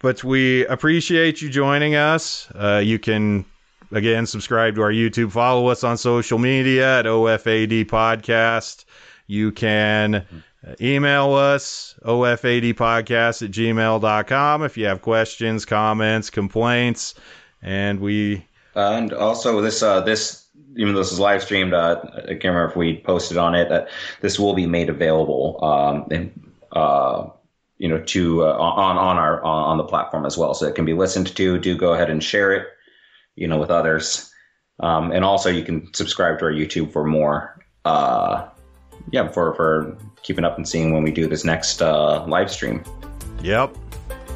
But 0.00 0.22
we 0.22 0.66
appreciate 0.66 1.42
you 1.42 1.48
joining 1.48 1.94
us. 1.94 2.48
Uh, 2.54 2.80
you 2.84 2.98
can 2.98 3.44
again 3.90 4.26
subscribe 4.26 4.76
to 4.76 4.82
our 4.82 4.92
YouTube, 4.92 5.32
follow 5.32 5.68
us 5.68 5.82
on 5.82 5.96
social 5.96 6.38
media 6.38 7.00
at 7.00 7.06
OFAD 7.06 7.86
Podcast. 7.86 8.84
You 9.26 9.50
can 9.50 10.24
email 10.80 11.34
us 11.34 11.94
ofadpodcast 12.04 13.42
at 13.42 13.50
gmail.com 13.50 14.62
if 14.62 14.76
you 14.76 14.86
have 14.86 15.02
questions, 15.02 15.64
comments, 15.64 16.30
complaints, 16.30 17.14
and 17.62 18.00
we. 18.00 18.46
Uh, 18.76 18.92
and 18.92 19.12
also 19.12 19.60
this 19.60 19.82
uh, 19.82 20.00
this 20.00 20.47
even 20.78 20.94
though 20.94 21.00
this 21.00 21.12
is 21.12 21.18
live 21.18 21.42
streamed, 21.42 21.74
uh, 21.74 22.00
I 22.04 22.20
can't 22.28 22.44
remember 22.44 22.70
if 22.70 22.76
we 22.76 23.02
posted 23.04 23.36
on 23.36 23.54
it 23.54 23.68
that 23.68 23.88
this 24.20 24.38
will 24.38 24.54
be 24.54 24.66
made 24.66 24.88
available, 24.88 25.58
um, 25.62 26.06
and, 26.10 26.52
uh, 26.72 27.26
you 27.78 27.88
know, 27.88 28.00
to 28.00 28.44
uh, 28.44 28.52
on 28.52 28.96
on 28.96 29.16
our 29.18 29.42
on 29.42 29.76
the 29.76 29.84
platform 29.84 30.24
as 30.24 30.38
well, 30.38 30.54
so 30.54 30.66
it 30.66 30.76
can 30.76 30.84
be 30.84 30.94
listened 30.94 31.34
to. 31.36 31.58
Do 31.58 31.76
go 31.76 31.92
ahead 31.92 32.10
and 32.10 32.22
share 32.22 32.52
it, 32.52 32.68
you 33.34 33.48
know, 33.48 33.58
with 33.58 33.70
others, 33.70 34.32
um, 34.80 35.10
and 35.10 35.24
also 35.24 35.50
you 35.50 35.64
can 35.64 35.92
subscribe 35.94 36.38
to 36.38 36.46
our 36.46 36.52
YouTube 36.52 36.92
for 36.92 37.04
more. 37.04 37.60
Uh, 37.84 38.48
yeah, 39.10 39.28
for 39.28 39.54
for 39.54 39.98
keeping 40.22 40.44
up 40.44 40.56
and 40.56 40.68
seeing 40.68 40.92
when 40.92 41.02
we 41.02 41.10
do 41.10 41.26
this 41.26 41.44
next 41.44 41.82
uh, 41.82 42.24
live 42.26 42.50
stream. 42.50 42.82
Yep. 43.42 43.76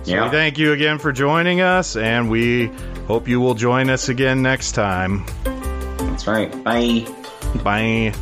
So 0.05 0.10
yeah. 0.10 0.31
thank 0.31 0.59
you 0.59 0.73
again 0.73 0.98
for 0.98 1.12
joining 1.12 1.60
us, 1.60 1.94
and 1.97 2.31
we 2.31 2.66
hope 3.06 3.28
you 3.28 3.40
will 3.40 3.55
join 3.55 3.90
us 3.90 4.09
again 4.09 4.43
next 4.43 4.73
time. 4.73 5.24
That's 6.12 6.26
right. 6.26 6.62
Bye. 6.62 7.06
Bye. 7.64 8.12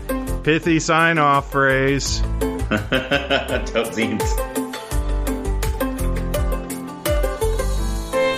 Pithy 0.44 0.78
sign 0.78 1.18
off 1.18 1.50
phrase. 1.50 2.20
Totes. 2.40 3.96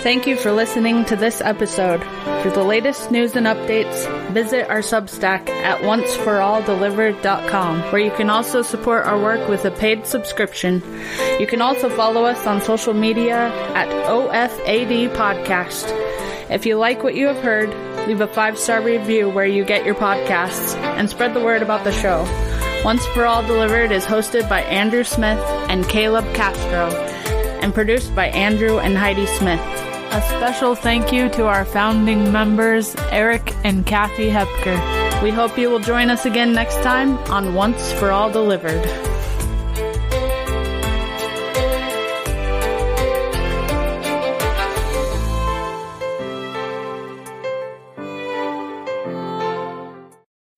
Thank 0.01 0.25
you 0.25 0.37
for 0.37 0.51
listening 0.51 1.05
to 1.05 1.15
this 1.15 1.39
episode. 1.39 2.03
For 2.41 2.49
the 2.49 2.63
latest 2.63 3.11
news 3.11 3.35
and 3.35 3.45
updates, 3.45 4.31
visit 4.31 4.67
our 4.69 4.79
Substack 4.79 5.47
at 5.49 5.81
onceforalldelivered.com, 5.81 7.79
where 7.91 8.01
you 8.01 8.11
can 8.11 8.31
also 8.31 8.63
support 8.63 9.05
our 9.05 9.21
work 9.21 9.47
with 9.47 9.65
a 9.65 9.71
paid 9.71 10.07
subscription. 10.07 10.81
You 11.39 11.45
can 11.45 11.61
also 11.61 11.89
follow 11.91 12.25
us 12.25 12.47
on 12.47 12.59
social 12.59 12.95
media 12.95 13.49
at 13.75 13.87
OFAD 14.07 15.13
Podcast. 15.15 15.91
If 16.49 16.65
you 16.65 16.77
like 16.77 17.03
what 17.03 17.13
you 17.13 17.27
have 17.27 17.37
heard, 17.37 17.71
leave 18.07 18.21
a 18.21 18.27
five 18.27 18.57
star 18.57 18.81
review 18.81 19.29
where 19.29 19.45
you 19.45 19.63
get 19.63 19.85
your 19.85 19.95
podcasts 19.95 20.75
and 20.75 21.09
spread 21.09 21.33
the 21.33 21.43
word 21.43 21.61
about 21.61 21.83
the 21.83 21.91
show. 21.91 22.23
Once 22.83 23.05
for 23.07 23.25
All 23.25 23.41
Delivered 23.41 23.91
is 23.91 24.05
hosted 24.05 24.47
by 24.49 24.61
Andrew 24.63 25.03
Smith 25.03 25.39
and 25.69 25.87
Caleb 25.87 26.25
Castro 26.33 26.89
and 27.61 27.73
produced 27.73 28.13
by 28.13 28.27
Andrew 28.27 28.79
and 28.79 28.97
Heidi 28.97 29.25
Smith. 29.25 29.61
A 30.11 30.21
special 30.37 30.75
thank 30.75 31.13
you 31.13 31.29
to 31.29 31.45
our 31.45 31.65
founding 31.65 32.31
members, 32.31 32.95
Eric 33.09 33.53
and 33.63 33.85
Kathy 33.85 34.29
Hepker. 34.29 35.23
We 35.23 35.31
hope 35.31 35.57
you 35.57 35.69
will 35.69 35.79
join 35.79 36.09
us 36.09 36.25
again 36.25 36.53
next 36.53 36.83
time 36.83 37.17
on 37.31 37.53
Once 37.53 37.93
for 37.93 38.11
All 38.11 38.29
Delivered. 38.29 38.83